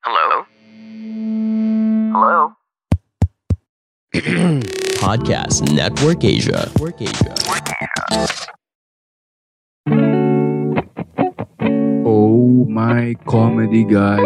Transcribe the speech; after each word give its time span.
Hello? 0.00 0.48
Hello? 2.16 2.56
Podcast 4.96 5.60
Network 5.76 6.24
Asia. 6.24 6.72
Network 6.72 7.04
Asia. 7.04 7.36
Oh 12.08 12.64
my 12.64 13.12
comedy 13.28 13.84
gods. 13.84 14.24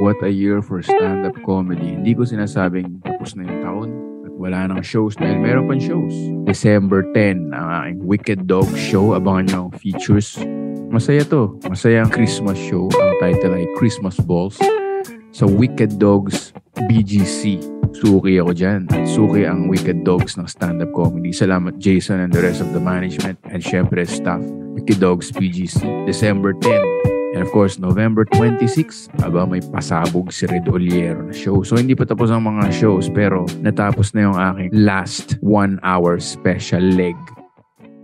What 0.00 0.24
a 0.24 0.32
year 0.32 0.64
for 0.64 0.80
stand-up 0.80 1.36
comedy. 1.44 2.00
Hindi 2.00 2.16
ko 2.16 2.24
sinasabing 2.24 3.04
tapos 3.04 3.36
na 3.36 3.44
yung 3.44 3.60
taon 3.60 3.90
at 4.24 4.32
wala 4.40 4.72
nang 4.72 4.80
shows 4.80 5.20
dahil 5.20 5.36
meron 5.36 5.68
pang 5.68 5.84
shows. 5.84 6.16
December 6.48 7.04
10, 7.12 7.52
ang 7.52 7.68
aking 7.84 8.00
Wicked 8.08 8.40
Dog 8.48 8.72
Show. 8.72 9.12
Abangan 9.12 9.52
nyo 9.52 9.58
ang 9.68 9.72
features. 9.76 10.40
Masaya 10.88 11.28
to. 11.28 11.60
Masaya 11.68 12.08
ang 12.08 12.08
Christmas 12.08 12.56
show. 12.56 12.88
Ang 12.88 13.12
title 13.20 13.52
ay 13.52 13.68
Christmas 13.76 14.16
Balls. 14.16 14.56
Sa 15.34 15.50
Wicked 15.50 15.98
Dogs 15.98 16.54
BGC. 16.86 17.58
Suki 17.90 18.38
ako 18.38 18.54
dyan. 18.54 18.86
Suki 19.02 19.42
ang 19.42 19.66
Wicked 19.66 20.06
Dogs 20.06 20.38
ng 20.38 20.46
stand-up 20.46 20.94
comedy. 20.94 21.34
Salamat 21.34 21.74
Jason 21.82 22.22
and 22.22 22.30
the 22.30 22.38
rest 22.38 22.62
of 22.62 22.70
the 22.70 22.78
management 22.78 23.34
and 23.50 23.58
syempre 23.58 24.06
staff. 24.06 24.38
Wicked 24.78 25.02
Dogs 25.02 25.34
BGC. 25.34 26.06
December 26.06 26.54
10. 26.62 27.34
And 27.34 27.42
of 27.42 27.50
course, 27.50 27.82
November 27.82 28.22
26, 28.30 29.10
aba 29.26 29.42
may 29.42 29.58
pasabog 29.58 30.30
si 30.30 30.46
Red 30.46 30.70
Oliero 30.70 31.26
na 31.26 31.34
show. 31.34 31.66
So 31.66 31.74
hindi 31.74 31.98
pa 31.98 32.06
tapos 32.06 32.30
ang 32.30 32.46
mga 32.46 32.70
shows 32.70 33.10
pero 33.10 33.42
natapos 33.58 34.14
na 34.14 34.30
yung 34.30 34.38
aking 34.38 34.70
last 34.70 35.34
one 35.42 35.82
hour 35.82 36.22
special 36.22 36.86
leg. 36.94 37.18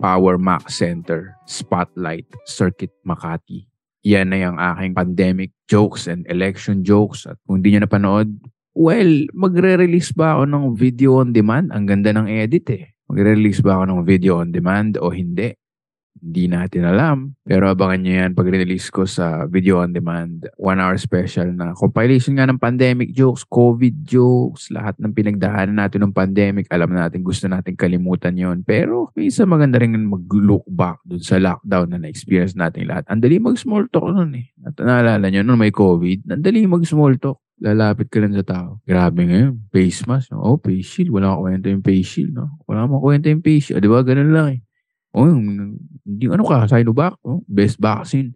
Power 0.03 0.35
Mac 0.35 0.67
Center, 0.67 1.39
Spotlight, 1.47 2.27
Circuit 2.43 2.91
Makati. 3.07 3.70
Yan 4.01 4.33
na 4.33 4.37
yung 4.41 4.57
aking 4.57 4.97
pandemic 4.97 5.53
jokes 5.69 6.09
and 6.09 6.25
election 6.25 6.81
jokes. 6.81 7.29
At 7.29 7.37
kung 7.45 7.61
hindi 7.61 7.77
nyo 7.77 7.85
napanood, 7.85 8.33
well, 8.73 9.11
magre-release 9.37 10.17
ba 10.17 10.37
ako 10.37 10.43
ng 10.49 10.65
video 10.73 11.21
on 11.21 11.29
demand? 11.31 11.69
Ang 11.69 11.85
ganda 11.85 12.09
ng 12.09 12.25
edit 12.25 12.65
eh. 12.73 12.83
Magre-release 13.05 13.61
ba 13.61 13.77
ako 13.77 13.83
ng 13.93 14.01
video 14.01 14.41
on 14.41 14.49
demand 14.49 14.97
o 14.97 15.13
hindi? 15.13 15.53
Hindi 16.21 16.45
natin 16.45 16.85
alam. 16.85 17.33
Pero 17.41 17.65
abangan 17.65 17.99
nyo 17.99 18.13
yan 18.13 18.31
pag 18.37 18.47
release 18.47 18.93
ko 18.93 19.09
sa 19.09 19.49
video 19.49 19.81
on 19.81 19.91
demand. 19.91 20.45
One 20.61 20.77
hour 20.77 20.95
special 21.01 21.49
na 21.51 21.73
compilation 21.73 22.37
nga 22.37 22.45
ng 22.45 22.61
pandemic 22.61 23.09
jokes, 23.11 23.41
COVID 23.49 24.05
jokes, 24.05 24.69
lahat 24.69 25.01
ng 25.01 25.11
pinagdaanan 25.17 25.81
natin 25.81 26.05
ng 26.05 26.13
pandemic. 26.13 26.69
Alam 26.69 26.93
natin 26.93 27.25
gusto 27.25 27.49
natin 27.49 27.73
kalimutan 27.73 28.37
yon 28.37 28.61
Pero 28.61 29.09
minsan 29.17 29.49
maganda 29.49 29.81
rin 29.81 29.97
mag-look 29.97 30.63
back 30.69 31.01
dun 31.03 31.19
sa 31.19 31.41
lockdown 31.41 31.97
na 31.97 31.97
na-experience 32.05 32.53
natin 32.53 32.85
lahat. 32.85 33.09
Ang 33.09 33.25
dali 33.25 33.41
mag-small 33.41 33.89
talk 33.89 34.13
nun 34.13 34.37
eh. 34.37 34.53
At 34.61 34.77
naalala 34.77 35.25
nyo, 35.27 35.41
nung 35.41 35.57
may 35.57 35.73
COVID, 35.73 36.29
ang 36.29 36.45
dali 36.45 36.69
mag-small 36.69 37.17
talk 37.17 37.41
lalapit 37.61 38.09
ka 38.09 38.17
lang 38.17 38.33
sa 38.33 38.41
tao. 38.41 38.69
Grabe 38.83 39.21
ngayon. 39.21 39.69
Face 39.69 40.01
mask. 40.09 40.33
No? 40.33 40.41
Oh, 40.41 40.57
face 40.57 40.97
shield. 40.97 41.13
Wala 41.13 41.37
kwenta 41.37 41.69
yung 41.69 41.85
face 41.85 42.09
shield. 42.17 42.33
No? 42.33 42.57
Wala 42.65 42.89
akong 42.89 43.05
kwenta 43.05 43.29
yung 43.29 43.45
face 43.45 43.69
shield. 43.69 43.77
O, 43.77 43.83
di 43.85 43.89
ba? 43.93 44.01
Ganun 44.01 44.33
lang 44.33 44.47
eh. 44.57 44.59
Oh, 45.11 45.27
hindi 45.27 46.25
ano 46.31 46.43
ka, 46.47 46.71
Sinovac, 46.71 47.19
oh, 47.27 47.43
best 47.47 47.75
vaccine 47.77 48.31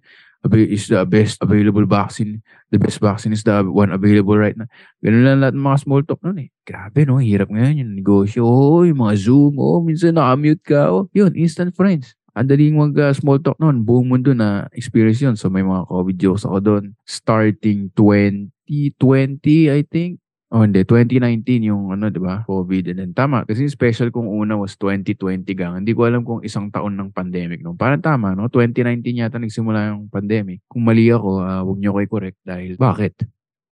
is 0.53 0.87
the 0.93 1.01
best 1.05 1.41
available 1.41 1.85
vaccine. 1.85 2.43
The 2.69 2.77
best 2.77 3.01
vaccine 3.01 3.33
is 3.33 3.41
the 3.41 3.65
one 3.65 3.89
available 3.89 4.37
right 4.37 4.53
now. 4.53 4.69
Ganun 5.01 5.25
lang 5.25 5.41
lahat 5.41 5.53
ng 5.57 5.65
mga 5.65 5.79
small 5.81 6.01
talk 6.05 6.21
nun 6.21 6.37
eh. 6.37 6.49
Grabe 6.61 7.07
no, 7.07 7.17
hirap 7.17 7.49
ngayon 7.49 7.81
yung 7.81 7.93
negosyo. 7.97 8.45
Oh, 8.45 8.85
yung 8.85 9.01
mga 9.01 9.15
Zoom, 9.17 9.57
oh, 9.57 9.81
minsan 9.81 10.13
nakamute 10.13 10.61
ka. 10.61 10.93
Oh, 10.93 11.09
yun, 11.17 11.33
instant 11.33 11.73
friends. 11.73 12.13
Ang 12.35 12.51
daling 12.51 12.75
mag 12.75 12.93
uh, 12.99 13.15
small 13.15 13.39
talk 13.39 13.55
noon. 13.57 13.87
Buong 13.87 14.11
mundo 14.11 14.35
na 14.35 14.67
experience 14.75 15.23
yun. 15.23 15.39
So 15.39 15.47
may 15.47 15.63
mga 15.63 15.87
COVID 15.87 16.17
jokes 16.19 16.43
ako 16.43 16.59
doon. 16.59 16.83
Starting 17.07 17.95
2020, 17.95 19.71
I 19.71 19.81
think. 19.87 20.19
Oh, 20.53 20.61
hindi. 20.61 20.85
2019 20.85 21.73
yung 21.73 21.89
ano, 21.89 22.13
di 22.13 22.21
ba? 22.21 22.45
COVID. 22.45 22.93
And 22.93 22.97
then 23.01 23.11
tama. 23.17 23.49
Kasi 23.49 23.65
special 23.65 24.13
kung 24.13 24.29
una 24.29 24.53
was 24.53 24.77
2020 24.77 25.41
gang. 25.57 25.73
Hindi 25.81 25.97
ko 25.97 26.05
alam 26.05 26.21
kung 26.21 26.45
isang 26.45 26.69
taon 26.69 26.93
ng 26.93 27.09
pandemic. 27.09 27.65
No? 27.65 27.73
Parang 27.73 27.97
tama, 27.97 28.37
no? 28.37 28.45
2019 28.47 29.25
yata 29.25 29.41
nagsimula 29.41 29.97
yung 29.97 30.05
pandemic. 30.07 30.61
Kung 30.69 30.85
mali 30.85 31.09
ako, 31.09 31.41
uh, 31.41 31.61
huwag 31.65 31.81
niyo 31.81 31.97
ko 31.97 31.99
i-correct 32.05 32.39
dahil 32.45 32.77
bakit? 32.77 33.25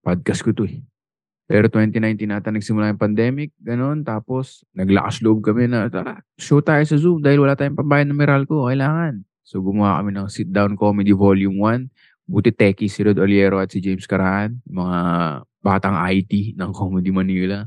Podcast 0.01 0.47
ko 0.47 0.55
to 0.55 0.65
eh. 0.71 0.79
Pero 1.51 1.67
2019 1.67 2.31
nata 2.31 2.55
nagsimula 2.55 2.95
yung 2.95 3.03
pandemic, 3.03 3.51
ganun. 3.59 4.07
Tapos, 4.07 4.63
naglakas 4.71 5.19
loob 5.27 5.43
kami 5.43 5.67
na, 5.67 5.91
tara, 5.91 6.23
show 6.39 6.63
tayo 6.63 6.87
sa 6.87 6.95
Zoom 6.95 7.19
dahil 7.19 7.43
wala 7.43 7.59
tayong 7.59 7.75
pambayad 7.75 8.07
ng 8.07 8.15
Meralco. 8.15 8.71
Kailangan. 8.71 9.27
So, 9.43 9.59
gumawa 9.59 9.99
kami 9.99 10.15
ng 10.15 10.31
Sit 10.31 10.55
Down 10.55 10.79
Comedy 10.79 11.11
Volume 11.11 11.59
1. 11.59 12.31
Buti 12.31 12.55
Teki, 12.55 12.87
si 12.87 13.03
Rod 13.03 13.19
Oliero 13.19 13.59
at 13.59 13.75
si 13.75 13.83
James 13.83 14.07
Carahan. 14.07 14.55
Mga 14.63 14.99
batang 15.61 15.97
IT 15.97 16.57
ng 16.57 16.71
Comedy 16.73 17.13
Manila. 17.13 17.65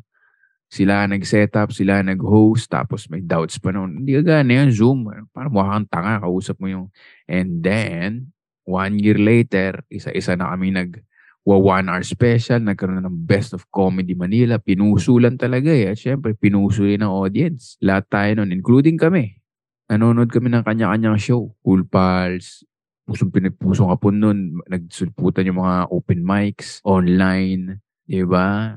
Sila 0.73 1.05
nag-set 1.05 1.53
up, 1.53 1.69
sila 1.69 2.01
nag-host, 2.01 2.65
tapos 2.73 3.05
may 3.05 3.21
doubts 3.21 3.61
pa 3.61 3.69
noon. 3.69 4.01
Hindi 4.01 4.17
ka 4.17 4.21
gana 4.25 4.51
yan, 4.65 4.73
Zoom. 4.73 5.05
Parang 5.29 5.53
mukha 5.53 5.77
kang 5.77 5.89
tanga, 5.89 6.25
kausap 6.25 6.57
mo 6.57 6.65
yung... 6.65 6.89
And 7.29 7.61
then, 7.61 8.33
one 8.65 8.97
year 8.97 9.21
later, 9.21 9.85
isa-isa 9.93 10.33
na 10.33 10.49
kami 10.49 10.73
nag 10.73 10.97
wa 11.43 11.59
one 11.59 11.91
hour 11.91 12.01
special, 12.01 12.63
nagkaroon 12.63 13.03
ng 13.03 13.27
Best 13.27 13.53
of 13.53 13.67
Comedy 13.69 14.15
Manila. 14.15 14.57
Pinusulan 14.57 15.35
talaga 15.35 15.69
eh. 15.69 15.91
At 15.91 15.99
syempre, 15.99 16.33
pinusuli 16.33 16.95
ng 16.95 17.11
audience. 17.11 17.75
Lahat 17.83 18.07
tayo 18.07 18.41
nun, 18.41 18.49
including 18.49 18.95
kami. 18.95 19.43
Nanonood 19.91 20.31
kami 20.31 20.49
ng 20.49 20.63
kanya-kanyang 20.63 21.19
show. 21.19 21.53
Cool 21.61 21.83
Pals, 21.85 22.63
pusong 23.03 23.31
pinagpusong 23.31 23.91
kapon 23.91 24.15
nun. 24.19 24.39
Nagsulputan 24.67 25.47
yung 25.47 25.59
mga 25.63 25.91
open 25.91 26.21
mics, 26.23 26.79
online, 26.83 27.83
Di 28.03 28.23
ba? 28.27 28.75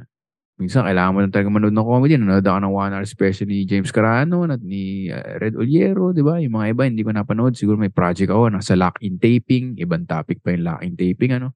Minsan, 0.56 0.88
kailangan 0.88 1.12
mo 1.12 1.18
lang 1.20 1.34
talaga 1.34 1.52
manood 1.52 1.74
ng 1.76 1.84
comedy. 1.84 2.14
Nanood 2.16 2.46
ako 2.46 2.58
ng 2.64 2.72
one 2.72 2.92
hour 2.96 3.04
special 3.04 3.44
ni 3.50 3.68
James 3.68 3.92
Carano 3.92 4.48
at 4.48 4.62
ni 4.64 5.12
uh, 5.12 5.36
Red 5.36 5.58
Oliero, 5.58 6.16
di 6.16 6.24
ba? 6.24 6.40
Yung 6.40 6.56
mga 6.56 6.66
iba, 6.72 6.82
hindi 6.88 7.04
ko 7.04 7.12
napanood. 7.12 7.52
Siguro 7.58 7.76
may 7.76 7.92
project 7.92 8.32
ako, 8.32 8.56
nasa 8.56 8.72
lock-in 8.72 9.20
taping. 9.20 9.76
Ibang 9.76 10.08
topic 10.08 10.40
pa 10.40 10.56
yung 10.56 10.64
lock-in 10.64 10.94
taping, 10.96 11.36
ano? 11.36 11.52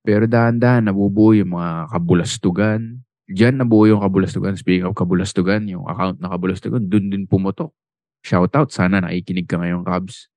Pero 0.00 0.24
dahan-dahan, 0.24 0.88
nabubuo 0.88 1.36
yung 1.36 1.52
mga 1.52 1.92
kabulastugan. 1.92 3.04
Diyan 3.28 3.60
nabuo 3.60 3.84
yung 3.84 4.00
kabulastugan. 4.00 4.56
Speaking 4.56 4.88
of 4.88 4.96
kabulastugan, 4.96 5.68
yung 5.68 5.84
account 5.84 6.16
na 6.24 6.32
kabulastugan, 6.32 6.88
dun 6.88 7.12
din 7.12 7.28
pumotok. 7.28 7.76
Shoutout, 8.24 8.72
sana 8.72 9.04
nakikinig 9.04 9.44
ka 9.44 9.60
ngayon, 9.60 9.84
Cubs 9.84 10.31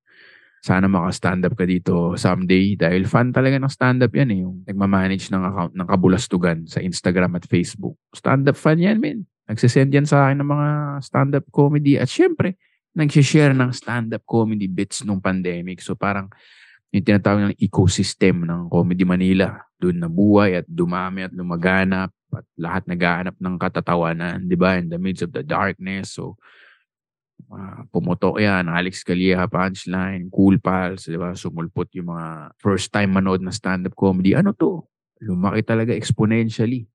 sana 0.66 0.90
maka-stand 0.90 1.46
up 1.46 1.54
ka 1.54 1.70
dito 1.70 2.18
someday 2.18 2.74
dahil 2.74 3.06
fan 3.06 3.30
talaga 3.30 3.62
ng 3.62 3.70
stand 3.70 4.02
up 4.02 4.10
yan 4.10 4.34
eh. 4.34 4.40
Yung 4.42 4.66
nagmamanage 4.66 5.30
ng 5.30 5.44
account 5.46 5.74
ng 5.78 5.86
kabulastugan 5.86 6.66
sa 6.66 6.82
Instagram 6.82 7.38
at 7.38 7.46
Facebook. 7.46 7.94
Stand 8.10 8.50
up 8.50 8.58
fan 8.58 8.82
yan, 8.82 8.98
men. 8.98 9.30
Nagsisend 9.46 9.94
yan 9.94 10.10
sa 10.10 10.26
akin 10.26 10.42
ng 10.42 10.50
mga 10.50 10.70
stand 11.06 11.38
up 11.38 11.46
comedy 11.54 12.02
at 12.02 12.10
syempre, 12.10 12.58
nagsishare 12.98 13.54
ng 13.54 13.70
stand 13.78 14.10
up 14.18 14.26
comedy 14.26 14.66
bits 14.66 15.06
nung 15.06 15.22
pandemic. 15.22 15.86
So 15.86 15.94
parang 15.94 16.34
yung 16.96 17.06
tinatawag 17.06 17.42
ng 17.52 17.60
ecosystem 17.60 18.48
ng 18.48 18.72
Comedy 18.72 19.04
Manila. 19.04 19.52
Doon 19.76 20.00
nabuhay 20.00 20.64
at 20.64 20.66
dumami 20.66 21.28
at 21.28 21.34
lumaganap 21.36 22.10
at 22.32 22.46
lahat 22.56 22.88
nagaanap 22.88 23.36
ng 23.36 23.56
katatawanan, 23.60 24.48
di 24.48 24.56
ba? 24.56 24.80
In 24.80 24.88
the 24.88 24.96
midst 24.96 25.28
of 25.28 25.36
the 25.36 25.44
darkness. 25.44 26.16
So, 26.16 26.40
uh, 27.52 27.82
pumutok 27.90 28.42
yan, 28.42 28.68
Alex 28.68 29.04
Calleja 29.06 29.48
punchline, 29.48 30.30
Cool 30.32 30.60
Pals, 30.60 31.08
di 31.08 31.20
ba? 31.20 31.36
Sumulpot 31.36 31.90
yung 31.96 32.12
mga 32.16 32.56
first 32.60 32.90
time 32.92 33.14
manood 33.14 33.42
na 33.44 33.54
stand-up 33.54 33.94
comedy. 33.94 34.34
Ano 34.34 34.56
to? 34.56 34.86
Lumaki 35.24 35.64
talaga 35.64 35.92
exponentially. 35.96 36.86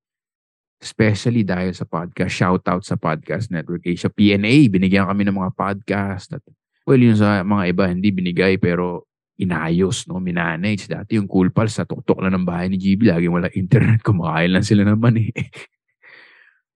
Especially 0.80 1.44
dahil 1.44 1.76
sa 1.76 1.84
podcast. 1.84 2.32
Shout 2.32 2.64
out 2.64 2.88
sa 2.88 2.96
Podcast 2.96 3.52
Network 3.52 3.84
Asia. 3.84 4.08
PNA, 4.08 4.72
binigyan 4.72 5.04
kami 5.04 5.28
ng 5.28 5.36
mga 5.36 5.52
podcast. 5.52 6.32
At, 6.32 6.40
well, 6.88 6.96
yun 6.96 7.20
sa 7.20 7.44
mga 7.44 7.76
iba, 7.76 7.84
hindi 7.84 8.08
binigay 8.08 8.56
pero 8.56 9.04
inayos, 9.36 10.08
no? 10.08 10.20
Minanage. 10.20 10.88
Dati 10.88 11.20
yung 11.20 11.28
Cool 11.28 11.52
Pals 11.52 11.76
sa 11.76 11.84
tuktok 11.84 12.20
lang 12.24 12.32
ng 12.36 12.48
bahay 12.48 12.72
ni 12.72 12.80
GB, 12.80 13.12
lagi 13.12 13.28
wala 13.28 13.52
internet, 13.52 14.00
kumakain 14.04 14.52
lang 14.52 14.64
sila 14.64 14.84
naman 14.84 15.20
eh. 15.20 15.32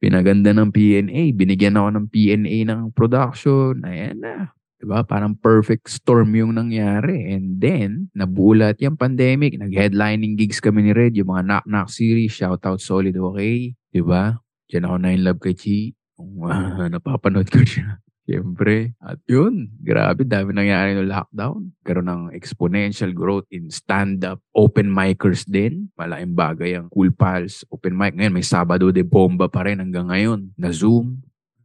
Pinaganda 0.04 0.52
ng 0.52 0.68
PNA. 0.68 1.32
Binigyan 1.32 1.80
ako 1.80 1.88
ng 1.96 2.06
PNA 2.12 2.56
ng 2.68 2.80
production. 2.92 3.80
Ayan 3.88 4.20
na. 4.20 4.52
Diba? 4.76 5.00
Parang 5.00 5.32
perfect 5.32 5.88
storm 5.88 6.36
yung 6.36 6.60
nangyari. 6.60 7.32
And 7.32 7.56
then, 7.56 8.12
nabulat 8.12 8.84
yung 8.84 9.00
pandemic. 9.00 9.56
Nag-headlining 9.56 10.36
gigs 10.36 10.60
kami 10.60 10.84
ni 10.84 10.92
Red. 10.92 11.16
Yung 11.16 11.32
mga 11.32 11.48
Knock 11.48 11.64
Knock 11.64 11.88
series. 11.88 12.36
Shoutout 12.36 12.84
Solid 12.84 13.16
Okay. 13.16 13.72
Diba? 13.88 14.44
Diyan 14.68 14.84
ako 14.84 14.96
na 15.00 15.08
in 15.08 15.24
love 15.24 15.40
kay 15.40 15.56
Chi. 15.56 15.96
Uh, 16.20 16.84
napapanood 16.92 17.48
ko 17.48 17.64
siya. 17.64 18.03
Siyempre. 18.24 18.96
At 19.04 19.20
yun, 19.28 19.68
grabe, 19.84 20.24
dami 20.24 20.56
nangyari 20.56 20.96
ng 20.96 21.04
lockdown. 21.04 21.76
Karoon 21.84 22.08
ng 22.08 22.22
exponential 22.32 23.12
growth 23.12 23.44
in 23.52 23.68
stand-up. 23.68 24.40
Open 24.56 24.88
micers 24.88 25.44
din. 25.44 25.92
Malaking 25.92 26.32
bagay 26.32 26.70
ang 26.80 26.88
Cool 26.88 27.12
Pals. 27.12 27.68
Open 27.68 27.92
mic. 27.92 28.16
Ngayon, 28.16 28.32
may 28.32 28.46
Sabado 28.46 28.88
de 28.88 29.04
Bomba 29.04 29.52
pa 29.52 29.68
rin 29.68 29.76
hanggang 29.76 30.08
ngayon. 30.08 30.56
Na 30.56 30.72
Zoom. 30.72 31.20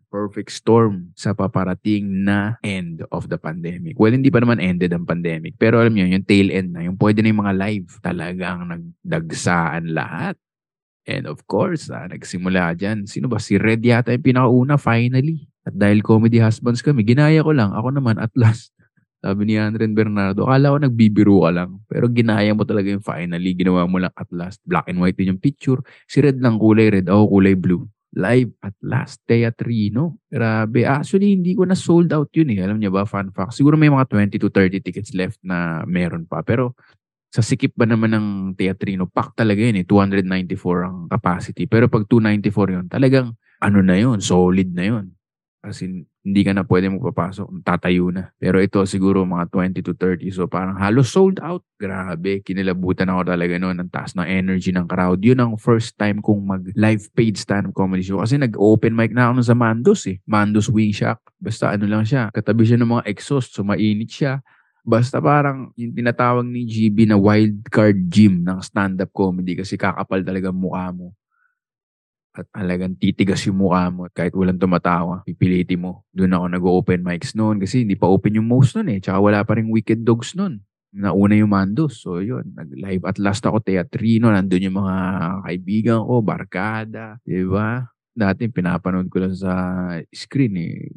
perfect 0.10 0.50
storm 0.50 1.14
sa 1.14 1.38
paparating 1.38 2.26
na 2.26 2.58
end 2.66 3.06
of 3.14 3.30
the 3.30 3.38
pandemic. 3.38 3.96
Well, 3.96 4.12
hindi 4.12 4.34
pa 4.34 4.42
naman 4.42 4.58
ended 4.58 4.90
ang 4.92 5.06
pandemic. 5.06 5.56
Pero 5.62 5.78
alam 5.78 5.94
niyo, 5.94 6.10
yung 6.10 6.26
tail 6.26 6.50
end 6.50 6.74
na, 6.74 6.82
yung 6.82 6.98
pwede 6.98 7.22
na 7.22 7.30
yung 7.30 7.42
mga 7.46 7.56
live, 7.56 7.90
talagang 8.02 8.60
nagdagsaan 8.66 9.94
lahat. 9.94 10.36
And 11.10 11.26
of 11.26 11.46
course, 11.50 11.90
ah, 11.90 12.06
nagsimula 12.10 12.78
dyan. 12.78 13.06
Sino 13.10 13.30
ba? 13.30 13.42
Si 13.42 13.58
Red 13.58 13.82
yata 13.82 14.14
yung 14.14 14.26
pinakauna, 14.26 14.78
finally. 14.78 15.49
At 15.68 15.76
dahil 15.76 16.04
comedy 16.04 16.40
husbands 16.40 16.80
kami, 16.80 17.04
ginaya 17.04 17.44
ko 17.44 17.52
lang. 17.52 17.76
Ako 17.76 17.92
naman, 17.96 18.20
at 18.20 18.32
last, 18.36 18.72
sabi 19.24 19.50
ni 19.50 19.56
Andren 19.60 19.96
Bernardo, 19.96 20.48
akala 20.48 20.76
ko 20.76 20.78
nagbibiro 20.80 21.44
ka 21.44 21.52
lang. 21.52 21.84
Pero 21.88 22.08
ginaya 22.08 22.52
mo 22.56 22.64
talaga 22.64 22.88
yung 22.92 23.04
finally. 23.04 23.56
Ginawa 23.56 23.84
mo 23.86 24.00
lang 24.00 24.14
at 24.16 24.30
last. 24.32 24.64
Black 24.64 24.88
and 24.88 25.04
white 25.04 25.20
din 25.20 25.36
yung 25.36 25.42
picture. 25.44 25.84
Si 26.08 26.24
Red 26.24 26.40
lang 26.40 26.56
kulay 26.56 26.88
red. 26.90 27.12
Ako 27.12 27.40
kulay 27.40 27.56
blue 27.56 27.84
live 28.16 28.50
at 28.66 28.74
last 28.82 29.22
Teatrino. 29.30 30.18
Grabe. 30.26 30.86
Actually, 30.86 31.38
hindi 31.38 31.54
ko 31.54 31.66
na 31.66 31.78
sold 31.78 32.10
out 32.10 32.34
yun 32.34 32.50
eh. 32.50 32.66
Alam 32.66 32.82
niyo 32.82 32.90
ba, 32.90 33.06
fun 33.06 33.30
fact. 33.30 33.54
Siguro 33.54 33.78
may 33.78 33.92
mga 33.92 34.10
20 34.10 34.42
to 34.42 34.50
30 34.50 34.82
tickets 34.82 35.14
left 35.14 35.38
na 35.46 35.86
meron 35.86 36.26
pa. 36.26 36.42
Pero 36.42 36.74
sa 37.30 37.46
sikip 37.46 37.78
ba 37.78 37.86
naman 37.86 38.10
ng 38.18 38.28
Teatrino, 38.58 39.06
pack 39.06 39.38
talaga 39.38 39.62
yun 39.62 39.78
eh. 39.78 39.86
294 39.86 40.90
ang 40.90 40.98
capacity. 41.06 41.70
Pero 41.70 41.86
pag 41.86 42.10
294 42.10 42.74
yun, 42.74 42.86
talagang 42.90 43.38
ano 43.62 43.80
na 43.86 43.96
yun, 44.00 44.18
solid 44.24 44.74
na 44.74 44.86
yun. 44.90 45.06
As 45.60 45.84
in, 45.84 46.08
hindi 46.24 46.48
ka 46.48 46.56
na 46.56 46.64
pwede 46.64 46.88
magpapasok, 46.88 47.68
tatayo 47.68 48.16
na. 48.16 48.32
Pero 48.40 48.64
ito 48.64 48.80
siguro 48.88 49.28
mga 49.28 49.52
20 49.52 49.84
to 49.84 49.92
30. 49.92 50.32
So 50.32 50.48
parang 50.48 50.80
halos 50.80 51.12
sold 51.12 51.44
out. 51.44 51.68
Grabe, 51.76 52.40
kinilabutan 52.40 53.12
ako 53.12 53.36
talaga 53.36 53.60
noon. 53.60 53.76
Ang 53.76 53.92
taas 53.92 54.16
ng 54.16 54.24
energy 54.24 54.72
ng 54.72 54.88
crowd. 54.88 55.20
Yun 55.20 55.40
ang 55.44 55.54
first 55.60 56.00
time 56.00 56.24
kong 56.24 56.48
mag-live 56.48 57.12
paid 57.12 57.36
stand-up 57.36 57.76
comedy 57.76 58.08
show. 58.08 58.24
Kasi 58.24 58.40
nag-open 58.40 58.96
mic 58.96 59.12
na 59.12 59.36
ako 59.36 59.44
sa 59.44 59.56
Mandos 59.56 60.08
eh. 60.08 60.24
Mandos 60.24 60.72
Wing 60.72 60.96
Shack. 60.96 61.20
Basta 61.36 61.76
ano 61.76 61.92
lang 61.92 62.08
siya. 62.08 62.32
Katabi 62.32 62.64
siya 62.64 62.80
ng 62.80 62.92
mga 62.96 63.04
exhaust. 63.12 63.52
So 63.52 63.68
mainit 63.68 64.16
siya. 64.16 64.40
Basta 64.88 65.20
parang 65.20 65.76
yung 65.76 65.92
tinatawag 65.92 66.48
ni 66.48 66.64
GB 66.64 67.12
na 67.12 67.20
wild 67.20 67.68
card 67.68 68.08
gym 68.08 68.48
ng 68.48 68.64
stand-up 68.64 69.12
comedy 69.12 69.60
kasi 69.60 69.76
kakapal 69.76 70.24
talaga 70.24 70.56
mukha 70.56 70.88
mo 70.96 71.12
at 72.40 72.48
talagang 72.56 72.96
titigas 72.96 73.44
yung 73.46 73.60
mukha 73.60 73.92
mo 73.92 74.08
kahit 74.10 74.32
walang 74.32 74.58
tumatawa, 74.58 75.22
pipiliti 75.28 75.76
mo. 75.76 76.08
Doon 76.16 76.36
ako 76.36 76.46
nag-open 76.56 77.00
mics 77.04 77.36
noon 77.36 77.60
kasi 77.60 77.84
hindi 77.84 78.00
pa 78.00 78.08
open 78.08 78.40
yung 78.40 78.48
most 78.48 78.80
noon 78.80 78.96
eh. 78.96 79.00
Tsaka 79.04 79.20
wala 79.20 79.44
pa 79.44 79.60
rin 79.60 79.68
Wicked 79.68 80.08
Dogs 80.08 80.34
noon. 80.40 80.64
Nauna 80.90 81.38
yung 81.38 81.54
Mandos. 81.54 82.02
So 82.02 82.24
yun, 82.24 82.56
nag-live 82.56 83.06
at 83.06 83.22
last 83.22 83.46
ako 83.46 83.62
teatrino. 83.62 84.34
Nandun 84.34 84.72
yung 84.72 84.78
mga 84.82 84.96
kaibigan 85.46 86.00
ko, 86.02 86.24
barkada. 86.26 87.22
Di 87.22 87.46
ba? 87.46 87.86
Dati 88.16 88.50
pinapanood 88.50 89.08
ko 89.08 89.22
lang 89.22 89.36
sa 89.38 89.54
screen 90.10 90.56
eh. 90.58 90.90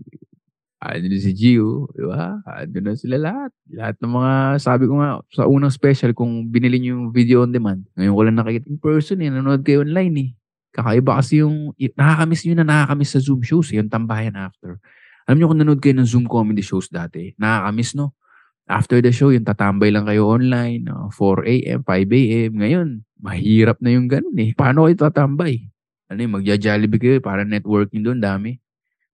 Ano 0.82 1.14
si 1.14 1.30
Gio, 1.30 1.86
di 1.94 2.02
ba? 2.02 2.42
Ano 2.42 2.76
na 2.82 2.98
sila 2.98 3.14
lahat. 3.14 3.54
Lahat 3.70 3.94
ng 4.02 4.12
mga, 4.18 4.32
sabi 4.58 4.90
ko 4.90 4.98
nga, 4.98 5.22
sa 5.30 5.46
unang 5.46 5.70
special, 5.70 6.10
kung 6.10 6.50
binili 6.50 6.82
niyo 6.82 6.98
yung 6.98 7.14
video 7.14 7.46
on 7.46 7.54
demand, 7.54 7.86
ngayon 7.94 8.14
ko 8.18 8.22
lang 8.26 8.36
nakikita 8.42 8.66
in 8.66 8.78
person 8.82 9.22
eh, 9.22 9.30
nanonood 9.30 9.62
kayo 9.62 9.86
online 9.86 10.16
eh. 10.18 10.30
Kakaiba 10.72 11.20
kasi 11.20 11.44
yung, 11.44 11.76
nakakamiss 11.76 12.48
nyo 12.48 12.54
na 12.60 12.66
nakakamiss 12.66 13.12
sa 13.14 13.20
Zoom 13.20 13.44
shows, 13.44 13.68
eh, 13.72 13.78
yung 13.78 13.92
tambayan 13.92 14.34
after. 14.40 14.80
Alam 15.28 15.36
nyo 15.38 15.46
kung 15.52 15.60
nanood 15.60 15.80
kayo 15.84 15.94
ng 16.00 16.08
Zoom 16.08 16.24
comedy 16.24 16.64
shows 16.64 16.88
dati, 16.88 17.36
nakakamiss 17.36 17.92
no? 17.94 18.16
After 18.64 19.02
the 19.04 19.12
show, 19.12 19.28
yung 19.34 19.44
tatambay 19.44 19.92
lang 19.92 20.08
kayo 20.08 20.30
online, 20.30 20.88
uh, 20.88 21.10
4 21.12 21.44
a.m., 21.44 21.80
5 21.84 22.08
a.m. 22.14 22.50
Ngayon, 22.56 22.88
mahirap 23.20 23.76
na 23.84 23.90
yung 23.92 24.08
ganun 24.08 24.34
eh. 24.38 24.54
Paano 24.56 24.88
kayo 24.88 24.96
tatambay? 24.96 25.66
Ano 26.08 26.18
yung 26.24 26.34
magja-jollibee 26.40 27.00
kayo, 27.02 27.18
para 27.20 27.44
networking 27.44 28.06
doon, 28.06 28.22
dami. 28.22 28.62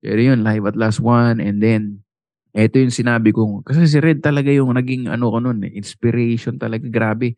Pero 0.04 0.20
yun, 0.20 0.44
live 0.46 0.68
at 0.68 0.76
last 0.78 1.00
one, 1.02 1.42
and 1.42 1.58
then, 1.64 2.04
eto 2.54 2.78
yung 2.78 2.94
sinabi 2.94 3.34
ko, 3.34 3.64
kasi 3.66 3.88
si 3.88 3.98
Red 3.98 4.22
talaga 4.22 4.52
yung 4.52 4.70
naging 4.76 5.10
ano 5.10 5.32
ko 5.32 5.42
noon, 5.42 5.66
eh, 5.66 5.72
inspiration 5.74 6.60
talaga, 6.60 6.86
grabe. 6.86 7.34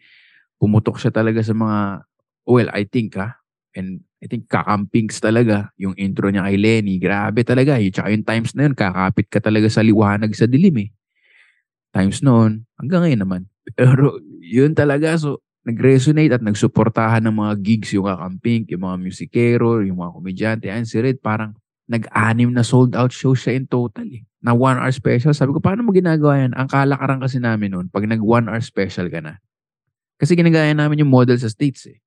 Pumutok 0.61 1.01
siya 1.01 1.15
talaga 1.15 1.41
sa 1.41 1.55
mga, 1.57 2.05
well, 2.45 2.69
I 2.75 2.85
think 2.85 3.17
ha, 3.17 3.39
and 3.79 4.03
I 4.21 4.29
think 4.29 4.53
kakampings 4.53 5.17
talaga 5.17 5.73
yung 5.81 5.97
intro 5.97 6.29
niya 6.29 6.45
kay 6.45 6.61
Lenny. 6.61 7.01
Grabe 7.01 7.41
talaga. 7.41 7.81
Yung, 7.81 7.89
tsaka 7.89 8.13
yung 8.13 8.25
times 8.29 8.53
na 8.53 8.69
yun, 8.69 8.77
kakapit 8.77 9.27
ka 9.33 9.41
talaga 9.41 9.73
sa 9.73 9.81
liwanag 9.81 10.37
sa 10.37 10.45
dilim 10.45 10.77
eh. 10.77 10.91
Times 11.91 12.21
noon, 12.21 12.69
hanggang 12.77 13.09
ngayon 13.09 13.21
naman. 13.25 13.43
Pero 13.81 14.21
yun 14.45 14.77
talaga, 14.77 15.17
so 15.17 15.41
nag-resonate 15.65 16.37
at 16.37 16.45
nagsuportahan 16.45 17.25
ng 17.25 17.37
mga 17.37 17.53
gigs 17.65 17.97
yung 17.97 18.09
kakamping, 18.09 18.69
yung 18.69 18.85
mga 18.85 18.97
musikero, 19.01 19.81
yung 19.81 19.99
mga 20.01 20.13
komedyante. 20.13 20.67
Ayan 20.69 20.89
si 20.89 21.01
Red, 21.01 21.25
parang 21.25 21.57
nag-anim 21.89 22.53
na 22.53 22.63
sold 22.63 22.95
out 22.95 23.11
show 23.11 23.33
siya 23.33 23.57
in 23.57 23.65
total 23.65 24.05
eh. 24.09 24.23
Na 24.41 24.53
one 24.53 24.77
hour 24.77 24.93
special. 24.93 25.33
Sabi 25.33 25.53
ko, 25.57 25.61
paano 25.61 25.85
mo 25.85 25.93
ginagawa 25.97 26.45
yan? 26.45 26.53
Ang 26.57 26.69
kalakaran 26.69 27.21
kasi 27.21 27.41
namin 27.41 27.73
noon, 27.73 27.87
pag 27.89 28.05
nag 28.05 28.21
one 28.21 28.49
hour 28.53 28.61
special 28.61 29.09
ka 29.09 29.21
na. 29.21 29.41
Kasi 30.21 30.37
ginagaya 30.37 30.77
namin 30.77 31.05
yung 31.05 31.13
model 31.13 31.37
sa 31.41 31.49
States 31.49 31.89
eh. 31.89 32.01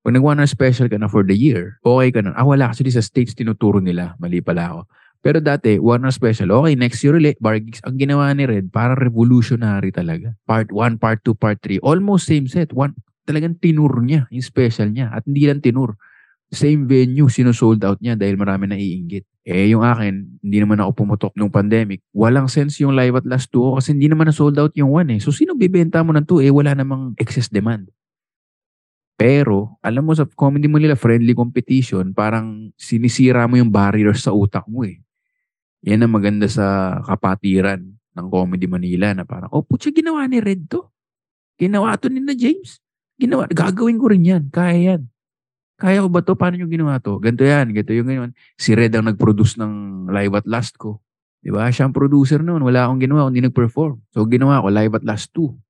Pag 0.00 0.16
nag 0.16 0.24
one 0.24 0.40
hour 0.40 0.48
special 0.48 0.88
ka 0.88 0.96
na 0.96 1.12
for 1.12 1.20
the 1.20 1.36
year, 1.36 1.76
okay 1.84 2.08
ka 2.08 2.24
na. 2.24 2.32
Ah, 2.32 2.48
wala. 2.48 2.72
Actually, 2.72 2.92
sa 2.92 3.04
States, 3.04 3.36
tinuturo 3.36 3.84
nila. 3.84 4.16
Mali 4.16 4.40
pala 4.40 4.72
ako. 4.72 4.80
Pero 5.20 5.44
dati, 5.44 5.76
one 5.76 6.00
hour 6.08 6.14
special. 6.16 6.48
Okay, 6.56 6.72
next 6.72 7.04
year 7.04 7.12
ulit, 7.12 7.36
bar 7.36 7.60
gigs. 7.60 7.84
Ang 7.84 8.00
ginawa 8.00 8.32
ni 8.32 8.48
Red, 8.48 8.72
para 8.72 8.96
revolutionary 8.96 9.92
talaga. 9.92 10.32
Part 10.48 10.72
1, 10.72 10.96
part 10.96 11.20
2, 11.20 11.36
part 11.36 11.60
3. 11.60 11.84
Almost 11.84 12.24
same 12.24 12.48
set. 12.48 12.72
One, 12.72 12.96
talagang 13.28 13.60
tinur 13.60 14.00
niya, 14.00 14.24
yung 14.32 14.40
special 14.40 14.88
niya. 14.88 15.12
At 15.12 15.28
hindi 15.28 15.44
lang 15.44 15.60
tinur. 15.60 16.00
Same 16.48 16.88
venue, 16.88 17.28
sino-sold 17.28 17.84
out 17.84 18.00
niya 18.00 18.16
dahil 18.16 18.40
marami 18.40 18.72
na 18.72 18.80
iinggit. 18.80 19.28
Eh, 19.44 19.68
yung 19.70 19.84
akin, 19.84 20.40
hindi 20.40 20.58
naman 20.64 20.80
ako 20.80 21.04
pumutok 21.04 21.32
nung 21.36 21.52
pandemic. 21.52 22.00
Walang 22.16 22.48
sense 22.48 22.80
yung 22.80 22.96
live 22.96 23.20
at 23.20 23.28
last 23.28 23.52
2 23.52 23.76
kasi 23.76 23.92
hindi 23.92 24.08
naman 24.08 24.32
na-sold 24.32 24.56
out 24.56 24.72
yung 24.80 24.90
1 24.96 25.12
eh. 25.14 25.20
So, 25.20 25.30
sino 25.30 25.52
bibenta 25.52 26.00
mo 26.00 26.16
ng 26.16 26.24
2 26.24 26.48
eh? 26.48 26.50
Wala 26.50 26.72
namang 26.72 27.14
excess 27.20 27.52
demand. 27.52 27.92
Pero, 29.20 29.76
alam 29.84 30.08
mo 30.08 30.16
sa 30.16 30.24
Comedy 30.24 30.64
Manila, 30.64 30.96
friendly 30.96 31.36
competition, 31.36 32.16
parang 32.16 32.72
sinisira 32.80 33.44
mo 33.44 33.60
yung 33.60 33.68
barriers 33.68 34.24
sa 34.24 34.32
utak 34.32 34.64
mo 34.64 34.80
eh. 34.88 34.96
Yan 35.84 36.08
ang 36.08 36.16
maganda 36.16 36.48
sa 36.48 36.96
kapatiran 37.04 37.84
ng 38.16 38.26
Comedy 38.32 38.64
Manila 38.64 39.12
na 39.12 39.28
parang, 39.28 39.52
oh, 39.52 39.60
putya, 39.60 39.92
ginawa 39.92 40.24
ni 40.24 40.40
Red 40.40 40.72
to. 40.72 40.88
Ginawa 41.60 42.00
to 42.00 42.08
ni 42.08 42.24
na 42.24 42.32
James. 42.32 42.80
Ginawa, 43.20 43.44
gagawin 43.52 44.00
ko 44.00 44.08
rin 44.08 44.24
yan. 44.24 44.48
Kaya 44.48 44.96
yan. 44.96 45.02
Kaya 45.76 46.00
ko 46.00 46.08
ba 46.08 46.24
to? 46.24 46.32
Paano 46.32 46.56
nyo 46.56 46.64
ginawa 46.72 46.96
to? 46.96 47.20
Ganto 47.20 47.44
yan, 47.44 47.76
ganto 47.76 47.92
yung 47.92 48.08
ganyan. 48.08 48.32
Si 48.56 48.72
Red 48.72 48.96
ang 48.96 49.04
nag-produce 49.04 49.60
ng 49.60 50.08
Live 50.08 50.32
at 50.32 50.48
Last 50.48 50.80
ko. 50.80 51.04
Di 51.44 51.52
ba? 51.52 51.68
Siya 51.68 51.88
ang 51.88 51.92
producer 51.92 52.40
noon. 52.40 52.64
Wala 52.64 52.88
akong 52.88 53.04
ginawa, 53.04 53.28
hindi 53.28 53.44
nag-perform. 53.44 54.00
So, 54.16 54.24
ginawa 54.24 54.64
ko 54.64 54.72
Live 54.72 54.96
at 54.96 55.04
Last 55.04 55.36
2. 55.36 55.69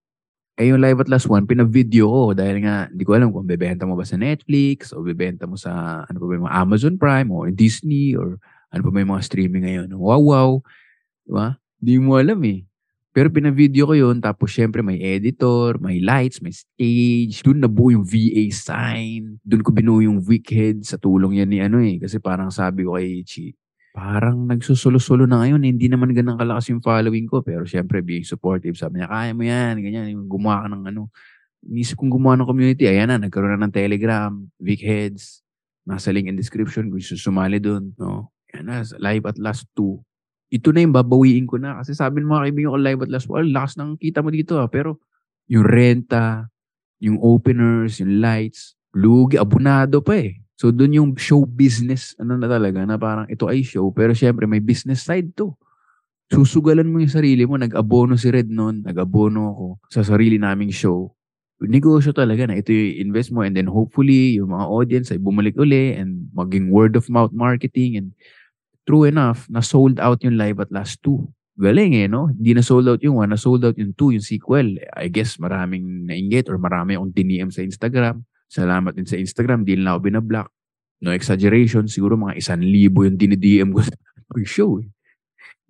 Eh 0.60 0.68
yung 0.68 0.84
live 0.84 1.00
at 1.00 1.08
last 1.08 1.24
one, 1.24 1.48
pina-video 1.48 2.04
ko 2.04 2.36
dahil 2.36 2.60
nga 2.60 2.92
hindi 2.92 3.00
ko 3.08 3.16
alam 3.16 3.32
kung 3.32 3.48
bebenta 3.48 3.88
mo 3.88 3.96
ba 3.96 4.04
sa 4.04 4.20
Netflix 4.20 4.92
o 4.92 5.00
bebenta 5.00 5.48
mo 5.48 5.56
sa 5.56 6.04
ano 6.04 6.16
pa 6.20 6.24
ba 6.28 6.36
yung 6.36 6.44
mga 6.44 6.58
Amazon 6.60 6.94
Prime 7.00 7.32
or 7.32 7.48
Disney 7.48 8.12
or 8.12 8.36
ano 8.68 8.80
pa 8.84 8.92
ba 8.92 9.00
yung 9.00 9.16
mga 9.16 9.24
streaming 9.24 9.64
ngayon. 9.64 9.88
Wow, 9.96 10.20
wow. 10.20 10.50
Di 11.24 11.32
ba? 11.32 11.56
Hindi 11.80 11.94
mo 12.04 12.20
alam 12.20 12.36
eh. 12.44 12.68
Pero 13.10 13.32
pina-video 13.32 13.88
ko 13.88 13.94
yun, 13.96 14.20
tapos 14.20 14.52
syempre 14.52 14.84
may 14.84 15.00
editor, 15.00 15.80
may 15.80 15.96
lights, 15.98 16.44
may 16.44 16.52
stage. 16.52 17.40
Doon 17.40 17.64
nabuo 17.64 17.90
yung 17.96 18.04
VA 18.04 18.52
sign. 18.52 19.40
Doon 19.40 19.64
ko 19.64 19.72
binuo 19.72 20.04
yung 20.04 20.20
Wickhead 20.20 20.84
sa 20.84 21.00
tulong 21.00 21.40
yan 21.40 21.48
ni 21.48 21.58
ano 21.64 21.80
eh. 21.80 21.96
Kasi 21.96 22.20
parang 22.20 22.52
sabi 22.52 22.84
ko 22.84 23.00
kay 23.00 23.24
Chi, 23.24 23.56
parang 23.90 24.46
nagsusulo-sulo 24.46 25.26
na 25.26 25.42
ngayon. 25.42 25.62
Hindi 25.66 25.90
naman 25.90 26.14
ganang 26.14 26.38
kalakas 26.38 26.70
yung 26.70 26.82
following 26.82 27.26
ko. 27.26 27.42
Pero 27.42 27.66
syempre, 27.66 28.00
being 28.00 28.26
supportive. 28.26 28.78
Sabi 28.78 29.02
niya, 29.02 29.10
kaya 29.10 29.32
mo 29.34 29.42
yan. 29.42 29.74
Ganyan, 29.82 30.06
gumawa 30.30 30.66
ka 30.66 30.68
ng 30.70 30.84
ano. 30.94 31.10
Inisip 31.66 31.98
kong 32.00 32.14
gumawa 32.14 32.38
ng 32.40 32.48
community. 32.48 32.88
Ayan 32.88 33.12
na, 33.12 33.18
nagkaroon 33.20 33.58
na 33.58 33.68
ng 33.68 33.74
Telegram, 33.74 34.32
Vic 34.56 34.80
Heads. 34.80 35.44
Nasa 35.84 36.14
link 36.14 36.30
in 36.30 36.38
description 36.38 36.88
kung 36.88 37.02
sumali 37.02 37.58
doon. 37.58 37.92
No? 37.98 38.30
Ayan 38.54 38.70
na, 38.70 38.86
live 38.86 39.26
at 39.26 39.36
last 39.36 39.66
two. 39.74 40.00
Ito 40.50 40.74
na 40.74 40.82
yung 40.82 40.94
babawiin 40.94 41.46
ko 41.46 41.58
na. 41.58 41.82
Kasi 41.82 41.92
sabi 41.92 42.22
ng 42.22 42.30
mga 42.30 42.42
kaibigan 42.48 42.70
ko, 42.72 42.78
live 42.78 43.00
at 43.04 43.10
last, 43.10 43.26
well, 43.28 43.46
lakas 43.46 43.76
ng 43.76 43.98
kita 43.98 44.22
mo 44.22 44.30
dito. 44.30 44.56
Ha? 44.58 44.70
Pero 44.70 45.02
yung 45.50 45.66
renta, 45.66 46.46
yung 47.02 47.18
openers, 47.18 47.98
yung 47.98 48.22
lights, 48.22 48.78
lugi, 48.94 49.34
abunado 49.34 49.98
pa 50.00 50.14
eh. 50.20 50.38
So, 50.60 50.68
doon 50.68 50.92
yung 50.92 51.10
show 51.16 51.48
business, 51.48 52.12
ano 52.20 52.36
na 52.36 52.44
talaga, 52.44 52.84
na 52.84 53.00
parang 53.00 53.24
ito 53.32 53.48
ay 53.48 53.64
show, 53.64 53.88
pero 53.96 54.12
syempre 54.12 54.44
may 54.44 54.60
business 54.60 55.00
side 55.00 55.32
to. 55.32 55.56
Susugalan 56.28 56.84
mo 56.84 57.00
yung 57.00 57.08
sarili 57.08 57.48
mo, 57.48 57.56
nag-abono 57.56 58.20
si 58.20 58.28
Red 58.28 58.52
noon, 58.52 58.84
nag-abono 58.84 59.56
ako 59.56 59.66
sa 59.88 60.04
sarili 60.04 60.36
naming 60.36 60.68
show. 60.68 61.16
Negosyo 61.64 62.12
talaga 62.12 62.44
na 62.44 62.60
ito 62.60 62.76
yung 62.76 63.08
invest 63.08 63.32
mo 63.32 63.40
and 63.40 63.56
then 63.56 63.72
hopefully 63.72 64.36
yung 64.36 64.52
mga 64.52 64.66
audience 64.68 65.08
ay 65.08 65.16
bumalik 65.16 65.56
uli 65.56 65.96
and 65.96 66.28
maging 66.36 66.68
word 66.68 66.92
of 66.92 67.08
mouth 67.08 67.32
marketing 67.32 67.96
and 67.96 68.08
true 68.84 69.08
enough, 69.08 69.48
na 69.48 69.64
sold 69.64 69.96
out 69.96 70.20
yung 70.20 70.36
live 70.36 70.60
at 70.60 70.68
last 70.68 71.00
two. 71.00 71.24
Galing 71.56 71.96
eh, 71.96 72.04
no? 72.04 72.28
Hindi 72.36 72.52
na 72.52 72.60
sold 72.60 72.84
out 72.84 73.00
yung 73.00 73.16
one, 73.16 73.32
na 73.32 73.40
sold 73.40 73.64
out 73.64 73.80
yung 73.80 73.96
two, 73.96 74.12
yung 74.12 74.24
sequel. 74.24 74.76
I 74.92 75.08
guess 75.08 75.40
maraming 75.40 76.04
nainggit 76.04 76.52
or 76.52 76.60
marami 76.60 77.00
akong 77.00 77.16
diniem 77.16 77.48
sa 77.48 77.64
Instagram 77.64 78.28
Salamat 78.50 78.98
din 78.98 79.06
sa 79.06 79.14
Instagram, 79.14 79.62
di 79.62 79.78
na 79.78 79.94
ako 79.94 80.10
binablock. 80.10 80.50
No 81.00 81.14
exaggeration, 81.14 81.86
siguro 81.86 82.18
mga 82.18 82.34
isan 82.34 82.60
libo 82.66 83.06
yung 83.06 83.14
dinidm 83.14 83.72
ko 83.72 83.86
pag-show 84.30 84.82
eh. 84.82 84.90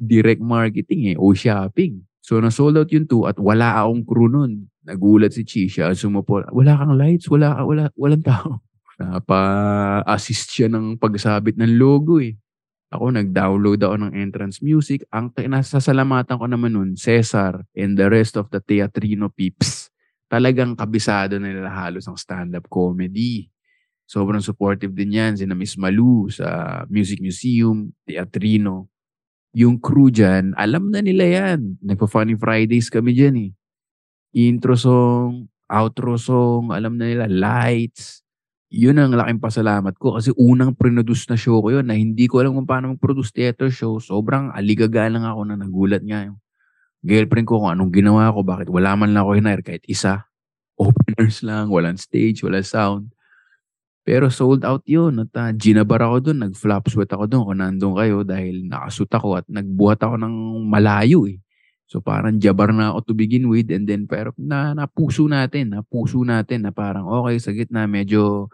Direct 0.01 0.41
marketing 0.41 1.13
eh, 1.13 1.17
o 1.21 1.37
shopping. 1.37 2.01
So, 2.25 2.41
na-sold 2.41 2.81
out 2.81 2.89
yung 2.89 3.05
two 3.05 3.29
at 3.29 3.37
wala 3.37 3.85
akong 3.85 4.05
crew 4.09 4.33
nun. 4.33 4.73
Nagulat 4.81 5.37
si 5.37 5.45
Chisha, 5.45 5.93
sumupol. 5.93 6.49
Wala 6.57 6.81
kang 6.81 6.97
lights, 6.97 7.29
wala, 7.29 7.61
wala, 7.61 7.93
walang 8.01 8.25
tao. 8.25 8.65
Napa-assist 9.01 10.49
siya 10.49 10.73
ng 10.73 10.97
pagsabit 10.97 11.61
ng 11.61 11.77
logo 11.77 12.17
eh. 12.17 12.33
Ako, 12.91 13.13
nag-download 13.13 13.81
ako 13.85 13.97
ng 14.09 14.13
entrance 14.17 14.65
music. 14.65 15.05
Ang 15.13 15.31
nasasalamatan 15.37 16.41
ko 16.41 16.47
naman 16.49 16.75
nun, 16.75 16.91
Cesar 16.97 17.61
and 17.77 17.95
the 17.95 18.09
rest 18.09 18.41
of 18.41 18.49
the 18.51 18.59
Teatrino 18.59 19.31
peeps. 19.31 19.90
Talagang 20.31 20.79
kabisado 20.79 21.43
na 21.43 21.51
nila 21.51 21.67
halos 21.75 22.07
ang 22.07 22.15
stand-up 22.15 22.71
comedy. 22.71 23.51
Sobrang 24.07 24.39
supportive 24.39 24.95
din 24.95 25.19
yan. 25.19 25.35
Sina 25.35 25.59
Miss 25.59 25.75
Malu 25.75 26.31
sa 26.31 26.81
Music 26.87 27.19
Museum, 27.19 27.91
Teatrino. 28.07 28.87
Yung 29.51 29.83
crew 29.83 30.15
dyan, 30.15 30.55
alam 30.55 30.95
na 30.95 31.03
nila 31.03 31.27
yan. 31.27 31.83
Nagpa-Funny 31.83 32.39
Fridays 32.39 32.87
kami 32.87 33.11
dyan 33.11 33.35
eh. 33.37 33.51
Intro 34.31 34.79
song, 34.79 35.51
outro 35.67 36.15
song, 36.15 36.71
alam 36.71 36.95
na 36.95 37.11
nila, 37.11 37.27
lights, 37.27 38.23
yun 38.71 39.03
ang 39.03 39.11
laking 39.11 39.43
pasalamat 39.43 39.99
ko 39.99 40.15
kasi 40.15 40.31
unang 40.39 40.79
produce 40.79 41.27
na 41.27 41.35
show 41.35 41.59
ko 41.59 41.75
yun 41.75 41.91
na 41.91 41.99
hindi 41.99 42.31
ko 42.31 42.39
alam 42.39 42.55
kung 42.55 42.71
paano 42.71 42.95
mag-produce 42.95 43.35
theater 43.35 43.67
show. 43.67 43.99
Sobrang 43.99 44.55
aligaga 44.55 45.11
lang 45.11 45.27
ako 45.27 45.43
na 45.43 45.59
nagulat 45.59 46.07
nga 46.07 46.31
yung 46.31 46.39
girlfriend 47.01 47.49
ko 47.49 47.65
kung 47.65 47.73
anong 47.73 47.93
ginawa 47.93 48.33
ko, 48.33 48.45
bakit 48.45 48.69
wala 48.69 48.97
man 48.97 49.13
lang 49.17 49.25
ako 49.25 49.33
hinire 49.37 49.63
kahit 49.65 49.85
isa. 49.89 50.25
Openers 50.81 51.45
lang, 51.45 51.69
walang 51.69 52.01
stage, 52.01 52.41
wala 52.41 52.65
sound. 52.65 53.13
Pero 54.01 54.33
sold 54.33 54.65
out 54.65 54.81
yun. 54.89 55.29
At 55.29 55.33
uh, 55.37 55.53
ginabar 55.53 56.01
ako 56.01 56.33
doon, 56.33 56.49
nag-flop 56.49 56.89
sweat 56.89 57.13
ako 57.13 57.29
doon 57.29 57.43
kung 57.45 57.61
nandun 57.61 57.95
kayo 57.95 58.25
dahil 58.25 58.65
nakasuit 58.65 59.13
ako 59.13 59.29
at 59.39 59.47
nagbuhat 59.47 60.01
ako 60.01 60.17
ng 60.17 60.35
malayo 60.65 61.29
eh. 61.29 61.37
So 61.91 61.99
parang 61.99 62.39
jabar 62.39 62.71
na 62.71 62.95
ako 62.95 63.11
to 63.11 63.15
begin 63.19 63.51
with 63.51 63.67
and 63.75 63.83
then 63.83 64.07
pero 64.07 64.31
na 64.39 64.79
napuso 64.79 65.27
natin, 65.27 65.75
napuso 65.75 66.23
natin 66.23 66.63
na 66.63 66.71
parang 66.71 67.11
okay 67.11 67.43
sa 67.43 67.51
gitna 67.51 67.91
medyo 67.91 68.47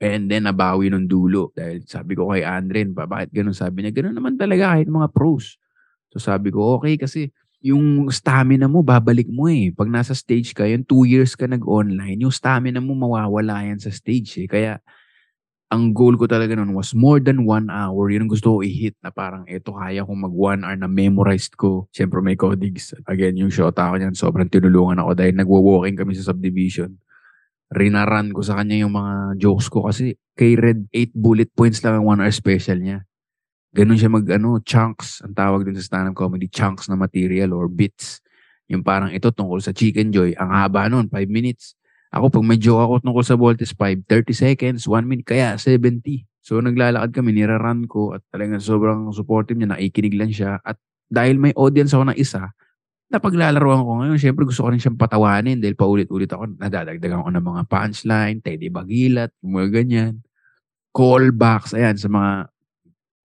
and 0.00 0.32
then 0.32 0.48
nabawi 0.48 0.88
nung 0.88 1.04
dulo 1.04 1.52
dahil 1.52 1.84
sabi 1.84 2.16
ko 2.16 2.32
kay 2.32 2.40
Andren, 2.40 2.96
ba 2.96 3.04
bakit 3.04 3.36
ganun 3.36 3.52
sabi 3.52 3.84
niya? 3.84 3.92
Ganun 3.92 4.16
naman 4.16 4.40
talaga 4.40 4.72
kahit 4.72 4.88
mga 4.88 5.12
pros. 5.12 5.60
So 6.08 6.16
sabi 6.16 6.48
ko 6.48 6.80
okay 6.80 6.96
kasi 6.96 7.28
yung 7.64 8.12
stamina 8.12 8.68
mo 8.68 8.84
babalik 8.84 9.24
mo 9.32 9.48
eh. 9.48 9.72
Pag 9.72 9.88
nasa 9.88 10.12
stage 10.12 10.52
ka, 10.52 10.68
yung 10.68 10.84
two 10.84 11.08
years 11.08 11.32
ka 11.32 11.48
nag-online, 11.48 12.20
yung 12.20 12.34
stamina 12.34 12.76
mo 12.76 12.92
mawawala 12.92 13.64
yan 13.64 13.80
sa 13.80 13.88
stage 13.88 14.44
eh. 14.44 14.46
Kaya 14.46 14.72
ang 15.72 15.96
goal 15.96 16.20
ko 16.20 16.28
talaga 16.28 16.52
noon 16.52 16.76
was 16.76 16.92
more 16.92 17.24
than 17.24 17.48
one 17.48 17.72
hour. 17.72 18.12
Yun 18.12 18.28
ang 18.28 18.32
gusto 18.36 18.54
ko 18.54 18.58
i-hit 18.60 19.00
na 19.00 19.08
parang 19.08 19.48
eto 19.48 19.72
kaya 19.72 20.04
kong 20.04 20.28
mag 20.28 20.36
one 20.36 20.60
hour 20.60 20.76
na 20.76 20.92
memorized 20.92 21.56
ko. 21.56 21.88
Siyempre 21.88 22.20
may 22.20 22.36
codings. 22.36 22.92
Again, 23.08 23.40
yung 23.40 23.48
shota 23.48 23.88
ko 23.88 23.96
niyan, 23.96 24.12
sobrang 24.12 24.52
tinulungan 24.52 25.00
ako 25.00 25.16
dahil 25.16 25.32
nagwo-walking 25.32 25.96
kami 25.96 26.12
sa 26.20 26.36
subdivision. 26.36 27.00
Rinaran 27.72 28.36
ko 28.36 28.44
sa 28.44 28.60
kanya 28.60 28.84
yung 28.84 28.92
mga 28.92 29.40
jokes 29.40 29.72
ko 29.72 29.88
kasi 29.88 30.20
kay 30.36 30.52
Red 30.60 30.84
8 30.92 31.16
bullet 31.16 31.48
points 31.56 31.80
lang 31.80 31.96
ang 31.96 32.06
one 32.12 32.20
hour 32.20 32.30
special 32.30 32.76
niya. 32.76 33.08
Ganun 33.74 33.98
siya 33.98 34.08
mag 34.08 34.24
ano, 34.30 34.62
chunks. 34.62 35.20
Ang 35.26 35.34
tawag 35.34 35.66
dun 35.66 35.74
sa 35.74 35.82
stand-up 35.82 36.14
comedy, 36.14 36.46
chunks 36.46 36.86
na 36.86 36.94
material 36.94 37.50
or 37.52 37.66
bits. 37.66 38.22
Yung 38.70 38.86
parang 38.86 39.10
ito 39.10 39.28
tungkol 39.34 39.58
sa 39.58 39.74
Chicken 39.74 40.14
Joy. 40.14 40.38
Ang 40.38 40.50
haba 40.54 40.86
nun, 40.86 41.10
5 41.10 41.26
minutes 41.26 41.74
ako, 42.14 42.30
pag 42.30 42.46
may 42.46 42.58
joke 42.62 42.78
ako 42.78 42.94
tungkol 43.02 43.24
sa 43.26 43.34
Voltes 43.34 43.74
5, 43.74 44.06
30 44.06 44.30
seconds, 44.30 44.86
1 44.86 45.02
minute, 45.02 45.26
kaya 45.26 45.58
70. 45.58 46.22
So, 46.46 46.62
naglalakad 46.62 47.10
kami, 47.10 47.34
niraran 47.34 47.90
ko 47.90 48.14
at 48.14 48.22
talagang 48.30 48.62
sobrang 48.62 49.10
supportive 49.10 49.58
niya, 49.58 49.74
nakikinig 49.74 50.14
lang 50.14 50.30
siya. 50.30 50.62
At 50.62 50.78
dahil 51.10 51.42
may 51.42 51.50
audience 51.58 51.90
ako 51.90 52.14
ng 52.14 52.18
isa, 52.18 52.54
napaglalaroan 53.10 53.82
ko 53.82 53.90
ngayon, 53.98 54.18
syempre 54.22 54.46
gusto 54.46 54.62
ko 54.62 54.70
rin 54.70 54.78
siyang 54.78 54.94
patawanin 54.94 55.58
dahil 55.58 55.74
paulit-ulit 55.74 56.30
ako, 56.30 56.54
nadadagdagan 56.54 57.26
ko 57.26 57.30
ng 57.34 57.46
mga 57.50 57.62
punchline, 57.66 58.38
Teddy 58.38 58.70
Bagilat, 58.70 59.34
mga 59.42 59.68
ganyan. 59.74 60.14
Callbacks, 60.94 61.74
ayan, 61.74 61.98
sa 61.98 62.06
mga 62.06 62.46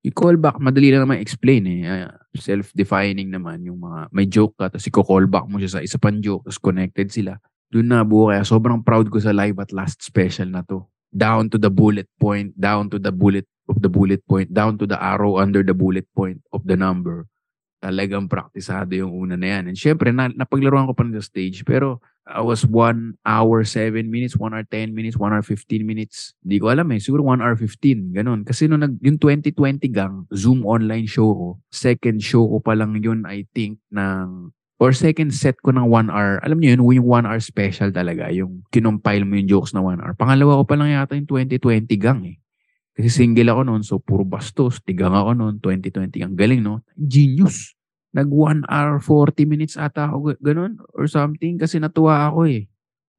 yung 0.06 0.16
callback, 0.16 0.58
madali 0.64 0.96
lang 0.96 1.04
naman 1.04 1.20
explain 1.20 1.64
eh. 1.68 1.82
Uh, 1.84 2.12
self-defining 2.36 3.28
naman 3.28 3.64
yung 3.68 3.84
mga 3.84 4.08
may 4.16 4.26
joke 4.30 4.56
ka, 4.56 4.72
tapos 4.72 4.88
i-callback 4.88 5.46
mo 5.52 5.60
siya 5.60 5.80
sa 5.80 5.84
isa 5.84 6.00
pang 6.00 6.24
joke, 6.24 6.48
tapos 6.48 6.62
connected 6.62 7.12
sila 7.12 7.36
doon 7.70 7.86
na 7.86 8.02
buo 8.02 8.34
kaya 8.34 8.42
sobrang 8.42 8.82
proud 8.82 9.14
ko 9.14 9.22
sa 9.22 9.30
live 9.30 9.58
at 9.62 9.70
last 9.70 10.02
special 10.02 10.50
na 10.50 10.66
to. 10.66 10.90
Down 11.10 11.50
to 11.54 11.58
the 11.58 11.70
bullet 11.70 12.10
point, 12.18 12.54
down 12.58 12.90
to 12.90 12.98
the 12.98 13.14
bullet 13.14 13.46
of 13.70 13.82
the 13.82 13.90
bullet 13.90 14.22
point, 14.26 14.50
down 14.50 14.78
to 14.78 14.86
the 14.90 14.98
arrow 14.98 15.38
under 15.38 15.62
the 15.62 15.74
bullet 15.74 16.06
point 16.18 16.42
of 16.54 16.66
the 16.66 16.78
number. 16.78 17.30
Talagang 17.80 18.28
praktisado 18.28 18.92
yung 18.92 19.16
una 19.16 19.40
na 19.40 19.58
yan. 19.58 19.72
And 19.72 19.78
syempre, 19.80 20.12
na, 20.12 20.28
napaglaruan 20.28 20.88
ko 20.92 20.94
pa 20.94 21.08
sa 21.16 21.24
stage. 21.24 21.64
Pero 21.64 22.04
I 22.30 22.44
was 22.44 22.68
1 22.68 23.18
hour 23.26 23.66
7 23.66 24.06
minutes, 24.06 24.38
1 24.38 24.54
hour 24.54 24.68
10 24.68 24.94
minutes, 24.94 25.18
1 25.18 25.34
hour 25.34 25.42
15 25.42 25.82
minutes. 25.82 26.38
Hindi 26.44 26.62
ko 26.62 26.70
alam 26.70 26.92
eh. 26.94 27.00
Siguro 27.02 27.26
1 27.26 27.42
hour 27.42 27.56
15. 27.56 28.14
Ganun. 28.14 28.46
Kasi 28.46 28.70
nung 28.70 28.86
nag, 28.86 29.00
yung 29.02 29.18
2020 29.18 29.90
gang, 29.90 30.30
Zoom 30.36 30.68
online 30.68 31.10
show 31.10 31.32
ko, 31.34 31.50
second 31.74 32.22
show 32.22 32.46
ko 32.46 32.58
pa 32.62 32.78
lang 32.78 33.00
yun, 33.00 33.26
I 33.26 33.48
think, 33.56 33.82
ng 33.90 34.54
or 34.80 34.96
second 34.96 35.36
set 35.36 35.60
ko 35.60 35.76
ng 35.76 35.92
one 35.92 36.08
hour, 36.08 36.40
alam 36.40 36.56
niyo 36.56 36.80
yun, 36.80 37.04
yung 37.04 37.08
one 37.08 37.26
hour 37.28 37.44
special 37.44 37.92
talaga, 37.92 38.32
yung 38.32 38.64
kinumpile 38.72 39.28
mo 39.28 39.36
yung 39.36 39.52
jokes 39.52 39.76
na 39.76 39.84
one 39.84 40.00
hour. 40.00 40.16
Pangalawa 40.16 40.64
ko 40.64 40.64
pa 40.64 40.76
lang 40.80 40.96
yata 40.96 41.20
yung 41.20 41.28
2020 41.28 42.00
gang 42.00 42.24
eh. 42.24 42.40
Kasi 43.00 43.24
single 43.24 43.56
ako 43.56 43.62
noon, 43.64 43.80
so 43.80 43.96
puro 43.96 44.28
bastos. 44.28 44.84
Tigang 44.84 45.16
ako 45.16 45.32
noon, 45.32 45.64
2020 45.64 46.20
gang. 46.20 46.36
Galing, 46.36 46.60
no? 46.60 46.84
Genius. 47.00 47.72
Nag 48.12 48.28
1 48.28 48.68
hour 48.68 49.00
40 49.00 49.48
minutes 49.48 49.80
ata 49.80 50.12
ako, 50.12 50.36
ganun, 50.44 50.76
or 50.92 51.08
something. 51.08 51.56
Kasi 51.56 51.80
natuwa 51.80 52.28
ako 52.28 52.52
eh. 52.52 52.68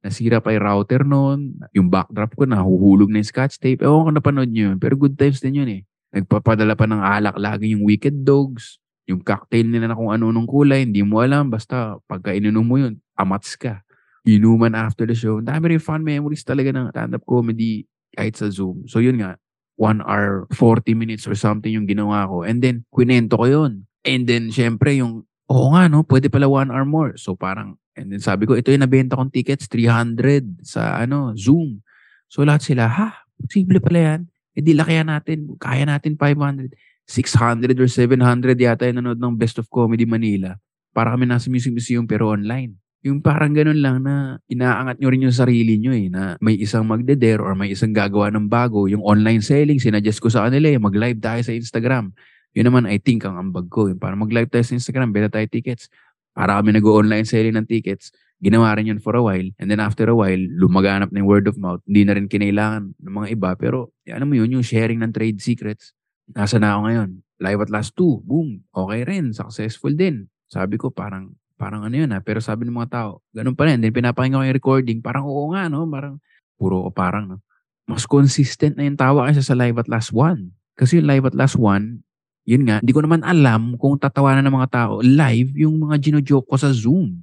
Nasira 0.05 0.37
pa 0.37 0.53
yung 0.53 0.61
router 0.61 1.01
noon. 1.01 1.57
Yung 1.73 1.89
backdrop 1.89 2.37
ko, 2.37 2.45
nahuhulog 2.45 3.09
na 3.09 3.25
yung 3.25 3.29
scotch 3.33 3.57
tape. 3.57 3.81
Ewan 3.81 4.05
ko 4.05 4.11
napanood 4.13 4.53
nyo 4.53 4.69
yun. 4.69 4.77
Pero 4.77 4.93
good 4.93 5.17
times 5.17 5.41
din 5.41 5.65
yun 5.65 5.69
eh. 5.69 5.81
Nagpapadala 6.13 6.77
pa 6.77 6.85
ng 6.85 7.01
alak 7.01 7.41
lagi 7.41 7.73
yung 7.73 7.81
Wicked 7.81 8.21
Dogs. 8.21 8.77
Yung 9.09 9.25
cocktail 9.25 9.65
nila 9.65 9.89
na 9.89 9.97
kung 9.97 10.13
ano 10.13 10.29
nung 10.29 10.45
kulay, 10.45 10.85
hindi 10.85 11.01
mo 11.01 11.25
alam. 11.25 11.49
Basta 11.49 11.97
pagka 12.05 12.37
ininom 12.37 12.61
mo 12.61 12.77
yun, 12.77 13.01
amats 13.17 13.57
ka. 13.57 13.81
Inuman 14.29 14.77
after 14.77 15.09
the 15.09 15.17
show. 15.17 15.41
Dami 15.41 15.73
rin 15.73 15.81
fun 15.81 16.05
memories 16.05 16.45
talaga 16.45 16.69
ng 16.69 16.93
stand-up 16.93 17.25
comedy 17.25 17.89
kahit 18.13 18.37
sa 18.37 18.45
Zoom. 18.53 18.85
So 18.85 19.01
yun 19.01 19.17
nga, 19.17 19.40
1 19.81 20.05
hour, 20.05 20.45
40 20.53 20.93
minutes 20.93 21.25
or 21.25 21.33
something 21.33 21.73
yung 21.73 21.89
ginawa 21.89 22.29
ko. 22.29 22.45
And 22.45 22.61
then, 22.61 22.85
kwinento 22.93 23.41
ko 23.41 23.49
yun. 23.49 23.89
And 24.05 24.29
then, 24.29 24.53
syempre, 24.53 24.93
yung, 25.01 25.25
oo 25.49 25.67
nga, 25.73 25.89
no, 25.89 26.05
pwede 26.05 26.29
pala 26.29 26.45
1 26.45 26.69
hour 26.69 26.85
more. 26.85 27.17
So 27.17 27.33
parang, 27.33 27.81
and 27.97 28.13
then 28.13 28.21
sabi 28.21 28.45
ko, 28.45 28.53
ito 28.53 28.69
yung 28.69 28.85
nabenta 28.85 29.17
kong 29.17 29.33
tickets, 29.33 29.65
300 29.65 30.61
sa 30.61 31.01
ano, 31.01 31.33
Zoom. 31.33 31.81
So 32.29 32.45
lahat 32.45 32.61
sila, 32.63 32.85
ha, 32.87 33.25
posible 33.41 33.81
pala 33.81 33.99
yan. 33.99 34.21
E 34.55 34.61
di 34.61 34.77
lakihan 34.77 35.09
natin, 35.09 35.57
kaya 35.57 35.83
natin 35.83 36.15
500. 36.15 36.77
600 37.11 37.75
or 37.75 37.89
700 37.91 38.55
yata 38.55 38.87
yung 38.87 39.03
nanood 39.03 39.19
ng 39.19 39.35
Best 39.35 39.59
of 39.59 39.67
Comedy 39.67 40.07
Manila. 40.07 40.55
Para 40.95 41.11
kami 41.11 41.27
nasa 41.27 41.51
Music 41.51 41.75
Museum 41.75 42.07
pero 42.07 42.31
online. 42.31 42.80
Yung 43.01 43.19
parang 43.25 43.49
ganun 43.53 43.81
lang 43.81 44.05
na 44.05 44.37
inaangat 44.45 45.01
nyo 45.01 45.09
rin 45.09 45.25
yung 45.25 45.33
sarili 45.33 45.81
nyo 45.81 45.89
eh, 45.89 46.07
na 46.07 46.37
may 46.37 46.53
isang 46.57 46.85
magdeder 46.85 47.41
or 47.41 47.57
may 47.57 47.73
isang 47.73 47.89
gagawa 47.89 48.29
ng 48.29 48.45
bago. 48.45 48.85
Yung 48.85 49.01
online 49.01 49.41
selling, 49.41 49.81
sinadjust 49.81 50.21
ko 50.21 50.29
sa 50.29 50.45
kanila 50.45 50.69
eh, 50.69 50.77
mag-live 50.77 51.17
tayo 51.17 51.41
sa 51.41 51.49
Instagram. 51.49 52.13
Yun 52.53 52.65
naman, 52.69 52.83
I 52.85 53.01
think, 53.01 53.25
ang 53.25 53.41
ambag 53.41 53.71
ko. 53.73 53.89
Yung 53.89 53.97
para 53.97 54.13
mag-live 54.13 54.51
tayo 54.53 54.61
sa 54.61 54.77
Instagram, 54.77 55.09
beta 55.09 55.33
tayo 55.33 55.47
tickets. 55.49 55.89
Para 56.31 56.61
kami 56.61 56.77
nag-online 56.77 57.25
selling 57.25 57.57
ng 57.57 57.65
tickets. 57.65 58.13
Ginawa 58.37 58.77
rin 58.77 58.93
yun 58.93 58.99
for 59.01 59.17
a 59.17 59.23
while. 59.23 59.49
And 59.57 59.69
then 59.69 59.81
after 59.81 60.05
a 60.05 60.15
while, 60.15 60.39
lumaganap 60.39 61.09
na 61.09 61.25
yung 61.25 61.29
word 61.29 61.45
of 61.49 61.57
mouth. 61.57 61.81
Hindi 61.89 62.05
na 62.05 62.13
rin 62.17 62.29
kinailangan 62.29 63.01
ng 63.01 63.13
mga 63.13 63.27
iba. 63.33 63.49
Pero, 63.57 63.93
ano 64.09 64.23
mo 64.29 64.33
yun, 64.37 64.61
yung 64.61 64.65
sharing 64.65 65.01
ng 65.01 65.13
trade 65.13 65.41
secrets 65.41 65.97
Nasa 66.31 66.55
na 66.57 66.75
ako 66.75 66.81
ngayon? 66.87 67.09
Live 67.41 67.61
at 67.67 67.71
last 67.73 67.91
two. 67.97 68.23
Boom. 68.23 68.63
Okay 68.71 69.01
rin. 69.03 69.35
Successful 69.35 69.91
din. 69.91 70.31
Sabi 70.47 70.79
ko 70.79 70.91
parang, 70.91 71.35
parang 71.61 71.85
ano 71.85 71.93
yun 71.93 72.09
ha. 72.09 72.25
Pero 72.25 72.41
sabi 72.41 72.65
ng 72.65 72.73
mga 72.73 72.89
tao, 72.89 73.21
ganun 73.29 73.53
pa 73.53 73.69
rin. 73.69 73.77
Then 73.77 73.93
pinapakinggan 73.93 74.41
ko 74.41 74.45
yung 74.49 74.57
recording. 74.57 74.97
Parang 75.05 75.29
oo 75.29 75.53
nga 75.53 75.69
no. 75.69 75.85
Parang 75.85 76.17
puro 76.57 76.89
ko 76.89 76.89
parang 76.89 77.29
no. 77.29 77.37
Mas 77.85 78.09
consistent 78.09 78.73
na 78.73 78.89
yung 78.89 78.97
tawa 78.97 79.29
kaysa 79.29 79.45
sa 79.45 79.53
live 79.53 79.77
at 79.77 79.85
last 79.85 80.09
one. 80.09 80.57
Kasi 80.73 80.97
yung 80.97 81.05
live 81.05 81.29
at 81.29 81.37
last 81.37 81.53
one, 81.61 82.01
yun 82.41 82.65
nga, 82.65 82.81
hindi 82.81 82.89
ko 82.89 83.05
naman 83.05 83.21
alam 83.21 83.77
kung 83.77 84.01
tatawanan 84.01 84.41
ng 84.49 84.55
mga 84.57 84.69
tao 84.73 84.93
live 85.05 85.53
yung 85.53 85.77
mga 85.77 86.01
gino-joke 86.01 86.49
ko 86.49 86.57
sa 86.57 86.73
Zoom. 86.73 87.21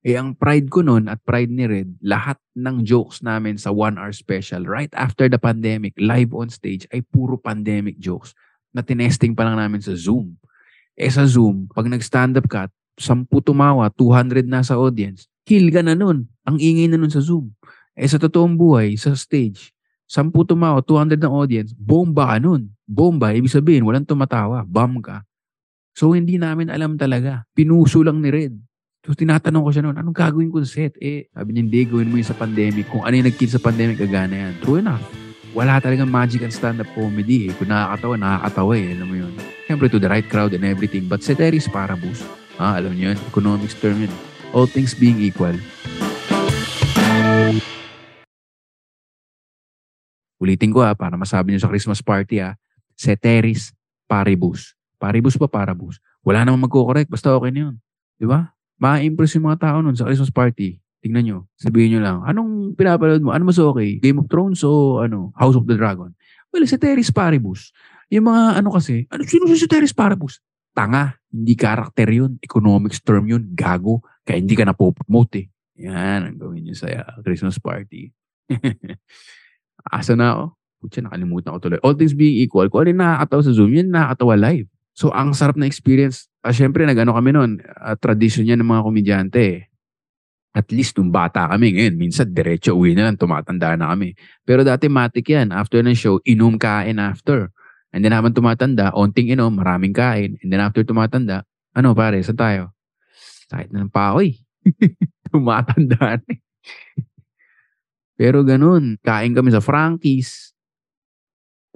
Eh, 0.00 0.16
ang 0.16 0.32
pride 0.32 0.72
ko 0.72 0.80
noon 0.80 1.12
at 1.12 1.20
pride 1.20 1.52
ni 1.52 1.68
Red, 1.68 2.00
lahat 2.00 2.40
ng 2.56 2.88
jokes 2.88 3.20
namin 3.20 3.60
sa 3.60 3.68
one 3.68 4.00
hour 4.00 4.16
special 4.16 4.64
right 4.64 4.88
after 4.96 5.28
the 5.28 5.36
pandemic, 5.36 5.92
live 6.00 6.32
on 6.32 6.48
stage, 6.48 6.88
ay 6.88 7.04
puro 7.04 7.36
pandemic 7.36 8.00
jokes 8.00 8.32
na 8.72 8.80
tinesting 8.80 9.36
pa 9.36 9.44
lang 9.44 9.60
namin 9.60 9.84
sa 9.84 9.92
Zoom. 9.92 10.40
Eh 10.96 11.12
sa 11.12 11.28
Zoom, 11.28 11.68
pag 11.68 11.84
nag-stand 11.84 12.40
up 12.40 12.48
ka, 12.48 12.72
10 13.00 13.24
tumawa, 13.40 13.88
200 13.88 14.44
na 14.44 14.60
sa 14.60 14.76
audience, 14.76 15.24
kill 15.48 15.72
ka 15.72 15.80
na 15.80 15.96
nun. 15.96 16.28
Ang 16.44 16.60
ingay 16.60 16.86
na 16.92 17.00
nun 17.00 17.08
sa 17.08 17.24
Zoom. 17.24 17.48
Eh 17.96 18.04
sa 18.04 18.20
totoong 18.20 18.54
buhay, 18.54 18.94
sa 19.00 19.16
stage, 19.16 19.72
10 20.04 20.30
tumawa, 20.44 20.84
200 20.84 21.16
ng 21.16 21.32
audience, 21.32 21.72
bomba 21.72 22.36
ka 22.36 22.36
nun. 22.36 22.68
bomba, 22.90 23.30
ibig 23.30 23.48
sabihin, 23.48 23.86
walang 23.86 24.02
tumatawa, 24.02 24.66
bomb 24.66 24.98
ka. 24.98 25.22
So, 25.94 26.10
hindi 26.10 26.42
namin 26.42 26.66
alam 26.74 26.98
talaga. 26.98 27.46
Pinuso 27.54 28.02
lang 28.02 28.18
ni 28.18 28.30
Red. 28.34 28.58
So, 29.06 29.14
tinatanong 29.14 29.62
ko 29.62 29.70
siya 29.70 29.82
noon, 29.86 29.96
anong 29.96 30.16
gagawin 30.16 30.50
ko 30.50 30.58
sa 30.66 30.70
set? 30.74 30.98
Eh, 30.98 31.30
sabi 31.30 31.54
niya, 31.54 31.62
hindi, 31.66 31.80
gawin 31.86 32.10
mo 32.10 32.18
yun 32.18 32.26
sa 32.26 32.34
pandemic. 32.34 32.90
Kung 32.90 33.06
ano 33.06 33.14
yung 33.14 33.30
nag 33.30 33.38
sa 33.38 33.62
pandemic, 33.62 33.96
gagana 34.02 34.34
yan. 34.34 34.54
True 34.58 34.82
enough. 34.82 35.06
Wala 35.50 35.78
talagang 35.82 36.10
magic 36.10 36.46
ang 36.46 36.54
stand-up 36.54 36.90
comedy 36.94 37.50
eh. 37.50 37.54
Kung 37.54 37.70
nakakatawa, 37.70 38.14
nakakatawa 38.18 38.72
eh. 38.74 38.86
Alam 38.94 39.06
mo 39.06 39.16
yun. 39.18 39.32
Siyempre, 39.66 39.86
to 39.90 39.98
the 40.02 40.10
right 40.10 40.26
crowd 40.26 40.50
and 40.54 40.66
everything. 40.66 41.06
But 41.06 41.22
ceteris 41.22 41.70
paribus. 41.70 42.22
Ah, 42.60 42.76
alam 42.76 42.92
niyo 42.92 43.16
yun. 43.16 43.18
Economics 43.32 43.72
term 43.80 44.04
yun. 44.04 44.12
All 44.52 44.68
things 44.68 44.92
being 44.92 45.16
equal. 45.24 45.56
Ulitin 50.36 50.68
ko 50.68 50.84
ha, 50.84 50.92
para 50.92 51.16
masabi 51.16 51.56
niyo 51.56 51.64
sa 51.64 51.72
Christmas 51.72 52.04
party 52.04 52.44
ha. 52.44 52.60
Ceteris 53.00 53.72
paribus. 54.04 54.76
Paribus 55.00 55.40
pa 55.40 55.48
paribus. 55.48 56.04
Wala 56.20 56.44
namang 56.44 56.68
magko-correct. 56.68 57.08
Basta 57.08 57.32
okay 57.32 57.48
na 57.48 57.72
yun. 57.72 57.74
Di 58.20 58.28
ba? 58.28 58.52
Ma-impress 58.76 59.40
yung 59.40 59.48
mga 59.48 59.72
tao 59.72 59.80
nun 59.80 59.96
sa 59.96 60.04
Christmas 60.04 60.28
party. 60.28 60.76
Tingnan 61.00 61.24
nyo. 61.24 61.38
Sabihin 61.56 61.96
nyo 61.96 62.00
lang, 62.04 62.18
anong 62.28 62.76
pinapanood 62.76 63.24
mo? 63.24 63.32
Ano 63.32 63.48
mas 63.48 63.56
okay? 63.56 63.96
Game 64.04 64.20
of 64.20 64.28
Thrones 64.28 64.60
o 64.68 65.00
ano, 65.00 65.32
House 65.32 65.56
of 65.56 65.64
the 65.64 65.80
Dragon? 65.80 66.12
Well, 66.52 66.68
si 66.68 66.76
Teris 66.76 67.08
Paribus. 67.08 67.72
Yung 68.12 68.28
mga 68.28 68.60
ano 68.60 68.68
kasi, 68.68 69.08
ano, 69.08 69.24
sino 69.24 69.48
si 69.48 69.64
Teris 69.64 69.96
Paribus? 69.96 70.44
Tanga. 70.80 71.04
Hindi 71.28 71.52
karakter 71.52 72.08
yun. 72.08 72.40
Economics 72.40 73.04
term 73.04 73.28
yun. 73.28 73.52
Gago. 73.52 74.00
Kaya 74.24 74.40
hindi 74.40 74.56
ka 74.56 74.64
na 74.64 74.72
po-promote 74.72 75.44
eh. 75.44 75.46
Yan 75.84 76.32
ang 76.32 76.36
gawin 76.40 76.64
nyo 76.64 76.72
sa 76.72 76.88
uh, 76.88 77.20
Christmas 77.20 77.60
party. 77.60 78.08
Asa 79.96 80.16
na 80.16 80.32
ako? 80.32 80.44
Putya, 80.80 81.00
nakalimutan 81.04 81.52
ko 81.52 81.58
tuloy. 81.60 81.80
All 81.84 81.92
things 81.92 82.16
being 82.16 82.40
equal, 82.40 82.64
kung 82.72 82.88
ano 82.88 82.96
yung 82.96 83.02
nakakatawa 83.04 83.42
sa 83.44 83.52
Zoom, 83.52 83.72
yun 83.76 83.92
nakakatawa 83.92 84.34
live. 84.40 84.68
So, 84.96 85.12
ang 85.12 85.36
sarap 85.36 85.60
na 85.60 85.68
experience. 85.68 86.32
Ah, 86.40 86.56
Siyempre, 86.56 86.88
nag-ano 86.88 87.12
kami 87.12 87.36
noon, 87.36 87.60
uh, 87.60 87.96
tradisyon 88.00 88.48
yan 88.48 88.64
ng 88.64 88.68
mga 88.68 88.84
komedyante 88.84 89.70
at 90.50 90.66
least 90.74 90.98
nung 90.98 91.14
bata 91.14 91.46
kami 91.46 91.78
ngayon, 91.78 91.94
minsan 91.94 92.26
diretso 92.34 92.74
uwi 92.74 92.98
na 92.98 93.06
lang, 93.06 93.14
tumatanda 93.14 93.78
na 93.78 93.94
kami. 93.94 94.18
Pero 94.42 94.66
dati 94.66 94.90
matik 94.90 95.30
yan. 95.30 95.54
After 95.54 95.78
ng 95.78 95.94
show, 95.94 96.18
inom 96.26 96.58
kain 96.58 96.98
after. 96.98 97.54
And 97.90 98.06
then 98.06 98.14
habang 98.14 98.34
tumatanda, 98.34 98.94
onting 98.94 99.34
inom, 99.34 99.58
maraming 99.58 99.90
kain. 99.90 100.38
And 100.42 100.48
then 100.50 100.62
after 100.62 100.86
tumatanda, 100.86 101.42
ano 101.74 101.94
pare, 101.94 102.22
saan 102.22 102.38
tayo? 102.38 102.62
Kahit 103.50 103.74
na 103.74 103.82
ng 103.82 103.90
paoy. 103.90 104.38
tumatanda 105.30 106.22
na. 106.22 106.26
Eh. 106.30 106.38
Pero 108.20 108.44
ganun, 108.46 109.00
kain 109.00 109.34
kami 109.34 109.50
sa 109.50 109.64
Frankie's. 109.64 110.52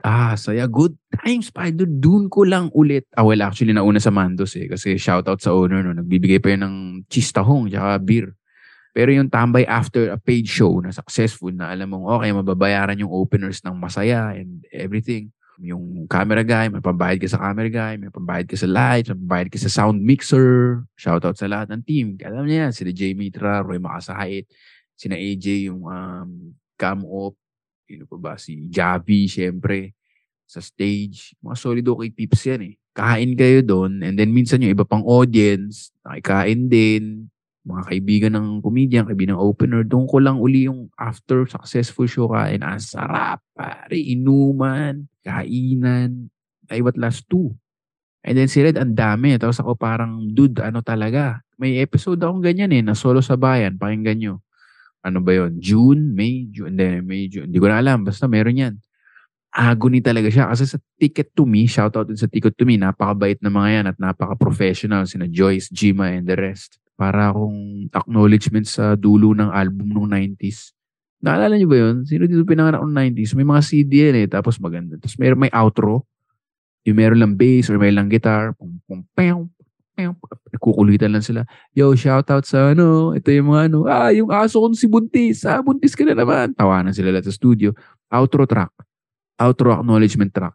Ah, 0.04 0.36
saya. 0.36 0.68
Good 0.68 0.92
times, 1.24 1.48
pa. 1.48 1.72
Doon 1.72 2.28
ko 2.28 2.44
lang 2.44 2.68
ulit. 2.76 3.08
Ah, 3.16 3.24
well, 3.24 3.40
actually, 3.40 3.72
nauna 3.72 3.96
sa 3.96 4.12
Mandos 4.12 4.52
eh. 4.60 4.68
Kasi 4.68 5.00
shoutout 5.00 5.40
sa 5.40 5.56
owner, 5.56 5.80
no. 5.80 5.96
Nagbibigay 5.96 6.44
pa 6.44 6.52
yun 6.52 6.62
ng 6.68 6.76
cheese 7.08 7.32
tahong, 7.32 7.72
tsaka 7.72 7.96
beer. 8.04 8.36
Pero 8.94 9.10
yung 9.10 9.32
tambay 9.32 9.66
after 9.66 10.12
a 10.12 10.18
paid 10.20 10.46
show 10.46 10.78
na 10.78 10.94
successful 10.94 11.50
na 11.50 11.72
alam 11.74 11.90
mong 11.90 12.06
okay, 12.20 12.30
mababayaran 12.30 13.00
yung 13.02 13.10
openers 13.10 13.64
ng 13.66 13.74
masaya 13.74 14.36
and 14.38 14.62
everything. 14.70 15.34
Yung 15.62 16.10
camera 16.10 16.42
guy, 16.42 16.66
may 16.66 16.82
pambayad 16.82 17.22
ka 17.22 17.30
sa 17.30 17.38
camera 17.38 17.70
guy, 17.70 17.94
may 17.94 18.10
pambayad 18.10 18.50
ka 18.50 18.58
sa 18.58 18.66
lights, 18.66 19.14
may 19.14 19.18
pambayad 19.22 19.48
ka 19.54 19.58
sa 19.62 19.70
sound 19.70 20.02
mixer. 20.02 20.82
Shoutout 20.98 21.38
sa 21.38 21.46
lahat 21.46 21.70
ng 21.70 21.82
team. 21.86 22.18
Alam 22.26 22.50
niya 22.50 22.66
yan, 22.66 22.72
sila 22.74 22.90
Jay 22.90 23.14
Mitra, 23.14 23.62
Roy 23.62 23.78
Makasahit, 23.78 24.50
sina 24.98 25.14
AJ, 25.14 25.70
yung 25.70 25.86
um, 25.86 26.30
cam 26.74 27.06
op, 27.06 27.38
sino 27.86 28.02
pa 28.10 28.16
ba, 28.18 28.32
si 28.34 28.66
Javi, 28.66 29.30
syempre, 29.30 29.94
sa 30.42 30.58
stage. 30.58 31.38
Mga 31.38 31.56
solid 31.58 31.86
okay 31.86 32.10
peeps 32.10 32.42
yan 32.50 32.74
eh. 32.74 32.74
Kain 32.94 33.34
kayo 33.34 33.62
doon, 33.62 34.02
and 34.02 34.14
then 34.18 34.30
minsan 34.30 34.62
yung 34.62 34.74
iba 34.74 34.86
pang 34.86 35.02
audience, 35.02 35.90
nakikain 36.06 36.70
din, 36.70 37.30
mga 37.64 37.82
kaibigan 37.88 38.32
ng 38.36 38.48
comedian, 38.60 39.08
kaibigan 39.08 39.40
ng 39.40 39.42
opener, 39.42 39.80
doon 39.88 40.04
ko 40.04 40.20
lang 40.20 40.36
uli 40.36 40.68
yung 40.68 40.92
after 41.00 41.48
successful 41.48 42.04
show 42.04 42.28
kain. 42.28 42.60
Ang 42.60 42.76
sarap, 42.76 43.40
pare. 43.56 43.96
Inuman, 43.96 45.08
kainan. 45.24 46.28
Ay, 46.68 46.84
what 46.84 47.00
last 47.00 47.24
two? 47.24 47.56
And 48.20 48.36
then 48.36 48.52
si 48.52 48.60
Red, 48.60 48.76
ang 48.76 48.92
dami. 48.92 49.40
Tapos 49.40 49.56
ako 49.64 49.80
parang, 49.80 50.28
dude, 50.36 50.60
ano 50.60 50.84
talaga? 50.84 51.40
May 51.56 51.80
episode 51.80 52.20
akong 52.20 52.44
ganyan 52.44 52.72
eh, 52.76 52.84
na 52.84 52.92
solo 52.92 53.24
sa 53.24 53.40
bayan. 53.40 53.80
Pakinggan 53.80 54.18
nyo. 54.20 54.34
Ano 55.04 55.24
ba 55.24 55.32
yon 55.32 55.56
June, 55.60 56.12
May, 56.12 56.48
June, 56.52 56.76
hindi, 56.76 57.00
May, 57.00 57.22
June. 57.32 57.48
Hindi 57.48 57.60
ko 57.60 57.68
na 57.68 57.80
alam. 57.80 58.04
Basta 58.04 58.28
meron 58.28 58.60
yan. 58.60 58.74
Agony 59.56 60.04
talaga 60.04 60.28
siya. 60.28 60.52
Kasi 60.52 60.68
sa 60.68 60.76
Ticket 61.00 61.32
to 61.32 61.48
Me, 61.48 61.64
shout 61.64 61.96
out 61.96 62.12
din 62.12 62.20
sa 62.20 62.28
Ticket 62.28 62.56
to 62.60 62.68
Me, 62.68 62.76
napakabait 62.76 63.40
na 63.40 63.48
mga 63.48 63.68
yan 63.72 63.84
at 63.88 63.96
napaka-professional. 63.96 65.08
Sina 65.08 65.28
Joyce, 65.28 65.72
Jima, 65.72 66.12
and 66.12 66.28
the 66.28 66.36
rest 66.36 66.83
para 66.94 67.34
akong 67.34 67.90
acknowledgement 67.90 68.66
sa 68.66 68.94
dulo 68.94 69.34
ng 69.34 69.50
album 69.50 69.90
nung 69.90 70.08
90s. 70.10 70.74
Naalala 71.24 71.56
niyo 71.58 71.68
ba 71.70 71.78
yun? 71.80 72.04
Sino 72.06 72.28
dito 72.28 72.44
pinanganak 72.46 72.84
ng 72.84 72.94
90s? 73.16 73.32
May 73.34 73.46
mga 73.48 73.62
CD 73.64 73.92
yan 74.12 74.16
eh, 74.24 74.28
tapos 74.28 74.60
maganda. 74.60 75.00
Tapos 75.00 75.16
may, 75.16 75.32
may 75.34 75.52
outro. 75.56 76.06
Yung 76.84 77.00
meron 77.00 77.18
lang 77.18 77.32
bass 77.34 77.72
or 77.72 77.80
may 77.80 77.90
lang 77.90 78.12
guitar. 78.12 78.52
Pum, 78.54 78.76
pum, 78.84 79.02
pum, 79.16 79.48
pum, 79.96 80.14
kukulitan 80.60 81.10
lang 81.16 81.24
sila. 81.24 81.48
Yo, 81.72 81.96
shout 81.96 82.28
out 82.28 82.44
sa 82.44 82.76
ano, 82.76 83.16
ito 83.16 83.32
yung 83.32 83.50
mga 83.50 83.72
ano, 83.72 83.78
ah, 83.88 84.12
yung 84.12 84.28
aso 84.28 84.60
ko 84.60 84.70
si 84.76 84.84
Buntis, 84.84 85.48
ah, 85.48 85.64
Buntis 85.64 85.96
ka 85.96 86.04
na 86.04 86.12
naman. 86.12 86.52
Tawanan 86.52 86.92
sila 86.92 87.08
lahat 87.08 87.30
sa 87.30 87.34
studio. 87.34 87.72
Outro 88.12 88.44
track. 88.44 88.70
Outro 89.40 89.74
acknowledgement 89.74 90.30
track. 90.30 90.54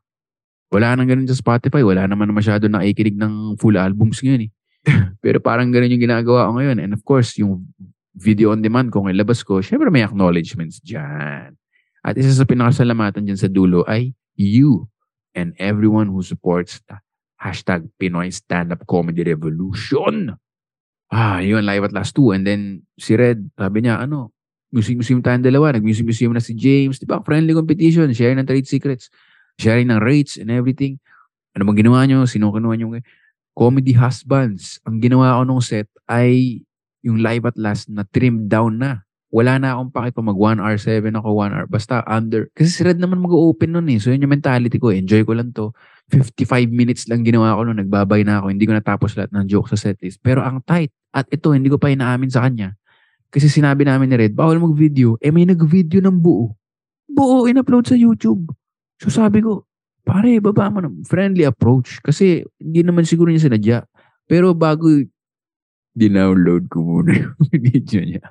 Wala 0.69 0.93
nang 0.93 1.10
ganun 1.10 1.25
sa 1.25 1.34
Spotify. 1.34 1.82
Wala 1.82 2.06
naman 2.06 2.30
masyado 2.30 2.69
nakikinig 2.69 3.17
ng 3.17 3.58
full 3.58 3.73
albums 3.73 4.21
ngayon 4.21 4.47
eh. 4.47 4.52
Pero 5.24 5.38
parang 5.44 5.70
ganun 5.70 5.92
yung 5.92 6.04
ginagawa 6.04 6.48
ko 6.48 6.52
ngayon. 6.60 6.78
And 6.80 6.92
of 6.96 7.04
course, 7.04 7.36
yung 7.39 7.68
video 8.15 8.52
on 8.52 8.63
demand 8.63 8.92
kung 8.92 9.08
ilabas 9.12 9.44
ko, 9.44 9.60
syempre 9.63 9.92
may 9.92 10.04
acknowledgements 10.04 10.80
dyan. 10.84 11.56
At 12.04 12.15
isa 12.15 12.32
sa 12.32 12.48
pinakasalamatan 12.48 13.28
dyan 13.28 13.39
sa 13.39 13.52
dulo 13.52 13.84
ay 13.88 14.15
you 14.39 14.88
and 15.36 15.52
everyone 15.60 16.08
who 16.08 16.24
supports 16.24 16.80
the 16.88 17.00
hashtag 17.39 17.88
Pinoy 18.00 18.32
Stand-Up 18.32 18.84
Comedy 18.88 19.24
Revolution. 19.24 20.36
Ah, 21.10 21.42
yun, 21.42 21.65
live 21.65 21.89
at 21.89 21.96
last 21.96 22.13
two. 22.13 22.32
And 22.32 22.46
then 22.46 22.86
si 23.00 23.15
Red, 23.15 23.50
sabi 23.58 23.88
niya, 23.88 24.04
ano, 24.04 24.32
museum-museum 24.70 25.26
tayong 25.26 25.42
dalawa. 25.42 25.74
Nag-museum-museum 25.74 26.32
na 26.36 26.44
si 26.44 26.54
James. 26.54 27.02
Di 27.02 27.08
ba? 27.10 27.24
Friendly 27.24 27.58
competition. 27.58 28.13
Sharing 28.13 28.38
ng 28.38 28.48
trade 28.48 28.70
secrets. 28.70 29.10
Sharing 29.58 29.89
ng 29.89 30.00
rates 30.00 30.38
and 30.38 30.54
everything. 30.54 31.02
Ano 31.58 31.65
bang 31.65 31.82
ginawa 31.82 32.06
nyo? 32.06 32.30
Sino 32.30 32.54
kinuha 32.54 32.78
nyo? 32.78 33.02
Comedy 33.60 33.91
Husbands. 33.91 34.80
Ang 34.88 35.04
ginawa 35.04 35.36
ko 35.36 35.41
nung 35.43 35.60
set 35.60 35.91
ay 36.08 36.63
yung 37.04 37.19
live 37.19 37.43
at 37.43 37.60
last 37.60 37.91
na 37.91 38.08
trimmed 38.08 38.48
down 38.48 38.80
na. 38.80 39.04
Wala 39.30 39.60
na 39.60 39.76
akong 39.76 39.91
kung 40.15 40.32
mag 40.32 40.39
1 40.39 40.63
hour 40.63 40.80
7 40.80 41.12
ako 41.12 41.28
1 41.43 41.54
hour. 41.54 41.67
Basta 41.67 42.02
under. 42.08 42.48
Kasi 42.56 42.72
si 42.72 42.82
Red 42.88 42.98
naman 42.98 43.19
mag-open 43.19 43.76
nun 43.76 43.91
eh. 43.91 44.00
So 44.00 44.15
yun 44.15 44.24
yung 44.24 44.32
mentality 44.32 44.80
ko. 44.80 44.95
Enjoy 44.95 45.22
ko 45.28 45.36
lang 45.36 45.52
to. 45.52 45.76
55 46.10 46.72
minutes 46.72 47.06
lang 47.06 47.22
ginawa 47.22 47.54
ko 47.54 47.67
nung 47.67 47.78
nagbabay 47.78 48.26
na 48.26 48.41
ako. 48.41 48.50
Hindi 48.50 48.65
ko 48.65 48.74
natapos 48.74 49.13
lahat 49.19 49.30
ng 49.36 49.45
joke 49.45 49.69
sa 49.69 49.78
setlist. 49.78 50.17
Pero 50.24 50.41
ang 50.41 50.65
tight. 50.65 50.89
At 51.13 51.30
ito, 51.30 51.54
hindi 51.54 51.69
ko 51.69 51.78
pa 51.78 51.93
inaamin 51.93 52.32
sa 52.32 52.41
kanya. 52.48 52.74
Kasi 53.30 53.45
sinabi 53.45 53.86
namin 53.86 54.10
ni 54.10 54.17
Red, 54.17 54.34
bawal 54.34 54.58
mag-video. 54.58 55.13
Eh 55.22 55.30
may 55.30 55.45
nag-video 55.45 56.02
ng 56.02 56.17
buo. 56.17 56.58
Buo, 57.06 57.45
in-upload 57.45 57.86
sa 57.86 57.93
YouTube. 57.93 58.50
So 58.98 59.13
sabi 59.13 59.45
ko, 59.45 59.68
pare, 60.10 60.41
baba 60.41 60.74
mo 60.74 60.82
na. 60.82 60.89
Friendly 61.06 61.45
approach. 61.45 62.02
Kasi 62.02 62.41
hindi 62.58 62.82
naman 62.82 63.06
siguro 63.06 63.30
niya 63.30 63.45
sinadya. 63.45 63.80
Pero 64.26 64.58
bago, 64.58 64.89
dinownload 65.93 66.65
ko 66.74 66.82
muna 66.82 67.13
yung 67.13 67.38
video 67.69 68.02
niya. 68.02 68.26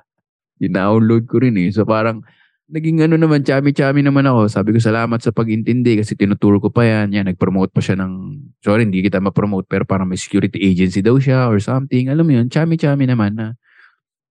Dinownload 0.59 1.23
ko 1.23 1.39
rin 1.39 1.55
eh. 1.55 1.71
So 1.71 1.87
parang, 1.87 2.27
naging 2.69 3.01
ano 3.01 3.17
naman, 3.17 3.41
chami-chami 3.41 4.05
naman 4.05 4.29
ako. 4.29 4.45
Sabi 4.51 4.69
ko, 4.75 4.77
salamat 4.77 5.17
sa 5.23 5.33
pag-intindi 5.33 5.97
kasi 5.97 6.13
tinuturo 6.13 6.61
ko 6.61 6.69
pa 6.69 6.85
yan. 6.85 7.15
Yan, 7.17 7.25
nag-promote 7.33 7.73
pa 7.73 7.81
siya 7.81 7.97
ng, 7.97 8.13
sorry, 8.61 8.85
hindi 8.85 9.01
kita 9.01 9.17
ma-promote, 9.17 9.65
pero 9.65 9.83
parang 9.89 10.05
may 10.05 10.21
security 10.21 10.61
agency 10.61 11.01
daw 11.01 11.17
siya 11.17 11.49
or 11.49 11.57
something. 11.57 12.13
Alam 12.13 12.29
mo 12.29 12.33
yun, 12.37 12.47
chami-chami 12.47 13.09
naman 13.09 13.33
na 13.35 13.57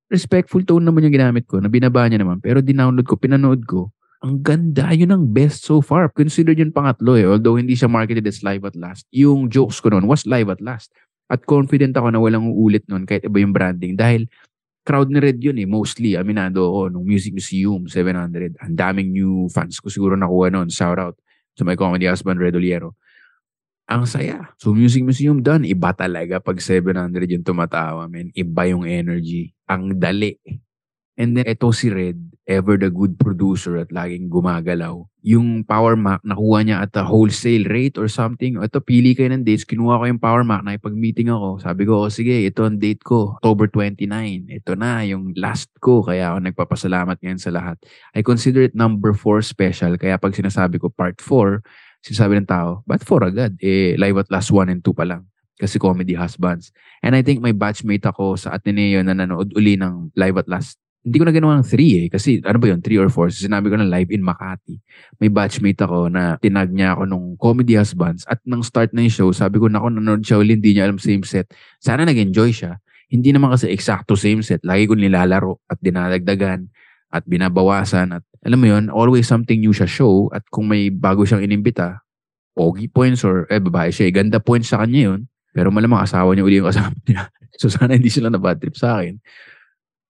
respectful 0.08 0.64
tone 0.64 0.86
naman 0.86 1.04
yung 1.04 1.14
ginamit 1.18 1.44
ko, 1.44 1.58
na 1.60 1.68
binaba 1.68 2.06
niya 2.06 2.22
naman. 2.22 2.38
Pero 2.38 2.62
dinownload 2.62 3.04
ko, 3.04 3.18
pinanood 3.18 3.66
ko, 3.66 3.92
ang 4.18 4.42
ganda. 4.42 4.90
Yun 4.90 5.14
ang 5.14 5.24
best 5.30 5.62
so 5.62 5.78
far. 5.78 6.10
Consider 6.10 6.54
yun 6.54 6.74
pangatlo 6.74 7.14
eh. 7.14 7.26
Although 7.26 7.58
hindi 7.58 7.78
siya 7.78 7.86
marketed 7.86 8.26
as 8.26 8.42
live 8.42 8.66
at 8.66 8.74
last. 8.74 9.06
Yung 9.14 9.46
jokes 9.46 9.78
ko 9.78 9.94
noon 9.94 10.10
was 10.10 10.26
live 10.26 10.50
at 10.50 10.58
last. 10.58 10.90
At 11.30 11.46
confident 11.46 11.94
ako 11.94 12.10
na 12.10 12.18
walang 12.18 12.50
uulit 12.50 12.82
noon 12.90 13.06
kahit 13.06 13.22
iba 13.22 13.38
yung 13.38 13.54
branding. 13.54 13.94
Dahil 13.94 14.26
crowd 14.82 15.12
ni 15.12 15.22
Red 15.22 15.38
yun 15.38 15.60
eh. 15.62 15.68
Mostly, 15.68 16.18
aminado 16.18 16.66
ako 16.66 16.80
nung 16.90 17.06
Music 17.06 17.30
Museum 17.30 17.86
700. 17.86 18.58
Ang 18.58 18.74
daming 18.74 19.14
new 19.14 19.46
fans 19.52 19.78
ko 19.78 19.86
siguro 19.86 20.18
nakuha 20.18 20.50
noon. 20.50 20.72
Shout 20.72 20.98
out 20.98 21.14
to 21.54 21.62
my 21.62 21.78
comedy 21.78 22.10
husband, 22.10 22.42
Red 22.42 22.58
Oliero. 22.58 22.98
Ang 23.88 24.04
saya. 24.04 24.50
So, 24.58 24.74
Music 24.74 25.00
Museum 25.06 25.40
done. 25.40 25.64
Iba 25.64 25.94
talaga 25.94 26.42
pag 26.42 26.58
700 26.58 27.28
yung 27.28 27.46
tumatawa, 27.46 28.04
man. 28.10 28.34
Iba 28.34 28.68
yung 28.68 28.84
energy. 28.84 29.54
Ang 29.68 29.96
dali. 29.96 30.36
And 31.16 31.38
then, 31.38 31.46
eto 31.46 31.72
si 31.72 31.88
Red 31.88 32.37
ever 32.48 32.80
the 32.80 32.88
good 32.88 33.20
producer 33.20 33.76
at 33.76 33.92
laging 33.92 34.32
gumagalaw. 34.32 35.04
Yung 35.20 35.68
Power 35.68 35.94
Mac, 36.00 36.24
nakuha 36.24 36.64
niya 36.64 36.80
at 36.80 36.96
a 36.96 37.04
wholesale 37.04 37.68
rate 37.68 38.00
or 38.00 38.08
something. 38.08 38.56
Ito, 38.56 38.80
pili 38.80 39.12
kayo 39.12 39.28
ng 39.28 39.44
dates. 39.44 39.68
Kinuha 39.68 40.00
ko 40.00 40.04
yung 40.08 40.18
Power 40.18 40.40
Mac, 40.48 40.64
nakipag-meeting 40.64 41.28
ako. 41.28 41.60
Sabi 41.60 41.84
ko, 41.84 42.08
oh, 42.08 42.10
sige, 42.10 42.32
ito 42.48 42.64
ang 42.64 42.80
date 42.80 43.04
ko. 43.04 43.36
October 43.36 43.68
29. 43.68 44.48
Ito 44.48 44.72
na, 44.80 45.04
yung 45.04 45.36
last 45.36 45.68
ko. 45.84 46.00
Kaya 46.00 46.32
ako 46.32 46.48
nagpapasalamat 46.48 47.20
ngayon 47.20 47.38
sa 47.38 47.52
lahat. 47.52 47.76
I 48.16 48.24
consider 48.24 48.64
it 48.64 48.72
number 48.72 49.12
4 49.12 49.44
special. 49.44 50.00
Kaya 50.00 50.16
pag 50.16 50.32
sinasabi 50.32 50.80
ko 50.80 50.88
part 50.88 51.20
4, 51.20 51.60
sinasabi 52.00 52.40
ng 52.40 52.48
tao, 52.48 52.80
ba't 52.88 53.04
4 53.04 53.28
agad? 53.28 53.52
Eh, 53.60 53.92
live 54.00 54.24
at 54.24 54.32
last 54.32 54.48
1 54.48 54.72
and 54.72 54.80
2 54.80 54.96
pa 54.96 55.04
lang 55.04 55.28
kasi 55.58 55.76
comedy 55.76 56.14
husbands. 56.14 56.70
And 57.02 57.18
I 57.18 57.26
think 57.26 57.42
may 57.42 57.52
batchmate 57.52 58.06
ako 58.06 58.38
sa 58.38 58.54
Ateneo 58.54 59.02
na 59.02 59.12
nanood 59.12 59.52
uli 59.58 59.74
ng 59.74 60.14
live 60.14 60.38
at 60.38 60.46
last 60.46 60.78
hindi 61.08 61.16
ko 61.16 61.24
na 61.24 61.32
ginawa 61.32 61.56
ng 61.56 61.64
3 61.64 62.04
eh. 62.04 62.06
Kasi 62.12 62.44
ano 62.44 62.60
ba 62.60 62.68
yun, 62.68 62.84
3 62.84 63.00
or 63.00 63.08
4. 63.08 63.32
So, 63.32 63.48
sinabi 63.48 63.72
ko 63.72 63.80
na 63.80 63.88
live 63.88 64.12
in 64.12 64.20
Makati. 64.20 64.76
May 65.16 65.32
batchmate 65.32 65.80
ako 65.80 66.12
na 66.12 66.36
tinag 66.36 66.68
niya 66.68 66.92
ako 66.92 67.08
nung 67.08 67.26
Comedy 67.40 67.80
Husbands. 67.80 68.28
At 68.28 68.44
nang 68.44 68.60
start 68.60 68.92
na 68.92 69.00
yung 69.00 69.16
show, 69.16 69.28
sabi 69.32 69.56
ko, 69.56 69.72
nako, 69.72 69.88
nanonood 69.88 70.20
siya 70.20 70.36
ulit, 70.36 70.60
hindi 70.60 70.76
niya 70.76 70.92
alam 70.92 71.00
same 71.00 71.24
set. 71.24 71.48
Sana 71.80 72.04
nag-enjoy 72.04 72.52
siya. 72.52 72.76
Hindi 73.08 73.32
naman 73.32 73.56
kasi 73.56 73.72
eksakto 73.72 74.20
same 74.20 74.44
set. 74.44 74.60
Lagi 74.68 74.84
ko 74.84 74.92
nilalaro 74.92 75.64
at 75.64 75.80
dinadagdagan 75.80 76.68
at 77.08 77.24
binabawasan. 77.24 78.20
At 78.20 78.24
alam 78.44 78.60
mo 78.60 78.68
yun, 78.68 78.92
always 78.92 79.24
something 79.24 79.64
new 79.64 79.72
siya 79.72 79.88
show. 79.88 80.28
At 80.28 80.44
kung 80.52 80.68
may 80.68 80.92
bago 80.92 81.24
siyang 81.24 81.40
inimbita, 81.40 82.04
pogi 82.52 82.84
points 82.92 83.24
or 83.24 83.48
eh, 83.48 83.62
babae 83.64 83.88
siya, 83.88 84.10
eh, 84.10 84.12
ganda 84.12 84.44
points 84.44 84.68
sa 84.68 84.84
kanya 84.84 85.16
yun. 85.16 85.20
Pero 85.56 85.72
malamang 85.72 86.04
asawa 86.04 86.36
niya 86.36 86.44
uli 86.44 86.60
yung 86.60 86.68
kasama 86.74 86.92
niya. 87.08 87.32
so 87.58 87.66
sana 87.72 87.96
hindi 87.96 88.12
sila 88.12 88.28
na 88.28 88.36
bad 88.36 88.60
trip 88.60 88.76
sa 88.76 89.00
akin. 89.00 89.16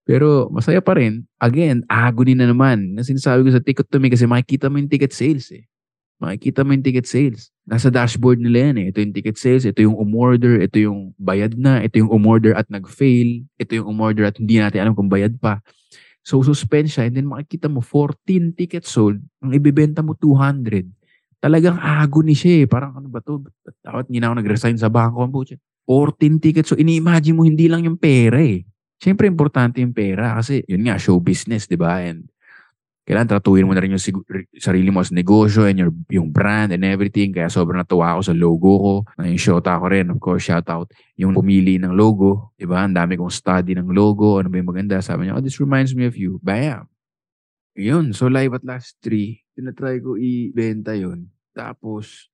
Pero 0.08 0.48
masaya 0.48 0.80
pa 0.80 0.96
rin. 0.96 1.28
Again, 1.36 1.84
agony 1.84 2.32
na 2.32 2.48
naman. 2.48 2.96
Na 2.96 3.04
sinasabi 3.04 3.44
ko 3.44 3.52
sa 3.52 3.60
ticket 3.60 3.92
to 3.92 4.00
me 4.00 4.08
kasi 4.08 4.24
makikita 4.24 4.72
mo 4.72 4.80
yung 4.80 4.88
ticket 4.88 5.12
sales 5.12 5.52
eh. 5.52 5.68
Makikita 6.16 6.64
mo 6.64 6.72
yung 6.72 6.80
ticket 6.80 7.04
sales. 7.04 7.52
Nasa 7.68 7.92
dashboard 7.92 8.40
nila 8.40 8.72
yan 8.72 8.76
eh. 8.80 8.84
Ito 8.88 9.04
yung 9.04 9.12
ticket 9.12 9.36
sales, 9.36 9.68
ito 9.68 9.84
yung 9.84 10.00
umorder, 10.00 10.64
ito 10.64 10.80
yung 10.80 11.12
bayad 11.20 11.60
na, 11.60 11.84
ito 11.84 12.00
yung 12.00 12.08
umorder 12.08 12.56
at 12.56 12.64
nag-fail, 12.72 13.44
ito 13.60 13.72
yung 13.76 13.92
umorder 13.92 14.24
at 14.24 14.40
hindi 14.40 14.56
natin 14.56 14.80
alam 14.88 14.96
kung 14.96 15.12
bayad 15.12 15.36
pa. 15.36 15.60
So, 16.24 16.40
suspend 16.40 16.88
siya 16.88 17.06
and 17.06 17.14
then 17.20 17.28
makikita 17.28 17.68
mo 17.68 17.84
14 17.84 18.56
tickets 18.56 18.88
sold, 18.88 19.20
ang 19.44 19.52
ibibenta 19.52 20.00
mo 20.00 20.16
200. 20.16 20.88
Talagang 21.38 21.76
agony 21.78 22.32
siya 22.32 22.64
eh. 22.64 22.66
Parang 22.66 22.96
ano 22.96 23.12
ba 23.12 23.20
to? 23.20 23.44
Dapat 23.84 24.08
hindi 24.08 24.24
na 24.24 24.32
ako 24.32 24.34
nag-resign 24.40 24.76
sa 24.80 24.88
bangko. 24.88 25.44
14 25.86 26.42
tickets. 26.42 26.72
So, 26.72 26.80
ini-imagine 26.80 27.36
mo 27.36 27.44
hindi 27.44 27.68
lang 27.68 27.84
yung 27.84 28.00
pera 28.00 28.40
eh. 28.40 28.64
Siyempre, 28.98 29.30
importante 29.30 29.78
yung 29.78 29.94
pera 29.94 30.34
kasi 30.34 30.66
yun 30.66 30.82
nga, 30.82 30.98
show 30.98 31.22
business, 31.22 31.70
di 31.70 31.78
ba? 31.78 32.02
And 32.02 32.26
kailangan 33.08 33.40
tratuhin 33.40 33.64
mo 33.64 33.72
na 33.72 33.80
rin 33.80 33.96
yung 33.96 34.04
sarili 34.60 34.92
mo 34.92 35.00
as 35.00 35.08
negosyo 35.08 35.64
and 35.64 35.80
your, 35.80 35.88
yung 36.12 36.28
brand 36.28 36.76
and 36.76 36.84
everything. 36.84 37.32
Kaya 37.32 37.48
sobrang 37.48 37.80
natuwa 37.80 38.12
ako 38.12 38.20
sa 38.20 38.34
logo 38.36 38.70
ko. 38.76 38.94
Yung 39.24 39.40
shota 39.40 39.80
ko 39.80 39.88
rin, 39.88 40.12
of 40.12 40.20
course, 40.20 40.44
shout 40.44 40.68
out. 40.68 40.92
Yung 41.16 41.32
pumili 41.32 41.80
ng 41.80 41.96
logo, 41.96 42.52
di 42.60 42.68
ba? 42.68 42.84
Ang 42.84 42.92
dami 42.92 43.16
kong 43.16 43.32
study 43.32 43.72
ng 43.80 43.88
logo. 43.96 44.36
Ano 44.36 44.52
ba 44.52 44.60
yung 44.60 44.68
maganda? 44.68 45.00
Sabi 45.00 45.24
niya, 45.24 45.40
oh, 45.40 45.44
this 45.44 45.56
reminds 45.56 45.96
me 45.96 46.04
of 46.04 46.20
you. 46.20 46.36
Bam! 46.44 46.84
Yun. 47.80 48.12
So, 48.12 48.28
live 48.28 48.52
at 48.52 48.66
last 48.66 49.00
three. 49.00 49.40
Tinatry 49.56 50.04
ko 50.04 50.20
i-benta 50.20 50.92
yun. 50.92 51.32
Tapos, 51.56 52.28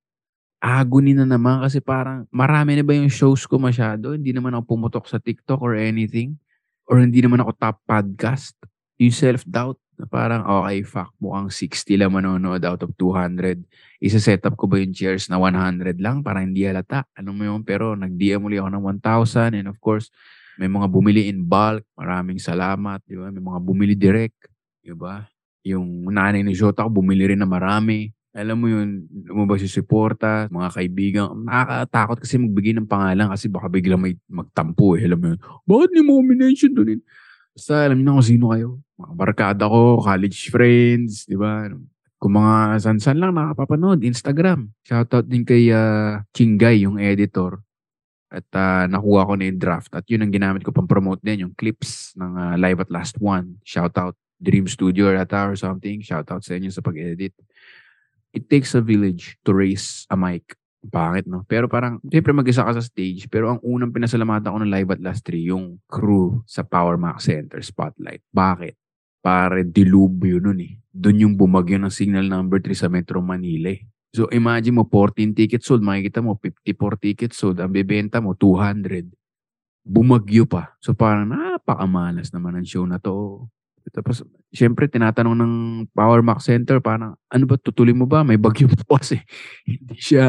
agony 0.59 1.15
na 1.15 1.23
naman 1.23 1.63
kasi 1.63 1.79
parang 1.79 2.27
marami 2.35 2.75
na 2.75 2.83
ba 2.83 2.99
yung 2.99 3.13
shows 3.13 3.47
ko 3.47 3.63
masyado? 3.63 4.11
Hindi 4.17 4.35
naman 4.35 4.59
ako 4.59 4.75
pumutok 4.75 5.07
sa 5.07 5.23
TikTok 5.23 5.63
or 5.63 5.79
anything 5.79 6.35
or 6.89 7.01
hindi 7.01 7.25
naman 7.25 7.41
ako 7.41 7.57
top 7.57 7.77
podcast, 7.85 8.57
yung 9.01 9.15
self-doubt 9.15 9.79
na 9.95 10.07
parang, 10.11 10.43
okay, 10.43 10.83
fuck, 10.83 11.15
mukhang 11.23 11.51
60 11.51 11.99
lang 11.99 12.11
manonood 12.11 12.63
out 12.67 12.83
of 12.83 12.91
200. 12.99 13.63
Isa-set 14.03 14.43
up 14.47 14.59
ko 14.59 14.67
ba 14.67 14.83
yung 14.83 14.91
chairs 14.91 15.31
na 15.31 15.39
100 15.39 16.03
lang 16.03 16.23
para 16.23 16.43
hindi 16.43 16.67
halata? 16.67 17.07
Ano 17.15 17.31
mo 17.31 17.47
yun? 17.47 17.63
Pero 17.63 17.95
nag-DM 17.95 18.43
muli 18.43 18.59
ako 18.59 18.71
ng 18.75 18.85
1,000 19.03 19.59
and 19.59 19.69
of 19.71 19.79
course, 19.79 20.11
may 20.59 20.71
mga 20.71 20.87
bumili 20.87 21.31
in 21.31 21.43
bulk. 21.47 21.83
Maraming 21.99 22.39
salamat, 22.39 23.03
di 23.07 23.19
ba? 23.19 23.31
May 23.31 23.43
mga 23.43 23.61
bumili 23.63 23.95
direct, 23.99 24.51
di 24.83 24.95
ba? 24.95 25.27
Yung 25.67 26.11
nanay 26.11 26.43
ni 26.47 26.55
Jota 26.55 26.87
ko, 26.87 26.91
bumili 27.03 27.35
rin 27.35 27.43
na 27.43 27.49
marami 27.49 28.14
alam 28.35 28.59
mo 28.59 28.67
yun, 28.67 29.07
lumabas 29.31 29.63
yung 29.63 29.71
suporta, 29.71 30.51
mga 30.51 30.69
kaibigan. 30.75 31.31
Nakakatakot 31.47 32.19
kasi 32.19 32.35
magbigay 32.43 32.75
ng 32.75 32.91
pangalan 32.91 33.31
kasi 33.31 33.47
baka 33.47 33.71
biglang 33.71 34.03
may 34.03 34.19
magtampo 34.27 34.99
eh. 34.99 35.07
Alam 35.07 35.19
mo 35.23 35.27
yun, 35.31 35.41
bakit 35.63 35.91
ni 35.95 36.03
mo 36.03 36.19
mention 36.19 36.75
doon? 36.75 36.99
Basta 37.55 37.87
alam 37.87 38.03
niyo 38.03 38.11
na 38.11 38.17
kung 38.19 38.27
sino 38.27 38.51
kayo. 38.51 38.83
Mga 38.99 39.13
barkada 39.15 39.65
ko, 39.71 40.03
college 40.03 40.51
friends, 40.51 41.31
di 41.31 41.39
ba? 41.39 41.71
Kung 42.19 42.35
mga 42.35 42.83
san-san 42.83 43.23
lang 43.23 43.39
nakapapanood, 43.39 44.03
Instagram. 44.03 44.67
Shoutout 44.83 45.31
din 45.31 45.47
kay 45.47 45.71
uh, 45.71 46.19
Chingay, 46.35 46.83
yung 46.83 46.99
editor. 46.99 47.63
At 48.35 48.51
uh, 48.51 48.91
nakuha 48.91 49.31
ko 49.31 49.39
na 49.39 49.47
yung 49.47 49.63
draft. 49.63 49.95
At 49.95 50.11
yun 50.11 50.27
ang 50.27 50.35
ginamit 50.35 50.67
ko 50.67 50.75
pang 50.75 50.91
promote 50.91 51.23
din, 51.23 51.47
yung 51.47 51.55
clips 51.55 52.19
ng 52.19 52.35
uh, 52.35 52.55
Live 52.59 52.83
at 52.83 52.91
Last 52.91 53.15
One. 53.23 53.63
Shoutout 53.63 54.19
Dream 54.43 54.67
Studio 54.67 55.15
Rata 55.15 55.47
or 55.47 55.55
something. 55.55 56.03
Shoutout 56.03 56.43
sa 56.43 56.59
inyo 56.59 56.75
sa 56.75 56.83
pag-edit 56.83 57.31
it 58.35 58.51
takes 58.51 58.75
a 58.75 58.83
village 58.83 59.39
to 59.47 59.55
raise 59.55 60.05
a 60.11 60.19
mic. 60.19 60.59
Bakit, 60.85 61.25
no? 61.31 61.49
Pero 61.49 61.65
parang, 61.65 61.97
siyempre 62.05 62.37
mag-isa 62.37 62.61
ka 62.61 62.77
sa 62.77 62.85
stage, 62.85 63.25
pero 63.33 63.57
ang 63.57 63.61
unang 63.65 63.89
pinasalamatan 63.89 64.53
ko 64.53 64.59
ng 64.61 64.69
live 64.69 64.91
at 64.93 65.01
last 65.01 65.25
three, 65.25 65.49
yung 65.49 65.81
crew 65.89 66.45
sa 66.45 66.61
Power 66.61 67.01
Max 67.01 67.25
Center 67.25 67.65
Spotlight. 67.65 68.21
Bakit? 68.29 68.77
Pare, 69.25 69.65
dilubyo 69.65 70.37
nun 70.45 70.61
eh. 70.61 70.77
Doon 70.93 71.25
yung 71.25 71.35
bumagyo 71.41 71.81
ng 71.81 71.89
signal 71.89 72.29
number 72.29 72.61
3 72.61 72.77
sa 72.77 72.93
Metro 72.93 73.25
Manila 73.25 73.73
eh. 73.73 73.81
So 74.15 74.29
imagine 74.31 74.77
mo, 74.77 74.85
14 74.87 75.35
tickets 75.35 75.67
sold, 75.67 75.81
makikita 75.81 76.21
mo, 76.21 76.37
54 76.39 77.01
tickets 77.01 77.35
sold, 77.41 77.59
ang 77.59 77.73
bebenta 77.73 78.21
mo, 78.21 78.37
200. 78.37 79.11
Bumagyo 79.83 80.45
pa. 80.47 80.77
So 80.79 80.93
parang 80.93 81.33
napakamalas 81.33 82.31
naman 82.31 82.61
ang 82.61 82.69
show 82.69 82.85
na 82.85 83.01
to. 83.01 83.49
Tapos, 83.93 84.25
syempre, 84.55 84.89
tinatanong 84.89 85.37
ng 85.37 85.53
Power 85.93 86.25
Max 86.25 86.49
Center, 86.49 86.81
parang, 86.81 87.19
ano 87.29 87.45
ba, 87.45 87.61
tutuloy 87.61 87.93
mo 87.93 88.09
ba? 88.09 88.25
May 88.25 88.41
bagyo 88.41 88.71
po 88.71 88.97
kasi. 88.97 89.21
Hindi 89.69 89.97
siya 90.01 90.27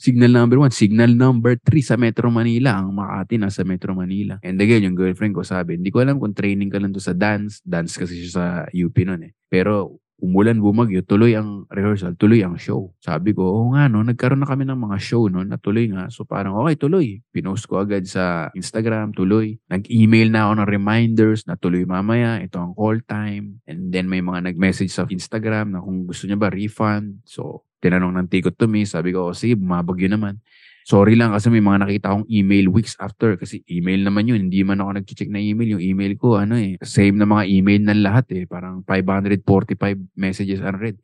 signal 0.00 0.32
number 0.32 0.56
one. 0.56 0.72
Signal 0.72 1.12
number 1.12 1.60
three 1.60 1.84
sa 1.84 2.00
Metro 2.00 2.32
Manila. 2.32 2.80
Ang 2.80 2.96
Makati 2.96 3.36
nasa 3.36 3.60
Metro 3.68 3.92
Manila. 3.92 4.40
And 4.40 4.56
again, 4.56 4.88
yung 4.88 4.96
girlfriend 4.96 5.36
ko 5.36 5.44
sabi, 5.44 5.76
hindi 5.76 5.92
ko 5.92 6.00
alam 6.00 6.16
kung 6.16 6.32
training 6.32 6.72
ka 6.72 6.80
lang 6.80 6.96
to 6.96 7.04
sa 7.04 7.12
dance. 7.12 7.60
Dance 7.60 8.00
kasi 8.00 8.24
siya 8.24 8.32
sa 8.32 8.46
UP 8.72 8.96
noon 9.04 9.28
eh. 9.28 9.32
Pero 9.52 10.00
umulan, 10.20 10.60
bumagyo, 10.60 11.00
tuloy 11.02 11.34
ang 11.34 11.64
rehearsal, 11.72 12.14
tuloy 12.14 12.44
ang 12.44 12.60
show. 12.60 12.92
Sabi 13.00 13.32
ko, 13.32 13.42
oo 13.42 13.64
nga 13.72 13.88
no, 13.88 14.04
nagkaroon 14.04 14.44
na 14.44 14.48
kami 14.48 14.68
ng 14.68 14.76
mga 14.76 14.96
show 15.00 15.26
no, 15.26 15.42
na 15.42 15.56
tuloy 15.56 15.88
nga. 15.90 16.12
So 16.12 16.28
parang, 16.28 16.54
okay, 16.60 16.76
tuloy. 16.76 17.24
Pinost 17.32 17.64
ko 17.66 17.82
agad 17.82 18.04
sa 18.04 18.52
Instagram, 18.52 19.16
tuloy. 19.16 19.56
Nag-email 19.72 20.28
na 20.28 20.46
ako 20.46 20.52
ng 20.60 20.68
reminders 20.68 21.48
na 21.48 21.56
tuloy 21.56 21.82
mamaya, 21.88 22.38
ito 22.38 22.60
ang 22.60 22.76
call 22.76 23.02
time. 23.02 23.64
And 23.64 23.88
then 23.88 24.06
may 24.06 24.20
mga 24.20 24.52
nag-message 24.52 24.92
sa 24.92 25.08
Instagram 25.08 25.74
na 25.74 25.82
kung 25.82 26.04
gusto 26.04 26.28
niya 26.28 26.38
ba 26.38 26.52
refund. 26.52 27.24
So, 27.24 27.64
tinanong 27.80 28.20
ng 28.20 28.28
tikot 28.28 28.54
to 28.60 28.68
me, 28.68 28.84
sabi 28.84 29.16
ko, 29.16 29.32
oh, 29.32 29.36
sige, 29.36 29.56
bumabagyo 29.56 30.12
naman. 30.12 30.38
Sorry 30.84 31.14
lang 31.14 31.30
kasi 31.36 31.52
may 31.52 31.60
mga 31.60 31.86
nakita 31.86 32.06
akong 32.10 32.26
email 32.26 32.66
weeks 32.72 32.96
after 32.98 33.36
kasi 33.36 33.60
email 33.68 34.00
naman 34.00 34.26
yun. 34.26 34.48
Hindi 34.48 34.64
man 34.64 34.80
ako 34.80 35.00
nag-check 35.00 35.28
na 35.28 35.38
email. 35.38 35.78
Yung 35.78 35.84
email 35.84 36.16
ko, 36.16 36.40
ano 36.40 36.56
eh, 36.56 36.80
same 36.82 37.20
na 37.20 37.28
mga 37.28 37.44
email 37.46 37.80
ng 37.84 38.00
lahat 38.00 38.26
eh. 38.32 38.44
Parang 38.48 38.82
545 38.88 39.76
messages 40.16 40.60
unread. 40.64 40.96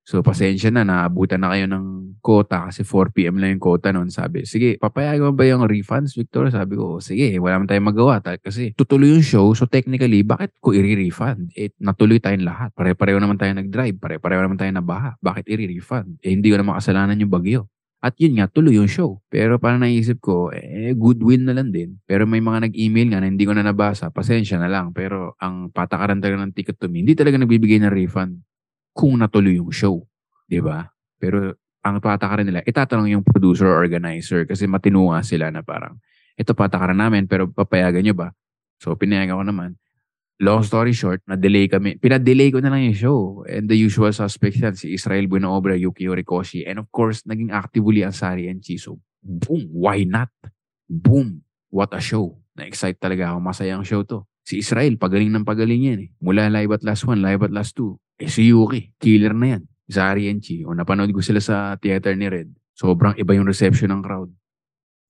So, 0.00 0.24
pasensya 0.24 0.72
na, 0.72 0.82
naabutan 0.82 1.44
na 1.44 1.52
kayo 1.52 1.68
ng 1.68 2.18
quota 2.24 2.66
kasi 2.66 2.82
4pm 2.82 3.36
lang 3.36 3.54
yung 3.54 3.62
quota 3.62 3.92
noon. 3.92 4.08
Sabi, 4.10 4.48
sige, 4.48 4.80
papayagan 4.80 5.30
mo 5.30 5.32
ba 5.36 5.44
yung 5.46 5.68
refunds, 5.68 6.16
Victor? 6.16 6.50
Sabi 6.50 6.74
ko, 6.74 6.98
sige, 6.98 7.36
wala 7.38 7.62
man 7.62 7.68
tayong 7.68 7.94
magawa. 7.94 8.18
Kasi 8.18 8.72
tutuloy 8.74 9.12
yung 9.12 9.22
show, 9.22 9.46
so 9.54 9.68
technically, 9.68 10.24
bakit 10.24 10.56
ko 10.58 10.72
i-refund? 10.74 11.52
Eh, 11.54 11.70
natuloy 11.78 12.18
tayong 12.18 12.42
lahat. 12.42 12.74
Pare-pareho 12.74 13.20
naman 13.20 13.38
tayo 13.38 13.54
nag-drive. 13.54 14.00
Pare-pareho 14.00 14.40
naman 14.42 14.58
tayo 14.58 14.72
nabaha. 14.72 15.14
Bakit 15.20 15.46
i-refund? 15.46 16.18
Eh, 16.24 16.32
hindi 16.32 16.48
ko 16.50 16.58
na 16.58 16.66
makasalanan 16.66 17.20
yung 17.20 17.30
bagyo. 17.30 17.70
At 18.00 18.16
yun 18.16 18.40
nga, 18.40 18.48
tuloy 18.48 18.80
yung 18.80 18.88
show. 18.88 19.20
Pero 19.28 19.60
parang 19.60 19.84
naisip 19.84 20.24
ko, 20.24 20.48
eh, 20.48 20.96
goodwill 20.96 21.44
na 21.44 21.52
lang 21.52 21.68
din. 21.68 22.00
Pero 22.08 22.24
may 22.24 22.40
mga 22.40 22.72
nag-email 22.72 23.12
nga 23.12 23.20
na 23.20 23.28
hindi 23.28 23.44
ko 23.44 23.52
na 23.52 23.60
nabasa. 23.60 24.08
Pasensya 24.08 24.56
na 24.56 24.72
lang. 24.72 24.96
Pero 24.96 25.36
ang 25.36 25.68
patakaran 25.68 26.16
talaga 26.16 26.40
ng 26.40 26.56
ticket 26.56 26.80
to 26.80 26.88
me, 26.88 27.04
hindi 27.04 27.12
talaga 27.12 27.36
nagbibigay 27.36 27.76
ng 27.84 27.92
refund 27.92 28.40
kung 28.96 29.20
natuloy 29.20 29.60
yung 29.60 29.68
show. 29.68 30.00
Ba? 30.48 30.88
Pero 31.20 31.60
ang 31.84 32.00
patakaran 32.00 32.48
nila, 32.48 32.64
itatanong 32.64 33.20
yung 33.20 33.24
producer 33.24 33.68
or 33.68 33.84
organizer 33.84 34.48
kasi 34.48 34.64
matinunga 34.64 35.20
sila 35.20 35.52
na 35.52 35.60
parang, 35.60 36.00
ito 36.40 36.56
patakaran 36.56 36.96
namin 36.96 37.28
pero 37.28 37.52
papayagan 37.52 38.00
nyo 38.00 38.16
ba? 38.16 38.28
So, 38.80 38.96
pinayagan 38.96 39.36
ko 39.36 39.44
naman 39.44 39.76
long 40.40 40.64
story 40.64 40.96
short, 40.96 41.20
na-delay 41.28 41.68
kami. 41.68 42.00
Pina-delay 42.00 42.48
ko 42.48 42.64
na 42.64 42.72
lang 42.72 42.88
yung 42.88 42.96
show. 42.96 43.20
And 43.44 43.68
the 43.68 43.76
usual 43.76 44.10
suspects 44.10 44.58
yan, 44.58 44.74
si 44.74 44.96
Israel 44.96 45.28
Buenoobra, 45.28 45.76
Yuki 45.76 46.08
Horikoshi. 46.08 46.64
And 46.64 46.80
of 46.80 46.88
course, 46.88 47.22
naging 47.28 47.52
actively 47.52 48.02
ang 48.02 48.16
Sari 48.16 48.48
and 48.48 48.64
Chiso. 48.64 48.98
Boom! 49.20 49.68
Why 49.68 50.08
not? 50.08 50.32
Boom! 50.88 51.44
What 51.68 51.92
a 51.92 52.00
show. 52.00 52.40
Na-excite 52.56 52.98
talaga 52.98 53.36
ako. 53.36 53.38
Masaya 53.44 53.76
ang 53.76 53.84
show 53.84 54.02
to. 54.02 54.24
Si 54.42 54.64
Israel, 54.64 54.96
pagaling 54.96 55.30
ng 55.30 55.46
pagaling 55.46 55.92
yan 55.92 56.00
eh. 56.02 56.10
Mula 56.18 56.48
live 56.48 56.72
at 56.74 56.82
last 56.82 57.04
one, 57.04 57.20
live 57.20 57.44
at 57.44 57.52
last 57.52 57.76
two. 57.76 58.00
Eh 58.16 58.26
si 58.26 58.50
Yuki, 58.50 58.96
killer 58.98 59.36
na 59.36 59.54
yan. 59.54 59.62
Zari 59.86 60.32
and 60.32 60.40
Chi. 60.40 60.64
O 60.64 60.72
napanood 60.72 61.12
ko 61.12 61.20
sila 61.20 61.38
sa 61.38 61.76
theater 61.76 62.16
ni 62.16 62.26
Red. 62.26 62.48
Sobrang 62.74 63.12
iba 63.20 63.36
yung 63.36 63.44
reception 63.44 63.92
ng 63.92 64.02
crowd. 64.02 64.32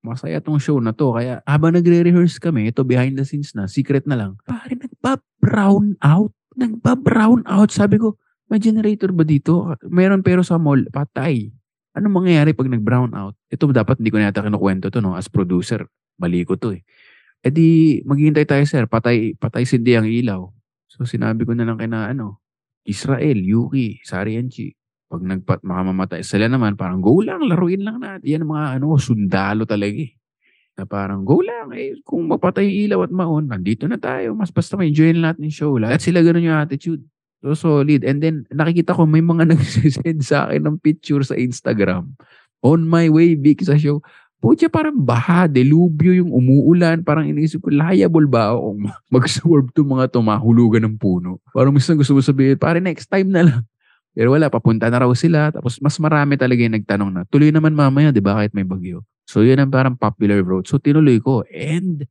Masaya 0.01 0.40
tong 0.40 0.59
show 0.59 0.81
na 0.81 0.97
to. 0.97 1.12
Kaya 1.12 1.45
habang 1.45 1.77
nagre-rehearse 1.77 2.40
kami, 2.40 2.73
ito 2.73 2.83
behind 2.83 3.21
the 3.21 3.25
scenes 3.25 3.53
na, 3.53 3.69
secret 3.69 4.09
na 4.09 4.16
lang, 4.16 4.33
pare 4.49 4.73
nagpa-brown 5.01 5.97
out. 6.05 6.33
Nagpa-brown 6.61 7.49
out. 7.49 7.73
Sabi 7.73 7.97
ko, 7.97 8.21
may 8.53 8.61
generator 8.61 9.11
ba 9.17 9.25
dito? 9.25 9.73
Meron 9.89 10.21
pero 10.21 10.45
sa 10.45 10.61
mall, 10.61 10.85
patay. 10.93 11.49
Ano 11.97 12.13
mangyayari 12.13 12.53
pag 12.53 12.69
nag-brown 12.69 13.17
out? 13.17 13.35
Ito 13.49 13.73
dapat 13.73 13.99
hindi 13.99 14.13
ko 14.13 14.21
na 14.21 14.31
yata 14.31 14.45
kinukwento 14.45 14.93
to 14.93 15.01
no, 15.01 15.17
as 15.17 15.27
producer. 15.27 15.89
Mali 16.21 16.45
ko 16.45 16.61
to 16.61 16.77
eh. 16.77 16.85
E 17.41 17.49
di, 17.49 17.99
maghihintay 18.05 18.45
tayo 18.45 18.63
sir, 18.69 18.85
patay, 18.85 19.33
patay 19.41 19.65
si 19.65 19.81
ang 19.97 20.05
ilaw. 20.05 20.45
So 20.93 21.09
sinabi 21.09 21.49
ko 21.49 21.57
na 21.57 21.65
lang 21.65 21.81
kay 21.81 21.89
na 21.89 22.13
ano, 22.13 22.45
Israel, 22.85 23.41
Yuki, 23.41 24.05
Sari 24.05 24.37
Enchi. 24.37 24.77
Pag 25.11 25.25
nagpat 25.27 25.65
makamamatay 25.65 26.23
sila 26.23 26.47
naman, 26.47 26.77
parang 26.79 27.03
go 27.03 27.19
lang, 27.25 27.43
laruin 27.43 27.83
lang 27.83 27.99
natin. 27.99 28.29
Yan 28.29 28.45
mga 28.47 28.79
ano, 28.79 28.95
sundalo 29.01 29.65
talaga 29.65 29.99
eh. 29.99 30.19
Na 30.81 30.88
parang 30.88 31.29
go 31.29 31.45
lang, 31.45 31.77
eh, 31.77 32.01
kung 32.09 32.25
mapatay 32.25 32.64
yung 32.64 32.77
ilaw 32.88 33.01
at 33.05 33.12
maon, 33.12 33.53
nandito 33.53 33.85
na 33.85 34.01
tayo. 34.01 34.33
Mas 34.33 34.49
basta 34.49 34.81
may 34.81 34.88
enjoy 34.88 35.12
natin 35.12 35.45
yung 35.45 35.53
show. 35.53 35.73
Lahat 35.77 36.01
sila 36.01 36.25
ganun 36.25 36.49
yung 36.49 36.57
attitude. 36.57 37.05
So 37.45 37.53
solid. 37.53 38.01
And 38.01 38.25
then 38.25 38.49
nakikita 38.49 38.97
ko 38.97 39.05
may 39.05 39.21
mga 39.21 39.45
nagsisend 39.53 40.25
sa 40.25 40.49
akin 40.49 40.64
ng 40.64 40.77
picture 40.81 41.21
sa 41.21 41.37
Instagram. 41.37 42.16
On 42.64 42.81
my 42.81 43.12
way, 43.12 43.37
Vic, 43.37 43.61
sa 43.61 43.77
show. 43.77 44.01
Putya 44.40 44.73
parang 44.73 44.97
baha, 44.97 45.45
delubyo 45.45 46.16
yung 46.16 46.33
umuulan. 46.33 47.05
Parang 47.05 47.29
iniisip 47.29 47.61
ko, 47.61 47.69
liable 47.69 48.25
ba 48.25 48.57
akong 48.57 48.88
mag-swerve 49.12 49.69
to 49.77 49.85
mga 49.85 50.09
to, 50.16 50.25
mahulugan 50.25 50.88
ng 50.88 50.97
puno? 50.97 51.45
Parang 51.53 51.77
minsan 51.77 52.01
gusto 52.01 52.16
mo 52.16 52.25
sabihin, 52.25 52.57
pare 52.57 52.81
next 52.81 53.12
time 53.12 53.29
na 53.29 53.45
lang. 53.45 53.62
Pero 54.16 54.33
wala, 54.33 54.49
papunta 54.49 54.88
na 54.88 55.05
raw 55.05 55.12
sila. 55.12 55.53
Tapos 55.53 55.77
mas 55.85 55.97
marami 56.01 56.40
talaga 56.40 56.61
yung 56.64 56.73
nagtanong 56.73 57.11
na, 57.12 57.21
tuloy 57.29 57.53
naman 57.53 57.77
mamaya, 57.77 58.09
di 58.09 58.25
ba, 58.25 58.40
kahit 58.40 58.57
may 58.57 58.64
bagyo. 58.64 59.05
So 59.31 59.47
yun 59.47 59.62
ang 59.62 59.71
parang 59.71 59.95
popular 59.95 60.43
vote. 60.43 60.66
So 60.66 60.83
tinuloy 60.83 61.23
ko. 61.23 61.47
And 61.47 62.11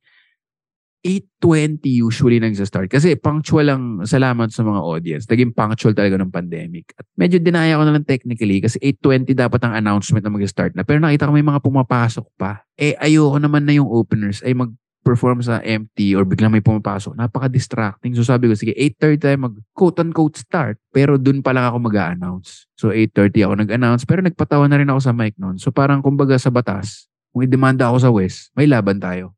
8.20 1.00 1.88
usually 2.04 2.44
nagsa-start. 2.44 2.92
Kasi 2.92 3.16
punctual 3.16 3.72
lang, 3.72 4.04
salamat 4.04 4.52
sa 4.52 4.68
mga 4.68 4.80
audience. 4.84 5.24
Naging 5.32 5.56
punctual 5.56 5.96
talaga 5.96 6.20
ng 6.20 6.28
pandemic. 6.32 6.92
At 7.00 7.08
medyo 7.16 7.40
dinaya 7.40 7.80
ko 7.80 7.88
na 7.88 7.96
lang 7.96 8.04
technically 8.04 8.60
kasi 8.60 8.76
8.20 8.84 9.32
dapat 9.32 9.64
ang 9.64 9.80
announcement 9.80 10.28
na 10.28 10.32
mag-start 10.32 10.76
na. 10.76 10.84
Pero 10.84 11.00
nakita 11.00 11.32
ko 11.32 11.32
may 11.32 11.46
mga 11.46 11.64
pumapasok 11.64 12.28
pa. 12.36 12.68
Eh 12.76 13.00
ayoko 13.00 13.40
naman 13.40 13.64
na 13.64 13.80
yung 13.80 13.88
openers 13.88 14.44
ay 14.44 14.52
mag-perform 14.52 15.40
sa 15.40 15.64
empty 15.64 16.20
or 16.20 16.28
biglang 16.28 16.52
may 16.52 16.60
pumapasok. 16.60 17.16
Napaka-distracting. 17.16 18.12
So 18.20 18.28
sabi 18.28 18.52
ko, 18.52 18.60
sige, 18.60 18.76
8.30 18.76 19.24
tayo 19.24 19.36
mag 19.40 19.56
quote-unquote 19.72 20.36
start. 20.36 20.84
Pero 20.92 21.16
dun 21.16 21.40
pa 21.40 21.56
lang 21.56 21.64
ako 21.64 21.80
mag-a-announce. 21.80 22.68
So 22.76 22.92
8.30 22.92 23.48
ako 23.48 23.54
nag-announce. 23.64 24.04
Pero 24.04 24.20
nagpatawa 24.20 24.68
na 24.68 24.76
rin 24.76 24.92
ako 24.92 25.00
sa 25.00 25.16
mic 25.16 25.40
noon. 25.40 25.56
So 25.64 25.72
parang 25.72 26.04
kumbaga 26.04 26.36
sa 26.36 26.52
batas, 26.52 27.09
kung 27.30 27.46
i-demanda 27.46 27.90
ako 27.90 27.98
sa 28.02 28.10
West, 28.10 28.50
may 28.58 28.66
laban 28.66 28.98
tayo. 28.98 29.38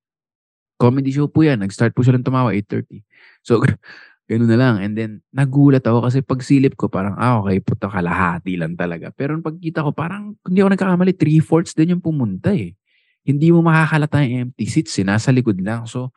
Comedy 0.79 1.13
show 1.13 1.29
po 1.29 1.45
yan. 1.45 1.61
Nag-start 1.61 1.93
po 1.93 2.01
silang 2.01 2.25
tumawa 2.25 2.55
8.30. 2.55 3.03
So, 3.45 3.61
ganun 4.31 4.49
na 4.49 4.57
lang. 4.57 4.75
And 4.79 4.93
then, 4.95 5.11
nagulat 5.35 5.83
ako 5.83 6.07
kasi 6.07 6.23
pagsilip 6.23 6.79
ko, 6.79 6.87
parang, 6.87 7.19
ah, 7.19 7.43
okay, 7.43 7.59
puto 7.59 7.91
kalahati 7.91 8.55
lang 8.55 8.79
talaga. 8.79 9.11
Pero 9.11 9.35
nung 9.35 9.45
pagkita 9.45 9.83
ko, 9.83 9.91
parang, 9.91 10.39
hindi 10.47 10.63
ako 10.63 10.69
nagkakamali, 10.71 11.13
three-fourths 11.19 11.75
din 11.75 11.99
yung 11.99 12.03
pumunta 12.03 12.55
eh. 12.55 12.73
Hindi 13.21 13.53
mo 13.53 13.61
makakalata 13.61 14.23
yung 14.25 14.49
empty 14.49 14.65
seats, 14.65 14.95
eh. 14.97 15.05
Nasa 15.05 15.29
likod 15.29 15.59
lang. 15.59 15.85
So, 15.85 16.15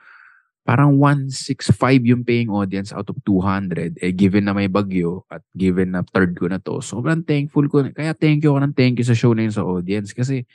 parang 0.64 0.96
165 0.96 1.76
yung 2.08 2.24
paying 2.24 2.48
audience 2.48 2.96
out 2.96 3.04
of 3.12 3.20
200. 3.20 4.00
Eh, 4.00 4.16
given 4.16 4.48
na 4.48 4.56
may 4.56 4.70
bagyo 4.72 5.28
at 5.28 5.44
given 5.52 5.92
na 5.92 6.00
third 6.08 6.32
ko 6.40 6.48
na 6.48 6.56
to, 6.56 6.80
sobrang 6.80 7.20
thankful 7.20 7.68
ko. 7.68 7.84
Kaya 7.92 8.16
thank 8.16 8.40
you 8.40 8.48
ako 8.48 8.64
ng 8.64 8.74
thank 8.78 8.96
you 8.96 9.04
sa 9.04 9.12
show 9.12 9.36
na 9.36 9.44
yun 9.44 9.52
sa 9.52 9.60
audience. 9.60 10.16
Kasi, 10.16 10.48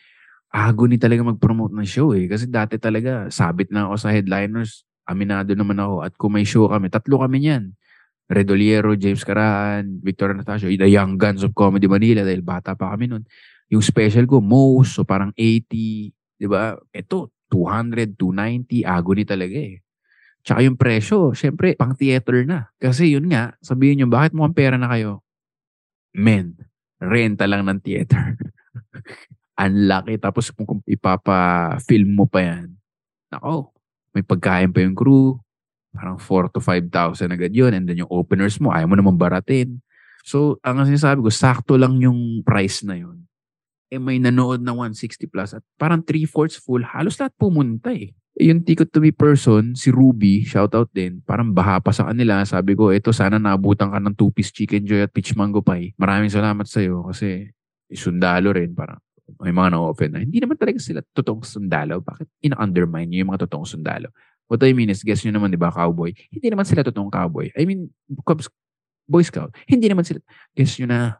agony 0.49 0.97
talaga 0.97 1.21
mag-promote 1.21 1.73
ng 1.77 1.85
show 1.85 2.13
eh. 2.17 2.25
Kasi 2.25 2.49
dati 2.49 2.81
talaga, 2.81 3.29
sabit 3.29 3.69
na 3.69 3.85
ako 3.89 3.95
sa 4.01 4.09
headliners. 4.09 4.85
Aminado 5.05 5.53
naman 5.53 5.77
ako. 5.77 5.95
At 6.05 6.13
kung 6.17 6.33
may 6.37 6.45
show 6.45 6.65
kami, 6.69 6.89
tatlo 6.89 7.21
kami 7.21 7.45
niyan. 7.45 7.73
Redoliero, 8.29 8.93
James 8.93 9.25
Carahan, 9.25 9.85
Victor 10.05 10.37
Anastasio, 10.37 10.69
The 10.69 10.89
Young 10.89 11.17
Guns 11.17 11.41
of 11.41 11.57
Comedy 11.57 11.89
Manila 11.89 12.21
dahil 12.21 12.45
bata 12.45 12.77
pa 12.77 12.93
kami 12.93 13.09
noon. 13.09 13.25
Yung 13.73 13.81
special 13.81 14.25
ko, 14.29 14.41
most, 14.41 14.97
so 14.97 15.05
parang 15.05 15.33
80, 15.33 16.13
di 16.13 16.47
ba? 16.49 16.77
Ito, 16.93 17.33
200, 17.49 18.17
290, 18.17 18.85
agony 18.85 19.25
talaga 19.25 19.57
eh. 19.57 19.81
Tsaka 20.45 20.65
yung 20.65 20.77
presyo, 20.77 21.33
syempre, 21.33 21.73
pang 21.73 21.93
theater 21.93 22.45
na. 22.45 22.69
Kasi 22.77 23.13
yun 23.13 23.29
nga, 23.29 23.57
sabihin 23.61 24.01
nyo, 24.01 24.07
bakit 24.09 24.33
mukhang 24.33 24.57
pera 24.57 24.75
na 24.77 24.89
kayo? 24.89 25.25
Men, 26.13 26.57
renta 27.01 27.45
lang 27.49 27.65
ng 27.65 27.81
theater. 27.81 28.37
Ang 29.59 29.91
laki. 29.91 30.15
Tapos 30.15 30.47
kung, 30.55 30.79
ipapa-film 30.87 32.15
mo 32.15 32.23
pa 32.23 32.39
yan, 32.39 32.79
nako, 33.27 33.75
may 34.15 34.23
pagkain 34.23 34.71
pa 34.71 34.79
yung 34.79 34.95
crew. 34.95 35.35
Parang 35.91 36.15
4 36.15 36.53
to 36.55 36.63
5,000 36.63 37.35
agad 37.35 37.51
yun. 37.51 37.75
And 37.75 37.83
then 37.83 37.99
yung 37.99 38.11
openers 38.13 38.55
mo, 38.63 38.71
ayaw 38.71 38.87
mo 38.87 38.95
naman 38.95 39.19
baratin. 39.19 39.83
So, 40.23 40.61
ang 40.61 40.83
sinasabi 40.85 41.25
ko, 41.25 41.31
sakto 41.33 41.73
lang 41.75 41.97
yung 41.99 42.45
price 42.45 42.85
na 42.85 42.99
yun. 42.99 43.25
Eh, 43.89 43.97
may 43.97 44.21
nanood 44.21 44.61
na 44.61 44.69
160 44.77 45.25
plus 45.33 45.57
at 45.57 45.65
parang 45.73 46.05
3-4 46.05 46.61
full. 46.61 46.85
Halos 46.85 47.17
lahat 47.17 47.33
pumunta 47.33 47.89
eh. 47.89 48.13
eh 48.37 48.45
yung 48.53 48.61
ticket 48.61 48.93
to 48.93 49.01
be 49.01 49.09
person, 49.09 49.73
si 49.73 49.89
Ruby, 49.89 50.45
shout 50.45 50.77
out 50.77 50.93
din, 50.93 51.25
parang 51.25 51.49
baha 51.49 51.81
pa 51.81 51.89
sa 51.89 52.05
kanila. 52.05 52.45
Sabi 52.45 52.77
ko, 52.77 52.93
ito 52.93 53.09
sana 53.09 53.41
naabutan 53.41 53.89
ka 53.89 53.97
ng 53.97 54.13
two-piece 54.13 54.53
chicken 54.53 54.85
joy 54.85 55.01
at 55.01 55.09
peach 55.09 55.33
mango 55.33 55.65
pie. 55.65 55.97
Maraming 55.97 56.29
salamat 56.29 56.69
sa'yo 56.69 57.09
kasi 57.09 57.49
sundalo 57.89 58.53
rin. 58.53 58.77
Parang 58.77 59.01
may 59.37 59.53
mga 59.53 59.77
na-open 59.77 60.09
na, 60.13 60.19
hindi 60.23 60.41
naman 60.41 60.57
talaga 60.57 60.79
sila 60.81 60.99
totoong 61.13 61.45
sundalo. 61.45 62.01
Bakit 62.01 62.27
ina-undermine 62.45 63.07
nyo 63.09 63.17
yung 63.21 63.31
mga 63.33 63.41
totoong 63.45 63.67
sundalo? 63.67 64.09
What 64.49 64.65
I 64.65 64.73
mean 64.73 64.89
is, 64.89 65.05
guess 65.05 65.21
nyo 65.25 65.33
naman, 65.33 65.53
di 65.53 65.61
ba, 65.61 65.69
cowboy? 65.69 66.13
Hindi 66.33 66.47
naman 66.49 66.65
sila 66.65 66.81
totoong 66.85 67.13
cowboy. 67.13 67.53
I 67.53 67.65
mean, 67.69 67.89
Boy 69.09 69.25
Scout. 69.25 69.57
Hindi 69.65 69.89
naman 69.89 70.05
sila, 70.05 70.21
guess 70.53 70.77
nyo 70.77 70.85
na. 70.85 71.17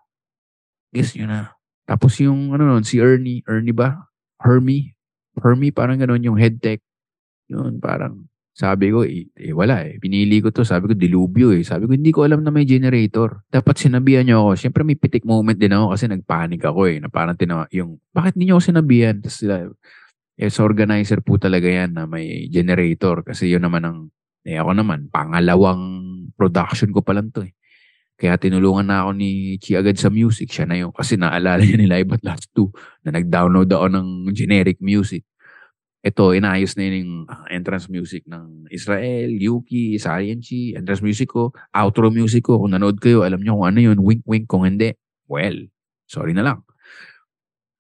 Guess 0.93 1.17
nyo 1.17 1.26
na. 1.26 1.58
Tapos 1.89 2.22
yung, 2.22 2.54
ano 2.54 2.69
nun, 2.69 2.86
si 2.86 3.02
Ernie, 3.02 3.41
Ernie 3.50 3.74
ba? 3.74 3.98
Hermie? 4.38 4.93
Hermie, 5.41 5.74
parang 5.74 5.98
ganun, 5.98 6.22
yung 6.22 6.38
head 6.38 6.62
tech. 6.62 6.86
Yun, 7.50 7.82
parang, 7.82 8.28
sabi 8.60 8.91
ko, 8.91 9.08
eh, 9.08 9.24
eh, 9.39 9.56
wala 9.56 9.88
eh. 9.88 9.95
Pinili 10.04 10.43
ko 10.43 10.52
to. 10.52 10.67
Sabi 10.67 10.91
ko, 10.91 10.93
dilubyo 11.00 11.56
eh. 11.56 11.63
Sabi 11.63 11.88
ko, 11.88 11.95
hindi 11.95 12.12
ko 12.12 12.28
alam 12.28 12.43
na 12.43 12.52
may 12.52 12.67
generator. 12.67 13.48
Dapat 13.48 13.88
sinabihan 13.88 14.28
niyo 14.28 14.43
ako. 14.43 14.52
Siyempre 14.60 14.84
may 14.84 15.00
pitik 15.00 15.24
moment 15.24 15.56
din 15.56 15.72
ako 15.72 15.95
kasi 15.95 16.12
nagpanik 16.12 16.67
ako 16.67 16.91
eh. 16.91 17.00
Na 17.00 17.08
parang 17.08 17.39
tinawa, 17.39 17.72
yung, 17.72 18.04
bakit 18.12 18.36
hindi 18.36 18.52
niyo 18.52 18.60
ako 18.60 18.63
sinabihan? 18.76 19.15
Tapos 19.24 19.39
sila, 19.39 19.63
eh, 20.36 20.52
sa 20.52 20.67
organizer 20.67 21.24
po 21.24 21.39
talaga 21.39 21.72
yan 21.72 21.95
na 21.95 22.04
may 22.04 22.52
generator. 22.52 23.24
Kasi 23.24 23.48
yun 23.48 23.63
naman 23.63 23.88
ang, 23.88 23.98
eh 24.43 24.60
ako 24.60 24.76
naman, 24.76 25.08
pangalawang 25.08 25.84
production 26.36 26.91
ko 26.91 27.00
pa 27.00 27.15
lang 27.15 27.32
to 27.32 27.48
eh. 27.48 27.56
Kaya 28.19 28.36
tinulungan 28.36 28.91
na 28.91 29.08
ako 29.08 29.15
ni 29.15 29.56
Chi 29.63 29.80
agad 29.80 29.95
sa 29.95 30.12
music. 30.12 30.52
Siya 30.52 30.67
na 30.67 30.76
yung, 30.76 30.91
kasi 30.91 31.15
naalala 31.15 31.63
niya 31.63 31.80
nila 31.80 32.04
iba't 32.04 32.28
last 32.28 32.52
two 32.52 32.67
na 33.08 33.15
nag-download 33.15 33.72
ako 33.72 33.88
ng 33.88 34.36
generic 34.36 34.84
music 34.84 35.24
ito, 35.99 36.31
inaayos 36.31 36.79
na 36.79 36.88
yun 36.88 36.95
yung 36.95 37.13
ah, 37.27 37.43
entrance 37.51 37.91
music 37.91 38.23
ng 38.23 38.71
Israel, 38.71 39.27
Yuki, 39.35 39.99
Sciency, 39.99 40.71
entrance 40.71 41.03
music 41.03 41.27
ko, 41.27 41.51
outro 41.75 42.07
music 42.07 42.47
ko. 42.47 42.55
Kung 42.55 42.71
nanood 42.71 43.03
kayo, 43.03 43.27
alam 43.27 43.43
nyo 43.43 43.59
kung 43.59 43.67
ano 43.67 43.79
yun, 43.83 43.97
wink-wink. 43.99 44.47
Kung 44.47 44.63
hindi, 44.63 44.95
well, 45.27 45.59
sorry 46.07 46.31
na 46.31 46.47
lang. 46.47 46.59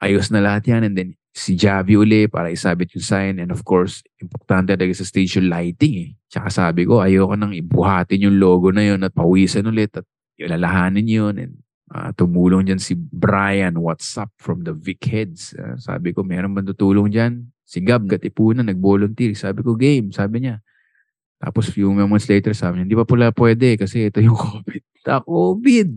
Ayos 0.03 0.27
na 0.35 0.43
lahat 0.43 0.67
yan. 0.67 0.81
And 0.91 0.95
then, 0.99 1.09
si 1.31 1.55
Javi 1.55 1.95
uli 1.95 2.27
para 2.27 2.51
isabit 2.51 2.91
yung 2.99 3.05
sign. 3.05 3.33
And 3.39 3.55
of 3.55 3.63
course, 3.63 4.03
importante 4.19 4.75
talaga 4.75 4.99
sa 4.99 5.07
stage 5.07 5.39
yung 5.39 5.47
lighting 5.47 5.95
eh. 5.95 6.09
Tsaka 6.27 6.51
sabi 6.51 6.83
ko, 6.83 6.99
ayoko 6.99 7.39
nang 7.39 7.55
ibuhatin 7.55 8.27
yung 8.27 8.35
logo 8.35 8.75
na 8.75 8.83
yun 8.83 8.99
at 9.07 9.15
pawisan 9.15 9.63
ulit 9.71 9.95
at 9.95 10.05
ilalahanin 10.35 11.07
yun. 11.07 11.35
And 11.39 11.53
uh, 11.95 12.11
tumulong 12.19 12.67
dyan 12.67 12.83
si 12.83 12.99
Brian, 12.99 13.79
what's 13.79 14.11
up 14.19 14.35
from 14.35 14.67
the 14.67 14.75
Vic 14.75 14.99
Heads. 15.07 15.55
Uh, 15.55 15.79
sabi 15.79 16.11
ko, 16.11 16.27
meron 16.27 16.51
ba 16.51 16.59
tutulong 16.59 17.07
dyan? 17.07 17.47
Si 17.69 17.77
Gab 17.85 18.09
Gatipunan 18.09 18.65
nag-volunteer. 18.65 19.37
Sabi 19.37 19.61
ko, 19.61 19.77
game. 19.77 20.09
Sabi 20.09 20.41
niya. 20.41 20.57
Tapos 21.37 21.69
few 21.69 21.93
months 21.93 22.25
later, 22.25 22.51
sabi 22.57 22.81
niya, 22.81 22.83
hindi 22.89 22.97
pa 22.97 23.05
pala 23.05 23.29
pwede 23.29 23.77
kasi 23.77 24.09
ito 24.09 24.17
yung 24.19 24.33
COVID. 24.65 24.83
Ta 25.05 25.21
COVID. 25.21 25.89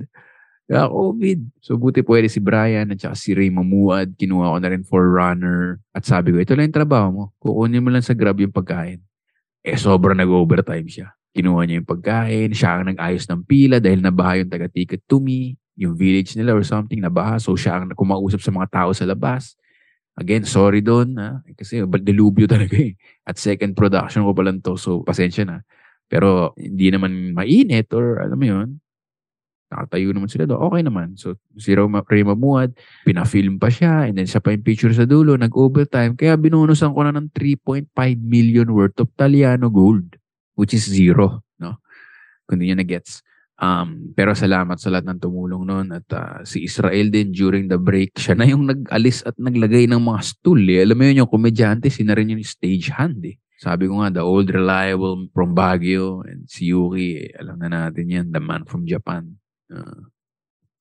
Ta 0.68 0.86
COVID. 0.86 1.40
So 1.64 1.80
buti 1.80 2.04
pwede 2.04 2.28
si 2.28 2.44
Brian 2.44 2.92
at 2.92 3.00
saka 3.00 3.16
si 3.16 3.32
Ray 3.32 3.48
Mamuad. 3.48 4.14
Kinuha 4.20 4.52
ko 4.52 4.58
na 4.60 4.68
rin 4.68 4.84
for 4.84 5.02
runner. 5.08 5.80
At 5.96 6.04
sabi 6.04 6.36
ko, 6.36 6.44
ito 6.44 6.52
lang 6.52 6.68
yung 6.68 6.76
trabaho 6.76 7.08
mo. 7.08 7.24
Kukunin 7.40 7.80
mo 7.80 7.88
lang 7.88 8.04
sa 8.04 8.12
Grab 8.12 8.36
yung 8.36 8.52
pagkain. 8.52 9.00
Eh, 9.64 9.80
sobrang 9.80 10.14
nag-overtime 10.14 10.86
siya. 10.86 11.08
Kinuha 11.32 11.64
niya 11.64 11.80
yung 11.80 11.88
pagkain. 11.88 12.52
Siya 12.52 12.78
ang 12.78 12.92
nag-ayos 12.92 13.24
ng 13.26 13.42
pila 13.48 13.80
dahil 13.80 14.04
nabaha 14.04 14.44
yung 14.44 14.52
taga-ticket 14.52 15.02
to 15.08 15.18
me. 15.18 15.56
Yung 15.74 15.96
village 15.96 16.36
nila 16.36 16.52
or 16.52 16.62
something 16.62 17.00
nabaha. 17.00 17.40
So 17.40 17.56
siya 17.56 17.80
ang 17.80 17.96
kumausap 17.96 18.44
sa 18.44 18.52
mga 18.52 18.68
tao 18.70 18.90
sa 18.94 19.08
labas. 19.08 19.58
Again, 20.12 20.44
sorry 20.44 20.84
doon. 20.84 21.16
Ha? 21.16 21.40
Kasi 21.56 21.80
dilubyo 21.86 22.44
talaga 22.44 22.76
eh. 22.76 22.94
At 23.24 23.40
second 23.40 23.72
production 23.72 24.28
ko 24.28 24.36
pa 24.36 24.44
lang 24.44 24.60
to. 24.60 24.76
So, 24.76 25.00
pasensya 25.00 25.48
na. 25.48 25.64
Pero 26.12 26.52
hindi 26.60 26.92
naman 26.92 27.32
mainit 27.32 27.88
or 27.96 28.20
alam 28.20 28.36
mo 28.36 28.44
yun, 28.44 28.68
nakatayo 29.72 30.12
naman 30.12 30.28
sila 30.28 30.44
doon. 30.44 30.60
Okay 30.68 30.82
naman. 30.84 31.16
So, 31.16 31.40
si 31.56 31.72
Ray 31.72 32.24
Mamuad, 32.28 32.76
pinafilm 33.08 33.56
pa 33.56 33.72
siya 33.72 34.04
and 34.04 34.20
then 34.20 34.28
siya 34.28 34.44
pa 34.44 34.52
yung 34.52 34.60
picture 34.60 34.92
sa 34.92 35.08
dulo, 35.08 35.32
nag-overtime. 35.32 36.12
Kaya 36.12 36.36
binunusan 36.36 36.92
ko 36.92 37.08
na 37.08 37.16
ng 37.16 37.32
3.5 37.32 37.88
million 38.20 38.68
worth 38.68 39.00
of 39.00 39.08
Taliano 39.16 39.72
gold, 39.72 40.20
which 40.60 40.76
is 40.76 40.84
zero, 40.84 41.40
no? 41.56 41.80
Kung 42.44 42.60
nyo 42.60 42.76
na-gets. 42.76 43.24
Um, 43.60 44.10
pero 44.16 44.32
salamat 44.32 44.80
sa 44.80 44.90
lahat 44.90 45.06
ng 45.06 45.20
tumulong 45.22 45.62
noon 45.68 45.88
at 45.94 46.08
uh, 46.16 46.40
si 46.42 46.64
Israel 46.66 47.12
din 47.12 47.30
during 47.30 47.68
the 47.68 47.78
break, 47.78 48.16
siya 48.16 48.34
na 48.34 48.48
yung 48.48 48.66
nag-alis 48.66 49.22
at 49.22 49.36
naglagay 49.38 49.86
ng 49.86 50.02
mga 50.02 50.20
stool. 50.24 50.62
Eh. 50.66 50.82
Alam 50.82 50.96
mo 50.98 51.04
yun, 51.06 51.22
yung 51.22 51.30
komedyante, 51.30 51.92
sina 51.92 52.16
rin 52.16 52.32
yung 52.32 52.42
stage 52.42 52.90
hand 52.90 53.22
eh. 53.22 53.36
Sabi 53.62 53.86
ko 53.86 54.02
nga, 54.02 54.10
the 54.10 54.24
old 54.26 54.50
reliable 54.50 55.30
from 55.30 55.54
Baguio 55.54 56.26
and 56.26 56.50
si 56.50 56.74
Yuki, 56.74 57.22
eh, 57.22 57.30
alam 57.38 57.62
na 57.62 57.70
natin 57.70 58.10
yan, 58.10 58.26
the 58.34 58.42
man 58.42 58.66
from 58.66 58.82
Japan. 58.82 59.38
Uh, 59.70 60.10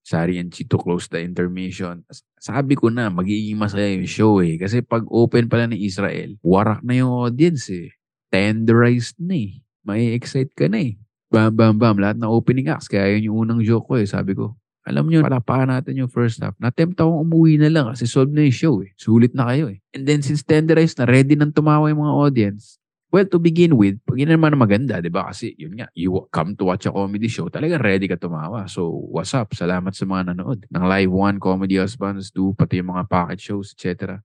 Sari 0.01 0.41
and 0.41 0.49
Chito 0.49 0.81
close 0.81 1.05
the 1.05 1.21
intermission. 1.21 2.01
Sabi 2.41 2.73
ko 2.73 2.89
na, 2.89 3.13
magiging 3.13 3.61
masaya 3.61 3.93
yung 3.93 4.09
show 4.09 4.41
eh. 4.41 4.57
Kasi 4.57 4.81
pag 4.81 5.05
open 5.07 5.45
pala 5.45 5.69
ni 5.69 5.85
Israel, 5.85 6.33
warak 6.41 6.81
na 6.81 6.97
yung 6.97 7.13
audience 7.13 7.69
eh. 7.69 7.93
Tenderized 8.33 9.21
na 9.21 9.37
eh. 9.37 9.61
May 9.85 10.17
excite 10.17 10.51
ka 10.57 10.65
na 10.65 10.81
eh. 10.81 10.97
Bam, 11.31 11.55
bam, 11.55 11.79
bam. 11.79 11.95
Lahat 11.95 12.19
na 12.19 12.27
opening 12.27 12.67
acts. 12.67 12.91
Kaya 12.91 13.15
yun 13.15 13.31
yung 13.31 13.37
unang 13.47 13.63
joke 13.63 13.87
ko 13.87 13.95
eh. 13.95 14.03
Sabi 14.03 14.35
ko, 14.35 14.59
alam 14.83 15.07
nyo, 15.07 15.23
palapakan 15.23 15.71
natin 15.71 15.95
yung 16.03 16.11
first 16.11 16.43
half. 16.43 16.59
Natempt 16.59 16.99
akong 16.99 17.23
umuwi 17.23 17.55
na 17.55 17.71
lang 17.71 17.87
kasi 17.87 18.03
solve 18.03 18.35
na 18.35 18.43
yung 18.43 18.57
show 18.57 18.75
eh. 18.83 18.91
Sulit 18.99 19.31
na 19.31 19.47
kayo 19.47 19.71
eh. 19.71 19.79
And 19.95 20.03
then 20.03 20.19
since 20.19 20.43
tenderized 20.43 20.99
na, 20.99 21.07
ready 21.07 21.39
nang 21.39 21.55
tumawa 21.55 21.87
yung 21.87 22.03
mga 22.03 22.13
audience, 22.19 22.81
Well, 23.11 23.27
to 23.27 23.43
begin 23.43 23.75
with, 23.75 23.99
pag 24.07 24.23
yun 24.23 24.31
naman 24.31 24.55
maganda, 24.55 25.03
di 25.03 25.11
ba? 25.11 25.27
Kasi 25.27 25.51
yun 25.59 25.75
nga, 25.75 25.91
you 25.91 26.15
come 26.31 26.55
to 26.55 26.71
watch 26.71 26.87
a 26.87 26.95
comedy 26.95 27.27
show, 27.27 27.51
talaga 27.51 27.75
ready 27.75 28.07
ka 28.07 28.15
tumawa. 28.15 28.71
So, 28.71 28.87
what's 28.87 29.35
up? 29.35 29.51
Salamat 29.51 29.91
sa 29.91 30.07
mga 30.07 30.31
nanood. 30.31 30.63
Ng 30.71 30.85
Live 30.87 31.11
1, 31.11 31.43
Comedy 31.43 31.75
Husbands 31.75 32.31
2, 32.31 32.55
pati 32.55 32.79
yung 32.79 32.95
mga 32.95 33.11
packet 33.11 33.43
shows, 33.43 33.75
etc. 33.75 34.23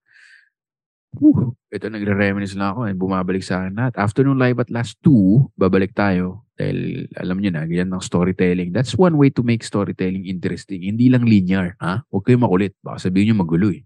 Whew, 1.14 1.55
ito, 1.71 1.87
nagre-reminis 1.87 2.59
lang 2.59 2.75
ako 2.75 2.81
and 2.90 2.99
bumabalik 2.99 3.45
sa 3.45 3.62
akin 3.62 3.73
lahat. 3.79 3.95
After 4.01 4.27
nung 4.27 4.40
live 4.40 4.59
at 4.59 4.73
last 4.75 4.99
2, 5.07 5.55
babalik 5.55 5.95
tayo. 5.95 6.49
Dahil 6.57 7.07
alam 7.14 7.38
nyo 7.38 7.51
na, 7.53 7.69
ganyan 7.69 7.92
ng 7.92 8.03
storytelling. 8.03 8.73
That's 8.73 8.97
one 8.97 9.14
way 9.21 9.31
to 9.33 9.45
make 9.45 9.62
storytelling 9.62 10.27
interesting. 10.27 10.83
Hindi 10.83 11.12
lang 11.12 11.29
linear. 11.29 11.77
Ha? 11.79 12.05
Huwag 12.11 12.25
kayo 12.27 12.40
makulit. 12.40 12.75
Baka 12.81 13.07
sabihin 13.07 13.33
nyo 13.33 13.45
magulo 13.45 13.71
eh. 13.71 13.85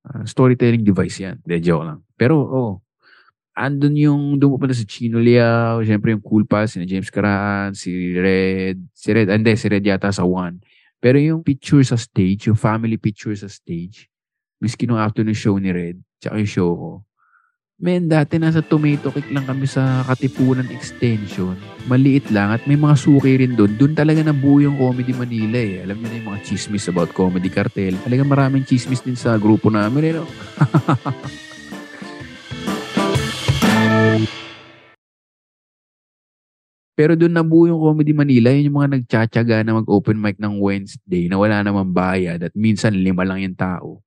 Uh, 0.00 0.24
storytelling 0.24 0.82
device 0.82 1.20
yan. 1.20 1.36
De, 1.44 1.60
joke 1.60 1.84
lang. 1.84 2.00
Pero, 2.16 2.40
oh, 2.40 2.72
andun 3.60 3.96
yung 3.96 4.22
doon 4.40 4.56
pupunta 4.56 4.72
si 4.72 4.88
Chino 4.88 5.20
Liao, 5.20 5.84
syempre 5.84 6.16
yung 6.16 6.24
Cool 6.24 6.48
Pals, 6.48 6.74
si 6.76 6.84
James 6.88 7.12
Caraan, 7.12 7.76
si 7.76 8.16
Red, 8.16 8.80
si 8.96 9.12
Red, 9.12 9.28
ah, 9.28 9.36
hindi, 9.36 9.52
si 9.56 9.66
Red 9.68 9.84
yata 9.84 10.08
sa 10.08 10.24
One. 10.24 10.64
Pero 11.00 11.16
yung 11.16 11.40
picture 11.40 11.80
sa 11.84 11.96
stage, 11.96 12.48
yung 12.52 12.60
family 12.60 13.00
picture 13.00 13.32
sa 13.32 13.48
stage, 13.48 14.09
miski 14.60 14.86
nung 14.86 15.00
afternoon 15.00 15.34
show 15.34 15.56
ni 15.56 15.72
Red, 15.72 15.98
tsaka 16.20 16.36
yung 16.36 16.52
show 16.52 16.70
ko, 16.76 16.90
Men, 17.80 18.12
dati 18.12 18.36
nasa 18.36 18.60
tomato 18.60 19.08
cake 19.08 19.32
lang 19.32 19.48
kami 19.48 19.64
sa 19.64 20.04
Katipunan 20.04 20.68
Extension. 20.68 21.56
Maliit 21.88 22.28
lang 22.28 22.52
at 22.52 22.68
may 22.68 22.76
mga 22.76 22.92
suki 22.92 23.40
rin 23.40 23.56
doon. 23.56 23.72
Doon 23.80 23.96
talaga 23.96 24.20
nabuo 24.20 24.60
yung 24.60 24.76
Comedy 24.76 25.16
Manila 25.16 25.56
eh. 25.56 25.80
Alam 25.88 25.96
niyo 25.96 26.08
na 26.12 26.16
yung 26.20 26.28
mga 26.28 26.44
chismis 26.44 26.84
about 26.92 27.08
Comedy 27.16 27.48
Cartel. 27.48 27.96
Talaga 28.04 28.20
maraming 28.20 28.68
chismis 28.68 29.00
din 29.00 29.16
sa 29.16 29.40
grupo 29.40 29.72
namin. 29.72 30.12
Eh, 30.12 30.20
no? 30.20 30.28
Pero 37.00 37.16
doon 37.16 37.32
nabuo 37.32 37.64
yung 37.64 37.80
Comedy 37.80 38.12
Manila, 38.12 38.52
yun 38.52 38.68
yung 38.68 38.76
mga 38.76 38.92
nagtsatsaga 39.00 39.64
na 39.64 39.80
mag-open 39.80 40.20
mic 40.20 40.36
ng 40.36 40.60
Wednesday 40.60 41.32
na 41.32 41.40
wala 41.40 41.64
namang 41.64 41.96
bayad 41.96 42.44
at 42.44 42.52
minsan 42.52 42.92
lima 42.92 43.24
lang 43.24 43.40
yung 43.40 43.56
tao. 43.56 44.04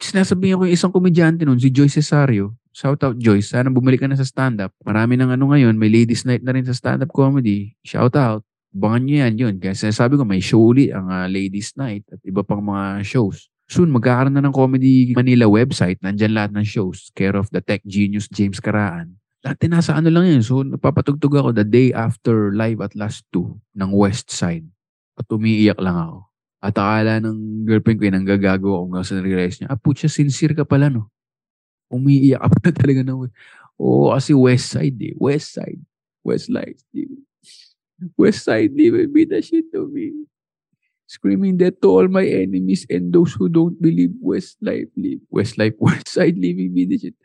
Sinasabihin 0.00 0.60
ko 0.60 0.64
yung 0.68 0.76
isang 0.76 0.92
komedyante 0.92 1.44
noon, 1.44 1.60
si 1.60 1.72
Joyce 1.72 2.00
Cesario. 2.00 2.56
Shout 2.76 3.00
out 3.04 3.16
Joyce, 3.16 3.56
sana 3.56 3.72
bumalik 3.72 4.04
ka 4.04 4.08
na 4.08 4.20
sa 4.20 4.28
stand-up. 4.28 4.72
Marami 4.84 5.16
ng 5.16 5.32
ano 5.32 5.48
ngayon, 5.48 5.80
may 5.80 5.88
ladies 5.88 6.28
night 6.28 6.44
na 6.44 6.52
rin 6.52 6.68
sa 6.68 6.76
stand-up 6.76 7.08
comedy. 7.08 7.72
Shout 7.80 8.12
out. 8.16 8.44
Bangan 8.76 9.08
nyo 9.08 9.16
yan 9.24 9.34
yun. 9.40 9.54
Kaya 9.56 9.72
sinasabi 9.72 10.20
ko 10.20 10.28
may 10.28 10.44
show 10.44 10.60
ulit 10.60 10.92
ang 10.92 11.08
uh, 11.08 11.24
ladies 11.24 11.72
night 11.80 12.04
at 12.12 12.20
iba 12.28 12.44
pang 12.44 12.60
mga 12.60 13.00
shows. 13.00 13.48
Soon, 13.66 13.90
magkakaroon 13.90 14.36
na 14.36 14.44
ng 14.44 14.54
Comedy 14.54 15.10
Manila 15.16 15.50
website. 15.50 15.98
Nandyan 15.98 16.38
lahat 16.38 16.54
ng 16.54 16.62
shows. 16.62 17.10
Care 17.18 17.34
of 17.34 17.50
the 17.50 17.58
tech 17.58 17.82
genius 17.82 18.30
James 18.30 18.62
Karaan. 18.62 19.18
Dati 19.42 19.66
nasa 19.66 19.98
ano 19.98 20.06
lang 20.06 20.28
yun. 20.28 20.42
So, 20.44 20.62
nagpapatugtog 20.62 21.34
ako 21.34 21.50
the 21.50 21.66
day 21.66 21.90
after 21.90 22.54
live 22.54 22.78
at 22.78 22.94
last 22.94 23.26
two 23.34 23.58
ng 23.74 23.90
West 23.90 24.30
Side. 24.30 24.68
At 25.18 25.26
umiiyak 25.32 25.82
lang 25.82 25.98
ako. 25.98 26.18
At 26.64 26.74
akala 26.76 27.20
ng 27.20 27.68
girlfriend 27.68 27.98
ko 28.00 28.04
yun, 28.08 28.16
ang 28.16 28.28
gagago 28.28 28.72
ako 28.72 28.82
hanggang 28.88 29.06
sa 29.06 29.14
nare-realize 29.20 29.56
niya, 29.60 29.68
ah, 29.70 29.78
putya, 29.78 30.08
sincere 30.08 30.56
ka 30.56 30.64
pala, 30.64 30.88
no? 30.88 31.12
Umiiyak 31.92 32.40
ka 32.40 32.48
pala 32.56 32.70
talaga 32.72 33.00
na. 33.04 33.28
Oo, 33.76 34.10
kasi 34.12 34.32
West 34.32 34.72
Side 34.72 34.98
eh. 35.04 35.14
West 35.20 35.52
Side. 35.52 35.80
West 36.24 36.48
Life. 36.48 36.80
West 38.16 38.42
Side, 38.48 38.72
di 38.72 38.88
ba? 38.88 39.04
Be 39.06 39.28
the 39.28 39.40
shit 39.44 39.68
to 39.70 39.86
me. 39.86 40.26
Screaming 41.06 41.60
that 41.62 41.78
to 41.84 41.88
all 41.92 42.08
my 42.10 42.26
enemies 42.26 42.82
and 42.90 43.14
those 43.14 43.30
who 43.38 43.46
don't 43.46 43.78
believe 43.78 44.10
West 44.18 44.58
Life 44.58 44.90
live. 44.98 45.22
West 45.30 45.54
Life, 45.54 45.78
West 45.82 46.10
Side 46.10 46.34
living 46.34 46.74
be 46.74 46.88
the 46.88 46.98
shit 46.98 47.16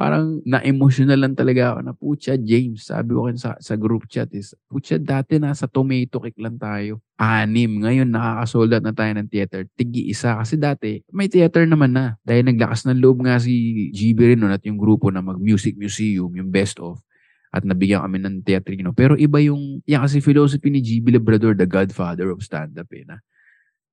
parang 0.00 0.40
na-emotional 0.48 1.20
lang 1.20 1.36
talaga 1.36 1.76
ako 1.76 1.80
na, 1.84 1.92
putya, 1.92 2.40
James, 2.40 2.88
sabi 2.88 3.12
ko 3.12 3.28
sa, 3.36 3.60
sa 3.60 3.76
group 3.76 4.08
chat 4.08 4.32
is, 4.32 4.56
putya, 4.64 4.96
dati 4.96 5.36
nasa 5.36 5.68
tomato 5.68 6.24
cake 6.24 6.40
lang 6.40 6.56
tayo. 6.56 7.04
Anim. 7.20 7.84
Ngayon, 7.84 8.08
nakakasold 8.08 8.72
out 8.72 8.84
na 8.88 8.96
tayo 8.96 9.12
ng 9.12 9.28
theater. 9.28 9.68
Tigi 9.76 10.08
isa. 10.08 10.40
Kasi 10.40 10.56
dati, 10.56 11.04
may 11.12 11.28
theater 11.28 11.68
naman 11.68 11.92
na. 11.92 12.16
Dahil 12.24 12.48
naglakas 12.48 12.88
ng 12.88 12.96
loob 12.96 13.20
nga 13.28 13.36
si 13.36 13.52
GB 13.92 14.32
rin 14.32 14.40
nun 14.40 14.56
at 14.56 14.64
yung 14.64 14.80
grupo 14.80 15.12
na 15.12 15.20
mag-music 15.20 15.76
museum, 15.76 16.32
yung 16.32 16.48
best 16.48 16.80
of 16.80 17.04
at 17.52 17.66
nabigyan 17.66 18.00
kami 18.00 18.24
ng 18.24 18.40
know. 18.80 18.96
Pero 18.96 19.20
iba 19.20 19.36
yung, 19.44 19.84
yan 19.84 20.00
kasi 20.00 20.24
philosophy 20.24 20.72
ni 20.72 20.80
GB 20.80 21.20
Labrador, 21.20 21.52
the 21.52 21.68
godfather 21.68 22.32
of 22.32 22.40
stand-up 22.40 22.88
eh, 22.96 23.04
na 23.04 23.20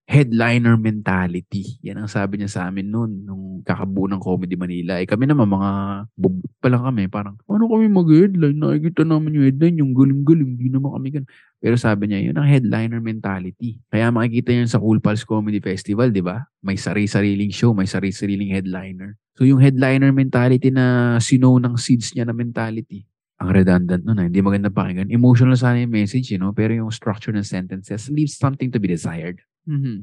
headliner 0.08 0.80
mentality. 0.80 1.84
Yan 1.84 2.00
ang 2.00 2.08
sabi 2.08 2.40
niya 2.40 2.48
sa 2.48 2.62
amin 2.72 2.88
noon, 2.88 3.28
nung 3.28 3.60
kakabuo 3.68 4.08
ng 4.08 4.24
Comedy 4.24 4.56
Manila. 4.56 5.04
Eh 5.04 5.06
kami 5.06 5.28
naman, 5.28 5.52
mga 5.52 5.72
bubuk 6.16 6.48
pa 6.64 6.72
lang 6.72 6.88
kami. 6.88 7.12
Parang, 7.12 7.36
ano 7.44 7.64
kami 7.68 7.92
mag-headline? 7.92 8.56
Nakikita 8.56 9.04
naman 9.04 9.36
yung 9.36 9.46
headline, 9.52 9.76
yung 9.84 9.92
galing-galing. 9.92 10.56
Hindi 10.56 10.72
naman 10.72 10.96
kami 10.96 11.08
ganun. 11.12 11.30
Pero 11.60 11.76
sabi 11.76 12.08
niya, 12.08 12.24
yun 12.24 12.40
ang 12.40 12.48
headliner 12.48 13.04
mentality. 13.04 13.84
Kaya 13.92 14.08
makikita 14.08 14.56
niyo 14.56 14.72
sa 14.72 14.80
Cool 14.80 15.04
Pals 15.04 15.28
Comedy 15.28 15.60
Festival, 15.60 16.16
di 16.16 16.24
ba? 16.24 16.40
May 16.64 16.80
sari-sariling 16.80 17.52
show, 17.52 17.76
may 17.76 17.86
sari-sariling 17.86 18.56
headliner. 18.56 19.20
So 19.36 19.44
yung 19.44 19.60
headliner 19.60 20.16
mentality 20.16 20.72
na 20.72 21.20
sino 21.20 21.60
ng 21.60 21.76
seeds 21.76 22.16
niya 22.16 22.24
na 22.24 22.34
mentality, 22.34 23.04
ang 23.38 23.54
redundant 23.54 24.02
nun, 24.02 24.18
hindi 24.24 24.40
maganda 24.42 24.72
pakinggan. 24.72 25.14
Emotional 25.14 25.60
sana 25.60 25.84
yung 25.84 25.94
message, 25.94 26.34
you 26.34 26.40
know, 26.42 26.56
pero 26.56 26.74
yung 26.74 26.90
structure 26.90 27.36
ng 27.36 27.46
sentences 27.46 28.10
leaves 28.10 28.34
something 28.34 28.74
to 28.74 28.82
be 28.82 28.90
desired. 28.90 29.44
Mm-hmm. 29.68 29.98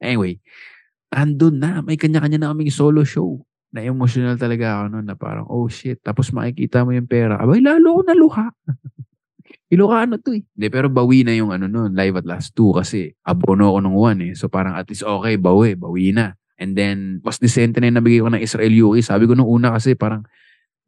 Anyway, 0.00 0.40
andun 1.12 1.60
na. 1.60 1.84
May 1.84 2.00
kanya-kanya 2.00 2.40
na 2.40 2.50
kaming 2.52 2.72
solo 2.72 3.04
show. 3.04 3.44
Na 3.70 3.84
emotional 3.84 4.40
talaga 4.40 4.80
ako 4.80 4.84
noon 4.96 5.06
na 5.06 5.16
parang, 5.16 5.46
oh 5.52 5.68
shit. 5.68 6.00
Tapos 6.00 6.32
makikita 6.32 6.82
mo 6.82 6.96
yung 6.96 7.08
pera. 7.08 7.36
Abay, 7.36 7.60
lalo 7.60 8.00
ako 8.00 8.02
naluha. 8.08 8.46
Ilocano 9.72 10.18
to 10.22 10.34
eh. 10.34 10.42
Hindi, 10.46 10.66
pero 10.70 10.86
bawi 10.86 11.26
na 11.26 11.34
yung 11.34 11.50
ano 11.50 11.66
noon, 11.66 11.94
live 11.94 12.22
at 12.22 12.26
last 12.26 12.54
two 12.54 12.70
kasi 12.70 13.10
abono 13.26 13.74
ako 13.74 13.78
nung 13.82 13.98
one 13.98 14.20
eh. 14.30 14.32
So 14.38 14.46
parang 14.46 14.78
at 14.78 14.86
least 14.86 15.02
okay, 15.02 15.34
bawi, 15.36 15.74
bawi 15.74 16.14
na. 16.14 16.38
And 16.56 16.72
then, 16.72 17.20
mas 17.20 17.36
decente 17.36 17.82
na 17.82 17.92
yung 17.92 17.98
nabigay 18.00 18.20
ko 18.24 18.30
ng 18.32 18.40
Israel 18.40 18.72
Yuki. 18.72 19.04
Sabi 19.04 19.28
ko 19.28 19.36
nung 19.36 19.50
una 19.50 19.76
kasi 19.76 19.92
parang, 19.92 20.24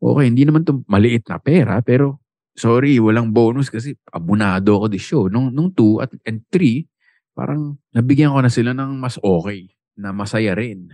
okay, 0.00 0.24
hindi 0.30 0.48
naman 0.48 0.64
to 0.64 0.80
maliit 0.88 1.28
na 1.28 1.36
pera, 1.36 1.82
pero 1.84 2.22
sorry, 2.56 2.96
walang 2.98 3.30
bonus 3.30 3.68
kasi 3.68 3.94
abonado 4.10 4.80
ako 4.80 4.86
di 4.88 5.00
show. 5.00 5.28
Nung, 5.28 5.52
nung 5.52 5.70
two 5.70 6.00
at, 6.00 6.10
and 6.24 6.40
three, 6.48 6.88
parang 7.38 7.78
nabigyan 7.94 8.34
ko 8.34 8.42
na 8.42 8.50
sila 8.50 8.74
ng 8.74 8.98
mas 8.98 9.14
okay, 9.22 9.70
na 9.94 10.10
masaya 10.10 10.58
rin. 10.58 10.90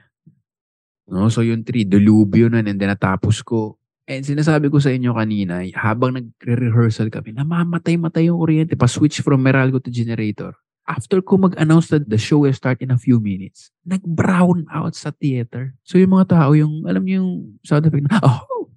No? 1.08 1.32
So 1.32 1.40
yung 1.40 1.64
three, 1.64 1.88
delubyo 1.88 2.52
na, 2.52 2.60
and 2.60 2.76
then 2.76 2.92
natapos 2.92 3.40
ko. 3.40 3.80
And 4.04 4.20
sinasabi 4.20 4.68
ko 4.68 4.76
sa 4.76 4.92
inyo 4.92 5.16
kanina, 5.16 5.64
habang 5.72 6.12
nagre-rehearsal 6.12 7.08
kami, 7.08 7.32
namamatay-matay 7.32 8.28
yung 8.28 8.36
kuryente, 8.36 8.76
pa-switch 8.76 9.24
from 9.24 9.40
Meralco 9.40 9.80
to 9.80 9.88
generator. 9.88 10.52
After 10.84 11.24
ko 11.24 11.40
mag-announce 11.40 11.88
that 11.88 12.04
the 12.12 12.20
show 12.20 12.44
will 12.44 12.52
start 12.52 12.84
in 12.84 12.92
a 12.92 13.00
few 13.00 13.16
minutes, 13.16 13.72
nag-brown 13.88 14.68
out 14.68 14.92
sa 14.92 15.16
theater. 15.16 15.72
So 15.80 15.96
yung 15.96 16.12
mga 16.12 16.36
tao, 16.36 16.52
yung, 16.52 16.84
alam 16.84 17.08
niyo 17.08 17.24
yung 17.24 17.32
sound 17.64 17.88
effect 17.88 18.04
na, 18.04 18.20
oh! 18.20 18.68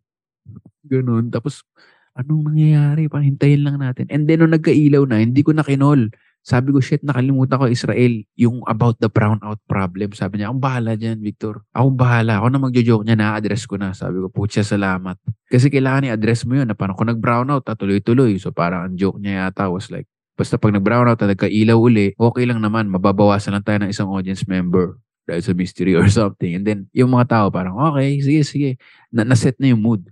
Ganun. 0.87 1.27
Tapos, 1.27 1.67
anong 2.15 2.55
nangyayari? 2.55 3.11
Parang 3.11 3.27
lang 3.35 3.75
natin. 3.75 4.07
And 4.07 4.23
then, 4.23 4.39
nung 4.39 4.55
nagkailaw 4.55 5.03
na, 5.03 5.19
hindi 5.19 5.43
ko 5.43 5.51
na 5.51 5.67
kinol 5.67 6.07
Sabi 6.47 6.71
ko, 6.71 6.79
shit, 6.79 7.03
nakalimutan 7.03 7.59
ko 7.59 7.67
Israel, 7.67 8.23
yung 8.39 8.63
about 8.71 8.95
the 9.03 9.11
brownout 9.11 9.59
problem. 9.67 10.15
Sabi 10.15 10.39
niya, 10.39 10.47
akong 10.47 10.63
bahala 10.63 10.95
dyan, 10.95 11.19
Victor. 11.19 11.59
Akong 11.75 11.99
bahala. 11.99 12.39
Ako 12.39 12.47
na 12.47 12.63
magjo-joke 12.63 13.03
niya, 13.03 13.19
na-address 13.19 13.67
ko 13.67 13.75
na. 13.75 13.91
Sabi 13.91 14.23
ko, 14.23 14.31
putya, 14.31 14.63
salamat. 14.63 15.19
Kasi 15.51 15.67
kailangan 15.67 16.07
i-address 16.07 16.47
mo 16.47 16.55
yun 16.55 16.71
na 16.71 16.71
parang 16.71 16.95
kung 16.95 17.11
nag-brownout, 17.11 17.67
tuloy-tuloy. 17.67 18.39
So 18.39 18.55
parang 18.55 18.87
ang 18.87 18.95
joke 18.95 19.19
niya 19.19 19.51
yata 19.51 19.67
was 19.67 19.91
like, 19.91 20.07
basta 20.39 20.55
pag 20.55 20.71
nag-brownout 20.71 21.19
at 21.19 21.35
nagka-ilaw 21.35 21.75
uli, 21.75 22.15
okay 22.15 22.47
lang 22.47 22.63
naman, 22.63 22.87
mababawasan 22.95 23.51
lang 23.51 23.67
tayo 23.67 23.83
ng 23.83 23.91
isang 23.91 24.07
audience 24.07 24.47
member 24.47 25.03
dahil 25.27 25.43
sa 25.43 25.51
mystery 25.51 25.99
or 25.99 26.07
something. 26.15 26.55
And 26.55 26.63
then, 26.63 26.79
yung 26.95 27.11
mga 27.11 27.27
tao 27.27 27.45
parang, 27.51 27.75
okay, 27.91 28.23
sige, 28.23 28.47
sige. 28.47 28.69
Na- 29.11 29.27
naset 29.27 29.59
na 29.59 29.75
yung 29.75 29.83
mood. 29.83 30.07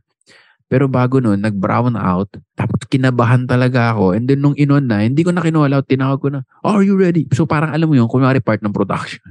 Pero 0.66 0.90
bago 0.90 1.22
nun, 1.22 1.38
nag-brown 1.46 1.94
out. 1.94 2.42
Tapos 2.58 2.90
kinabahan 2.90 3.46
talaga 3.46 3.94
ako. 3.94 4.18
And 4.18 4.26
then 4.26 4.42
nung 4.42 4.58
inon 4.58 4.90
na, 4.90 5.06
hindi 5.06 5.22
ko 5.22 5.30
na 5.30 5.46
kinuha. 5.46 5.70
Tinawag 5.86 6.18
ko 6.18 6.34
na, 6.34 6.42
are 6.66 6.82
you 6.82 6.98
ready? 6.98 7.30
So 7.38 7.46
parang 7.46 7.70
alam 7.70 7.86
mo 7.86 7.94
yun, 7.94 8.10
kunwari 8.10 8.42
part 8.42 8.66
ng 8.66 8.74
production. 8.74 9.22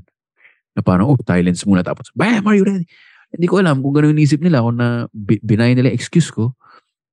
Na 0.79 0.83
parang, 0.83 1.11
oh, 1.11 1.19
silence 1.19 1.67
muna. 1.67 1.83
Tapos, 1.83 2.15
bam, 2.15 2.47
are 2.47 2.55
you 2.55 2.63
ready? 2.63 2.87
Hindi 3.35 3.47
ko 3.51 3.59
alam 3.59 3.83
kung 3.83 3.95
gano'n 3.99 4.15
inisip 4.15 4.39
nila. 4.39 4.63
Kung 4.63 4.79
na 4.79 5.11
bi- 5.11 5.43
binay 5.43 5.75
nila 5.75 5.91
excuse 5.91 6.31
ko. 6.31 6.55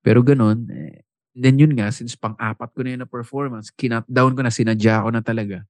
Pero 0.05 0.21
ganun. 0.21 0.69
Eh, 0.69 1.01
then 1.33 1.57
yun 1.57 1.73
nga, 1.73 1.89
since 1.89 2.13
pang-apat 2.13 2.69
ko 2.77 2.85
na 2.85 2.89
yun 2.93 3.01
na 3.01 3.09
performance, 3.09 3.73
kinat 3.73 4.05
down 4.05 4.37
ko 4.37 4.45
na, 4.45 4.53
sinadya 4.53 5.01
ko 5.01 5.09
na 5.09 5.25
talaga. 5.25 5.65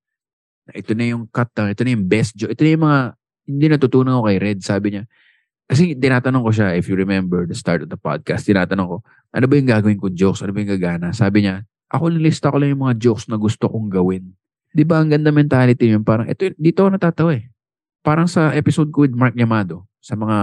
Na 0.67 0.71
ito 0.75 0.91
na 0.91 1.07
yung 1.07 1.23
cut 1.31 1.47
down. 1.55 1.71
Ito 1.71 1.87
na 1.87 1.95
yung 1.95 2.03
best 2.03 2.35
joke. 2.35 2.51
Ito 2.51 2.67
na 2.67 2.71
yung 2.75 2.83
mga, 2.83 2.99
hindi 3.47 3.65
natutunan 3.71 4.19
ko 4.19 4.27
kay 4.27 4.37
Red. 4.43 4.59
Sabi 4.59 4.87
niya, 4.91 5.03
kasi 5.71 5.95
tinatanong 5.95 6.43
ko 6.43 6.51
siya, 6.51 6.75
if 6.75 6.91
you 6.91 6.99
remember 6.99 7.47
the 7.47 7.55
start 7.55 7.79
of 7.79 7.87
the 7.87 7.95
podcast, 7.95 8.43
tinatanong 8.43 8.91
ko, 8.91 8.97
ano 9.31 9.45
ba 9.47 9.53
yung 9.55 9.71
gagawin 9.71 9.95
ko 9.95 10.11
jokes? 10.11 10.43
Ano 10.43 10.51
ba 10.51 10.59
yung 10.59 10.75
gagana? 10.75 11.15
Sabi 11.15 11.47
niya, 11.47 11.63
ako 11.87 12.11
nilista 12.11 12.51
ko 12.51 12.59
lang 12.59 12.75
yung 12.75 12.83
mga 12.83 12.99
jokes 12.99 13.31
na 13.31 13.39
gusto 13.39 13.71
kong 13.71 13.87
gawin. 13.87 14.35
Di 14.75 14.83
ba 14.83 14.99
ang 14.99 15.07
ganda 15.07 15.31
mentality 15.31 15.95
yun? 15.95 16.03
Parang, 16.03 16.27
ito, 16.27 16.51
dito 16.59 16.83
ako 16.83 16.99
natatawa 16.99 17.39
eh. 17.39 17.47
Parang 18.03 18.27
sa 18.27 18.51
episode 18.51 18.91
ko 18.91 19.07
with 19.07 19.15
Mark 19.15 19.31
Yamado, 19.39 19.87
sa 20.03 20.19
mga 20.19 20.37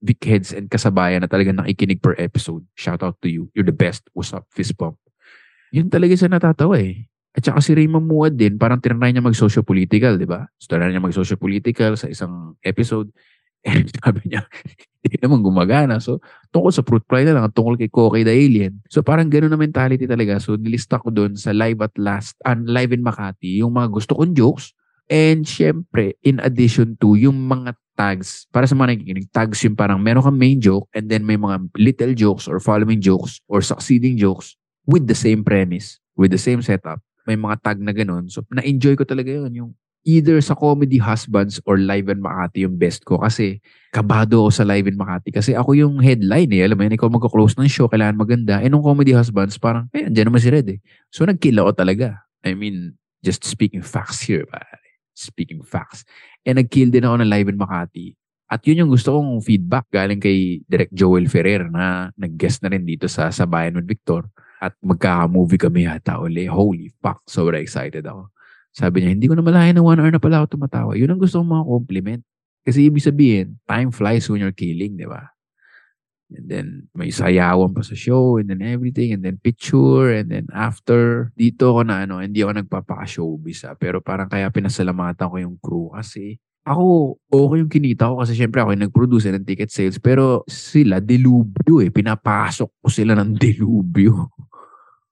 Vic 0.00 0.20
Heads 0.24 0.56
and 0.56 0.72
kasabayan 0.72 1.20
na 1.20 1.28
talagang 1.28 1.60
nakikinig 1.60 2.00
per 2.00 2.16
episode. 2.16 2.64
Shout 2.72 3.04
out 3.04 3.20
to 3.20 3.28
you. 3.28 3.52
You're 3.52 3.68
the 3.68 3.76
best. 3.76 4.08
What's 4.16 4.32
up, 4.32 4.48
fist 4.48 4.80
bump. 4.80 4.96
Yun 5.76 5.92
talaga 5.92 6.16
sa 6.16 6.32
natatawa 6.32 6.80
eh. 6.80 7.04
At 7.36 7.46
saka 7.46 7.62
si 7.62 7.76
Raymond 7.76 8.08
Muad 8.10 8.34
din, 8.34 8.56
parang 8.58 8.82
tinry 8.82 9.12
niya 9.12 9.22
mag-socio-political, 9.22 10.18
di 10.18 10.26
ba? 10.26 10.50
So, 10.58 10.72
tinry 10.72 10.90
niya 10.90 11.04
mag-socio-political 11.04 11.94
sa 11.94 12.10
isang 12.10 12.58
episode. 12.64 13.12
And 13.64 13.86
sabi 14.00 14.20
niya, 14.24 14.48
hindi 15.04 15.16
naman 15.20 15.44
gumagana. 15.44 16.00
So, 16.00 16.20
tungkol 16.52 16.72
sa 16.72 16.84
fruit 16.84 17.04
fly 17.08 17.24
na 17.24 17.36
lang, 17.36 17.44
tungkol 17.52 17.76
kay 17.80 17.88
Koke 17.92 18.20
the 18.24 18.32
Alien. 18.32 18.80
So, 18.88 19.00
parang 19.04 19.28
gano'n 19.28 19.52
na 19.52 19.60
mentality 19.60 20.04
talaga. 20.04 20.40
So, 20.40 20.56
nilista 20.56 21.00
ko 21.00 21.12
doon 21.12 21.36
sa 21.36 21.52
live 21.52 21.80
at 21.84 21.92
last, 21.96 22.36
and 22.44 22.68
live 22.68 22.92
in 22.92 23.04
Makati, 23.04 23.60
yung 23.60 23.76
mga 23.76 23.88
gusto 23.92 24.16
kong 24.16 24.36
jokes. 24.36 24.72
And 25.10 25.42
syempre, 25.42 26.14
in 26.22 26.38
addition 26.38 26.94
to 27.02 27.18
yung 27.18 27.50
mga 27.50 27.74
tags, 27.98 28.46
para 28.54 28.64
sa 28.64 28.78
mga 28.78 28.94
nakikinig, 28.94 29.26
tags 29.34 29.58
yung 29.66 29.74
parang 29.74 29.98
meron 29.98 30.22
kang 30.22 30.38
main 30.38 30.62
joke 30.62 30.86
and 30.94 31.10
then 31.10 31.26
may 31.26 31.34
mga 31.34 31.66
little 31.74 32.14
jokes 32.14 32.46
or 32.46 32.62
following 32.62 33.02
jokes 33.02 33.42
or 33.50 33.58
succeeding 33.58 34.14
jokes 34.14 34.54
with 34.86 35.10
the 35.10 35.18
same 35.18 35.42
premise, 35.42 35.98
with 36.14 36.30
the 36.30 36.38
same 36.38 36.62
setup. 36.62 37.02
May 37.26 37.34
mga 37.34 37.58
tag 37.58 37.82
na 37.82 37.90
ganun. 37.90 38.30
So, 38.30 38.46
na-enjoy 38.54 38.94
ko 38.94 39.02
talaga 39.02 39.34
yun. 39.34 39.50
Yung 39.50 39.70
either 40.04 40.40
sa 40.40 40.56
Comedy 40.56 40.96
Husbands 40.96 41.60
or 41.68 41.76
Live 41.76 42.08
in 42.08 42.24
Makati 42.24 42.64
yung 42.64 42.80
best 42.80 43.04
ko 43.04 43.20
kasi 43.20 43.60
kabado 43.92 44.48
ako 44.48 44.50
sa 44.50 44.64
Live 44.64 44.88
in 44.88 44.96
Makati 44.96 45.28
kasi 45.28 45.52
ako 45.52 45.76
yung 45.76 46.00
headline 46.00 46.48
eh. 46.56 46.64
Alam 46.64 46.80
mo 46.80 46.82
yun, 46.88 46.96
ikaw 46.96 47.08
magka-close 47.12 47.60
ng 47.60 47.68
show, 47.68 47.84
kailangan 47.90 48.16
maganda. 48.16 48.64
Eh, 48.64 48.72
nung 48.72 48.84
Comedy 48.84 49.12
Husbands, 49.12 49.60
parang, 49.60 49.92
eh, 49.92 50.08
andyan 50.08 50.32
naman 50.32 50.40
si 50.40 50.48
Red 50.48 50.68
eh. 50.72 50.78
So, 51.12 51.28
nag-kill 51.28 51.60
ako 51.60 51.76
talaga. 51.76 52.24
I 52.40 52.56
mean, 52.56 52.96
just 53.20 53.44
speaking 53.44 53.84
facts 53.84 54.24
here, 54.24 54.48
pare. 54.48 54.80
Speaking 55.12 55.60
facts. 55.60 56.08
And 56.48 56.56
nag-kill 56.56 56.88
din 56.88 57.04
ako 57.04 57.20
ng 57.20 57.28
Live 57.28 57.48
in 57.52 57.60
Makati. 57.60 58.16
At 58.50 58.66
yun 58.66 58.82
yung 58.82 58.90
gusto 58.90 59.14
kong 59.14 59.44
feedback 59.46 59.86
galing 59.94 60.18
kay 60.18 60.64
Direct 60.66 60.90
Joel 60.90 61.30
Ferrer 61.30 61.70
na 61.70 62.10
nag-guest 62.18 62.66
na 62.66 62.72
rin 62.74 62.82
dito 62.82 63.06
sa 63.06 63.30
Sabayan 63.30 63.78
with 63.78 63.86
Victor. 63.86 64.26
At 64.58 64.74
magkaka-movie 64.82 65.60
kami 65.60 65.86
yata 65.86 66.18
uli. 66.18 66.50
Holy 66.50 66.90
fuck, 66.98 67.22
sobrang 67.30 67.62
excited 67.62 68.02
ako. 68.08 68.32
Sabi 68.70 69.02
niya, 69.02 69.10
hindi 69.14 69.26
ko 69.26 69.34
na 69.34 69.42
malayan 69.42 69.78
na 69.78 69.84
one 69.84 69.98
hour 69.98 70.12
na 70.14 70.22
pala 70.22 70.42
ako 70.42 70.58
tumatawa. 70.58 70.94
Yun 70.94 71.14
ang 71.14 71.20
gusto 71.20 71.42
kong 71.42 71.50
mga 71.50 71.66
compliment. 71.66 72.22
Kasi 72.62 72.86
ibig 72.86 73.02
sabihin, 73.02 73.58
time 73.66 73.90
flies 73.90 74.28
when 74.30 74.44
you're 74.44 74.54
killing, 74.54 74.94
di 74.94 75.08
ba? 75.08 75.32
And 76.30 76.46
then, 76.46 76.66
may 76.94 77.10
sayawan 77.10 77.74
pa 77.74 77.82
sa 77.82 77.98
show, 77.98 78.38
and 78.38 78.46
then 78.46 78.62
everything, 78.62 79.10
and 79.10 79.26
then 79.26 79.42
picture, 79.42 80.14
and 80.14 80.30
then 80.30 80.46
after, 80.54 81.34
dito 81.34 81.74
ako 81.74 81.90
na 81.90 82.06
ano, 82.06 82.22
hindi 82.22 82.46
ako 82.46 82.62
nagpapaka-showbiz 82.62 83.66
ah. 83.66 83.74
Pero 83.74 83.98
parang 83.98 84.30
kaya 84.30 84.46
pinasalamatan 84.54 85.26
ko 85.26 85.36
yung 85.42 85.56
crew 85.58 85.90
kasi 85.90 86.38
ako, 86.62 87.16
okay 87.32 87.56
yung 87.64 87.72
kinita 87.72 88.12
ko 88.12 88.22
kasi 88.22 88.36
syempre 88.36 88.62
ako 88.62 88.76
yung 88.76 88.84
nag-produce 88.86 89.32
ng 89.32 89.42
ticket 89.48 89.72
sales. 89.74 89.98
Pero 89.98 90.46
sila, 90.46 91.02
delubyo 91.02 91.82
eh. 91.82 91.90
Pinapasok 91.90 92.70
ko 92.78 92.86
sila 92.86 93.18
ng 93.18 93.34
delubyo. 93.34 94.30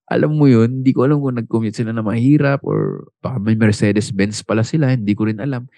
Alam 0.08 0.32
mo 0.32 0.48
yun, 0.48 0.80
hindi 0.80 0.96
ko 0.96 1.04
alam 1.04 1.20
kung 1.20 1.36
nag-commute 1.36 1.76
sila 1.76 1.92
na 1.92 2.00
mahirap 2.00 2.64
or 2.64 3.12
baka 3.20 3.36
may 3.36 3.54
Mercedes-Benz 3.54 4.40
pala 4.40 4.64
sila, 4.64 4.96
hindi 4.96 5.12
ko 5.12 5.28
rin 5.28 5.36
alam. 5.36 5.68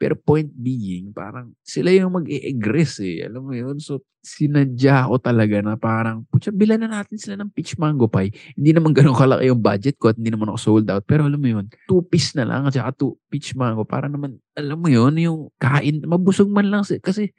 Pero 0.00 0.18
point 0.18 0.48
being, 0.50 1.14
parang 1.14 1.54
sila 1.62 1.92
yung 1.92 2.16
mag-e-egress 2.18 2.98
eh. 3.04 3.28
Alam 3.28 3.42
mo 3.46 3.52
yun? 3.54 3.78
So, 3.78 4.02
sinadya 4.24 5.06
ko 5.06 5.20
talaga 5.20 5.60
na 5.60 5.76
parang, 5.76 6.24
putya, 6.32 6.50
bilan 6.50 6.82
na 6.82 6.98
natin 6.98 7.20
sila 7.20 7.38
ng 7.38 7.52
peach 7.52 7.76
mango 7.76 8.08
pie. 8.08 8.32
Hindi 8.56 8.72
naman 8.74 8.96
ganun 8.96 9.14
kalaki 9.14 9.52
yung 9.52 9.60
budget 9.60 10.00
ko 10.00 10.10
at 10.10 10.18
hindi 10.18 10.32
naman 10.32 10.50
ako 10.50 10.58
sold 10.58 10.88
out. 10.90 11.04
Pero 11.04 11.28
alam 11.28 11.38
mo 11.38 11.46
yun, 11.46 11.68
two 11.86 12.02
piece 12.02 12.34
na 12.34 12.48
lang 12.48 12.66
at 12.66 12.74
saka 12.74 12.90
two 12.96 13.20
peach 13.28 13.52
mango. 13.54 13.84
Para 13.84 14.08
naman, 14.10 14.40
alam 14.56 14.80
mo 14.80 14.88
yun, 14.88 15.14
yung 15.20 15.52
kain, 15.60 16.02
mabusog 16.08 16.48
man 16.48 16.72
lang. 16.72 16.82
Kasi 16.82 17.30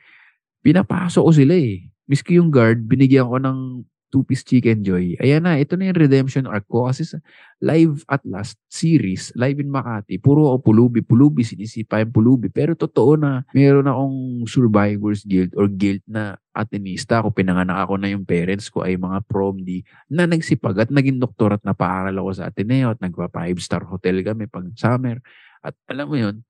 pinapasok 0.62 1.26
ko 1.26 1.32
sila 1.34 1.58
eh. 1.58 1.89
Miski 2.06 2.38
yung 2.38 2.54
guard, 2.54 2.86
binigyan 2.86 3.26
ko 3.26 3.41
ng 3.41 3.82
two-piece 4.14 4.45
chicken 4.45 4.86
joy. 4.86 5.18
Ayan 5.20 5.43
na, 5.43 5.58
ito 5.58 5.76
na 5.76 5.89
yung 5.89 5.99
redemption 5.99 6.45
arc 6.45 6.66
ko. 6.70 6.88
Kasi 6.88 7.06
sa 7.06 7.18
live 7.60 8.06
at 8.08 8.22
last 8.24 8.56
series, 8.70 9.34
live 9.36 9.58
in 9.60 9.72
Makati, 9.72 10.22
puro 10.22 10.53
ako 10.53 10.72
pulubi, 10.72 10.99
pulubi, 11.01 11.41
sinisipa 11.41 11.99
yung 11.99 12.14
pulubi. 12.14 12.47
Pero 12.51 12.78
totoo 12.78 13.18
na, 13.18 13.43
meron 13.51 13.89
akong 13.89 14.45
survivor's 14.47 15.26
guilt 15.26 15.51
or 15.58 15.68
guilt 15.68 16.03
na 16.06 16.38
atenista 16.56 17.20
ako, 17.20 17.36
pinanganak 17.36 17.84
ako 17.84 17.99
na 17.99 18.12
yung 18.12 18.24
parents 18.24 18.72
ko 18.72 18.88
ay 18.88 18.95
mga 18.95 19.20
prom 19.28 19.60
D 19.60 19.84
na 20.08 20.24
nagsipag 20.24 20.88
at 20.88 20.91
naging 20.93 21.20
doktor 21.20 21.51
at 21.51 21.64
napaaral 21.68 22.16
ako 22.16 22.30
sa 22.32 22.47
Ateneo 22.47 22.95
at 22.95 22.99
nagpa 23.03 23.28
five 23.28 23.60
star 23.60 23.84
hotel 23.84 24.24
kami 24.24 24.47
pag 24.47 24.64
summer. 24.80 25.20
At 25.60 25.76
alam 25.91 26.08
mo 26.08 26.16
yun, 26.16 26.45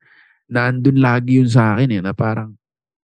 naandun 0.46 1.02
lagi 1.02 1.42
yun 1.42 1.50
sa 1.50 1.74
akin 1.74 1.90
eh, 1.90 2.02
na 2.06 2.14
parang 2.14 2.54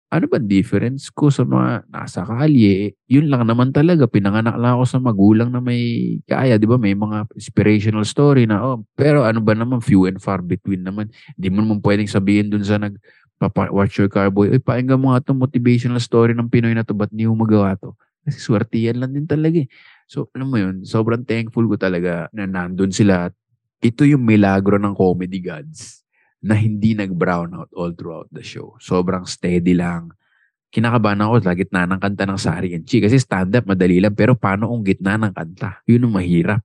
ano 0.08 0.24
ba 0.24 0.40
difference 0.40 1.12
ko 1.12 1.28
sa 1.28 1.44
mga 1.44 1.84
nasa 1.92 2.24
kalye? 2.24 2.96
Yun 3.12 3.28
lang 3.28 3.44
naman 3.44 3.76
talaga. 3.76 4.08
Pinanganak 4.08 4.56
lang 4.56 4.80
ako 4.80 4.84
sa 4.88 4.98
magulang 5.04 5.52
na 5.52 5.60
may 5.60 6.16
kaya. 6.24 6.56
Di 6.56 6.64
ba? 6.64 6.80
May 6.80 6.96
mga 6.96 7.28
inspirational 7.36 8.08
story 8.08 8.48
na, 8.48 8.64
oh, 8.64 8.80
pero 8.96 9.28
ano 9.28 9.44
ba 9.44 9.52
naman, 9.52 9.84
few 9.84 10.08
and 10.08 10.16
far 10.16 10.40
between 10.40 10.80
naman. 10.80 11.12
Di 11.36 11.52
mo 11.52 11.60
naman 11.60 11.84
pwedeng 11.84 12.08
sabihin 12.08 12.48
dun 12.48 12.64
sa 12.64 12.80
nag 12.80 12.96
watch 13.70 14.02
your 14.02 14.10
car 14.10 14.34
boy, 14.34 14.50
ay 14.50 14.58
painggan 14.58 14.98
mo 14.98 15.14
nga 15.14 15.22
itong 15.22 15.38
motivational 15.38 16.02
story 16.02 16.34
ng 16.34 16.50
Pinoy 16.50 16.74
na 16.74 16.82
to, 16.82 16.90
ba't 16.90 17.12
di 17.14 17.22
mo 17.22 17.38
magawa 17.38 17.78
to? 17.78 17.94
Kasi 18.26 18.42
swerte 18.42 18.80
yan 18.82 18.98
lang 18.98 19.14
din 19.14 19.30
talaga 19.30 19.62
eh. 19.62 19.68
So, 20.10 20.26
alam 20.34 20.50
mo 20.50 20.58
yun, 20.58 20.82
sobrang 20.82 21.22
thankful 21.22 21.68
ko 21.70 21.78
talaga 21.78 22.26
na 22.34 22.50
nandun 22.50 22.90
sila. 22.90 23.30
Ito 23.78 24.02
yung 24.08 24.26
milagro 24.26 24.74
ng 24.74 24.90
comedy 24.96 25.38
gods 25.38 26.07
na 26.38 26.54
hindi 26.54 26.94
nag-brown 26.94 27.50
out 27.54 27.70
all 27.74 27.90
throughout 27.94 28.30
the 28.30 28.42
show. 28.42 28.78
Sobrang 28.78 29.26
steady 29.26 29.74
lang. 29.74 30.14
Kinakabahan 30.68 31.24
ako 31.24 31.34
sa 31.42 31.56
gitna 31.56 31.88
ng 31.88 31.98
kanta 31.98 32.28
ng 32.28 32.38
Sari 32.38 32.76
and 32.76 32.84
Chi. 32.86 33.02
Kasi 33.02 33.18
stand-up, 33.18 33.66
madali 33.66 33.98
lang. 33.98 34.14
Pero 34.14 34.38
paano 34.38 34.70
kung 34.70 34.84
gitna 34.86 35.18
ng 35.18 35.32
kanta? 35.34 35.82
Yun 35.88 36.06
ang 36.06 36.14
mahirap. 36.14 36.62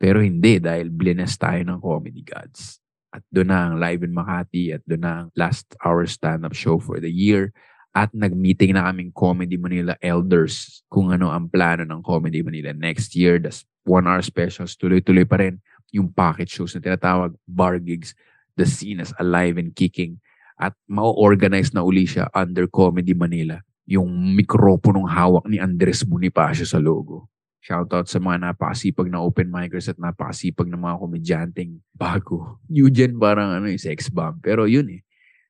Pero 0.00 0.18
hindi 0.22 0.58
dahil 0.58 0.90
blines 0.90 1.38
tayo 1.38 1.60
ng 1.62 1.78
comedy 1.78 2.24
gods. 2.26 2.82
At 3.14 3.22
doon 3.30 3.48
na 3.50 3.58
ang 3.70 3.74
live 3.78 4.02
in 4.04 4.12
Makati 4.12 4.74
at 4.74 4.82
doon 4.84 5.02
na 5.02 5.12
ang 5.24 5.28
last 5.38 5.66
hour 5.80 6.04
stand-up 6.08 6.54
show 6.56 6.80
for 6.82 6.98
the 6.98 7.10
year. 7.10 7.54
At 7.94 8.14
nag-meeting 8.14 8.78
na 8.78 8.86
kaming 8.90 9.10
Comedy 9.10 9.58
Manila 9.58 9.96
elders 9.98 10.84
kung 10.86 11.10
ano 11.10 11.32
ang 11.34 11.50
plano 11.50 11.82
ng 11.82 12.00
Comedy 12.04 12.44
Manila 12.44 12.70
next 12.70 13.16
year. 13.18 13.42
Das 13.42 13.64
one 13.88 14.04
hour 14.06 14.20
specials, 14.20 14.76
tuloy-tuloy 14.76 15.24
pa 15.24 15.40
rin 15.40 15.58
yung 15.88 16.12
package 16.12 16.60
shows 16.60 16.76
na 16.76 16.84
tinatawag 16.84 17.32
bar 17.48 17.80
gigs 17.80 18.12
the 18.58 18.66
scene 18.66 18.98
is 18.98 19.14
alive 19.22 19.56
and 19.56 19.72
kicking 19.72 20.18
at 20.58 20.74
ma-organize 20.90 21.70
na 21.70 21.86
uli 21.86 22.04
siya 22.04 22.26
under 22.34 22.66
Comedy 22.66 23.14
Manila. 23.14 23.62
Yung 23.86 24.34
mikroponong 24.34 25.06
hawak 25.06 25.46
ni 25.46 25.62
Andres 25.62 26.02
Bonifacio 26.02 26.66
sa 26.66 26.82
logo. 26.82 27.30
Shoutout 27.62 28.10
sa 28.10 28.18
mga 28.18 28.52
napakasipag 28.52 29.08
na 29.08 29.22
open 29.22 29.48
micers 29.48 29.88
at 29.88 29.96
napakasipag 29.96 30.66
na 30.66 30.76
mga 30.76 30.98
komedyanteng 30.98 31.78
bago. 31.94 32.58
New 32.68 32.90
gen 32.90 33.16
parang 33.16 33.54
ano, 33.54 33.70
yung 33.70 33.80
sex 33.80 34.10
bomb. 34.10 34.42
Pero 34.42 34.66
yun 34.66 34.90
eh. 34.92 35.00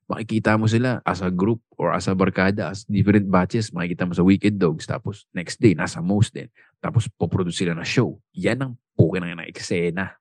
Makikita 0.08 0.56
mo 0.56 0.64
sila 0.64 1.04
as 1.04 1.20
a 1.20 1.28
group 1.28 1.60
or 1.76 1.92
as 1.92 2.08
a 2.08 2.16
barkada, 2.16 2.72
as 2.72 2.88
different 2.88 3.28
batches. 3.28 3.76
Makikita 3.76 4.08
mo 4.08 4.16
sa 4.16 4.24
Wicked 4.24 4.56
Dogs. 4.56 4.88
Tapos 4.88 5.28
next 5.36 5.60
day, 5.60 5.76
nasa 5.76 6.00
Most 6.00 6.32
din. 6.32 6.48
Tapos 6.80 7.10
poproduce 7.12 7.60
sila 7.60 7.76
na 7.76 7.84
show. 7.84 8.16
Yan 8.32 8.60
ang 8.64 8.72
pukin 8.96 9.24
ng 9.24 9.44
eksena 9.46 10.17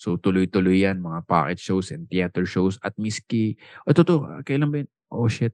So 0.00 0.16
tuloy-tuloy 0.16 0.88
yan, 0.88 1.04
mga 1.04 1.28
pocket 1.28 1.60
shows 1.60 1.92
and 1.92 2.08
theater 2.08 2.48
shows 2.48 2.80
at 2.80 2.96
miski, 2.96 3.60
oh, 3.84 3.92
totoo, 3.92 4.40
kailan 4.48 4.72
ba 4.72 4.80
yun? 4.80 4.88
Oh 5.12 5.28
shit. 5.28 5.52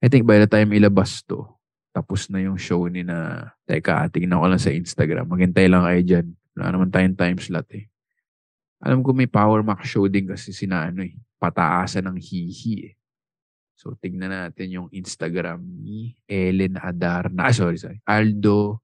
I 0.00 0.08
think 0.08 0.24
by 0.24 0.40
the 0.40 0.48
time 0.48 0.72
ilabas 0.72 1.20
to, 1.28 1.44
tapos 1.92 2.32
na 2.32 2.40
yung 2.40 2.56
show 2.56 2.88
ni 2.88 3.04
na, 3.04 3.52
teka, 3.68 4.08
tingnan 4.08 4.40
ko 4.40 4.48
lang 4.48 4.60
sa 4.60 4.72
Instagram. 4.72 5.28
Maghintay 5.28 5.68
lang 5.68 5.84
kayo 5.84 6.00
dyan. 6.00 6.26
Wala 6.56 6.72
naman 6.72 6.88
tayong 6.88 7.16
time 7.16 7.36
slot 7.36 7.68
eh. 7.76 7.92
Alam 8.80 9.04
ko 9.04 9.12
may 9.12 9.28
Power 9.28 9.60
Max 9.60 9.84
show 9.84 10.08
din 10.08 10.24
kasi 10.24 10.56
sina 10.56 10.88
ano 10.88 11.04
eh, 11.04 11.12
pataasan 11.36 12.08
ng 12.08 12.16
hihi 12.16 12.74
eh. 12.88 12.94
So, 13.76 13.92
tignan 14.00 14.32
natin 14.32 14.72
yung 14.72 14.88
Instagram 14.88 15.60
ni 15.60 16.16
Ellen 16.24 16.80
Adarna. 16.80 17.52
Ah, 17.52 17.52
sorry, 17.52 17.76
sorry. 17.76 18.00
Aldo, 18.08 18.80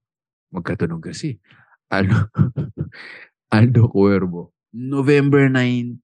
magkatunog 0.53 1.01
kasi. 1.01 1.41
Aldo, 1.89 2.29
Aldo 3.53 3.85
Cuervo. 3.93 4.57
November 4.73 5.53
19. 5.53 6.01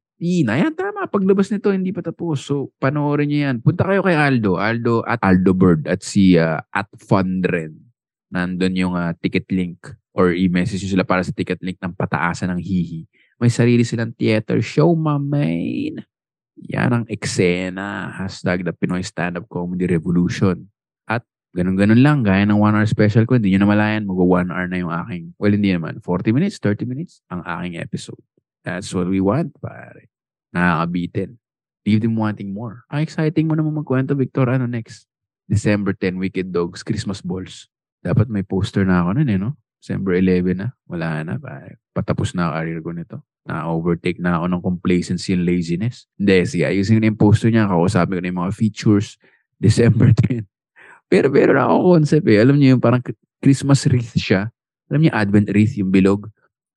Ayan, 0.52 0.76
tama. 0.76 1.08
Paglabas 1.08 1.48
nito, 1.48 1.72
hindi 1.72 1.96
pa 1.96 2.04
tapos. 2.04 2.44
So, 2.44 2.68
panoorin 2.76 3.32
niyo 3.32 3.38
yan. 3.48 3.56
Punta 3.64 3.88
kayo 3.88 4.04
kay 4.04 4.12
Aldo. 4.12 4.60
Aldo 4.60 5.00
at 5.08 5.24
Aldo 5.24 5.56
Bird 5.56 5.88
at 5.88 6.04
si 6.04 6.36
uh, 6.36 6.60
at 6.68 6.86
Fundren. 7.00 7.72
Nandun 8.28 8.76
yung 8.76 8.92
uh, 8.92 9.16
ticket 9.16 9.48
link 9.48 9.80
or 10.12 10.36
i-message 10.36 10.84
sila 10.84 11.08
para 11.08 11.24
sa 11.24 11.32
ticket 11.32 11.56
link 11.64 11.80
ng 11.80 11.96
pataasan 11.96 12.52
ng 12.52 12.60
hihi. 12.60 13.08
May 13.40 13.48
sarili 13.48 13.80
silang 13.86 14.12
theater 14.12 14.60
show, 14.60 14.92
my 14.92 15.16
man. 15.16 16.04
Yan 16.68 16.90
ang 16.92 17.04
eksena. 17.08 18.12
Hashtag 18.12 18.66
the 18.66 18.74
Pinoy 18.74 19.00
Stand-Up 19.00 19.48
Comedy 19.48 19.88
Revolution. 19.88 20.68
Ganun-ganun 21.56 22.00
lang, 22.04 22.20
gaya 22.20 22.44
ng 22.44 22.60
one 22.60 22.76
hour 22.76 22.84
special 22.84 23.24
ko, 23.24 23.40
hindi 23.40 23.56
nyo 23.56 23.64
na 23.64 23.70
malayan, 23.72 24.04
mag 24.04 24.20
one 24.20 24.48
hour 24.52 24.68
na 24.68 24.78
yung 24.78 24.92
aking, 24.92 25.32
well, 25.40 25.52
hindi 25.52 25.72
naman, 25.72 26.00
40 26.04 26.36
minutes, 26.36 26.60
30 26.60 26.84
minutes, 26.84 27.24
ang 27.32 27.40
aking 27.40 27.80
episode. 27.80 28.20
That's 28.62 28.92
what 28.92 29.08
we 29.08 29.18
want, 29.24 29.56
pare. 29.58 30.12
Nakakabitin. 30.52 31.40
Leave 31.88 32.04
them 32.04 32.20
wanting 32.20 32.52
more. 32.52 32.84
Ang 32.92 33.00
exciting 33.00 33.48
mo 33.48 33.56
naman 33.56 33.72
magkwento, 33.72 34.12
Victor. 34.12 34.52
Ano 34.52 34.68
next? 34.68 35.08
December 35.48 35.96
10, 35.96 36.20
Wicked 36.20 36.52
Dogs, 36.52 36.84
Christmas 36.84 37.24
Balls. 37.24 37.72
Dapat 38.04 38.28
may 38.28 38.44
poster 38.44 38.84
na 38.84 39.00
ako 39.00 39.16
nun 39.16 39.32
eh, 39.32 39.40
no? 39.40 39.56
December 39.80 40.20
11 40.20 40.52
na. 40.52 40.68
Wala 40.84 41.24
na. 41.24 41.40
Pare. 41.40 41.80
Patapos 41.96 42.36
na 42.36 42.52
career 42.52 42.84
ko 42.84 42.92
nito 42.92 43.24
na-overtake 43.48 44.20
na 44.20 44.36
ako 44.36 44.44
ng 44.52 44.62
complacency 44.62 45.32
and 45.32 45.48
laziness. 45.48 46.04
Hindi, 46.20 46.44
sige, 46.44 46.64
ayusin 46.68 46.96
ko 46.96 47.00
na 47.00 47.08
yung 47.08 47.20
poster 47.20 47.48
niya, 47.48 47.64
kakausapin 47.64 48.20
ko 48.20 48.20
na 48.20 48.28
yung 48.28 48.40
mga 48.44 48.54
features, 48.54 49.16
December 49.56 50.12
10. 50.28 50.44
Pero 51.08 51.32
pero 51.32 51.56
na 51.56 51.68
ako 51.68 51.96
concept 51.96 52.26
eh. 52.28 52.38
Alam 52.40 52.60
niyo 52.60 52.76
yung 52.76 52.82
parang 52.84 53.00
Christmas 53.40 53.84
wreath 53.88 54.12
siya. 54.16 54.52
Alam 54.92 55.08
niyo 55.08 55.12
Advent 55.12 55.48
wreath, 55.52 55.74
yung 55.80 55.92
bilog. 55.92 56.28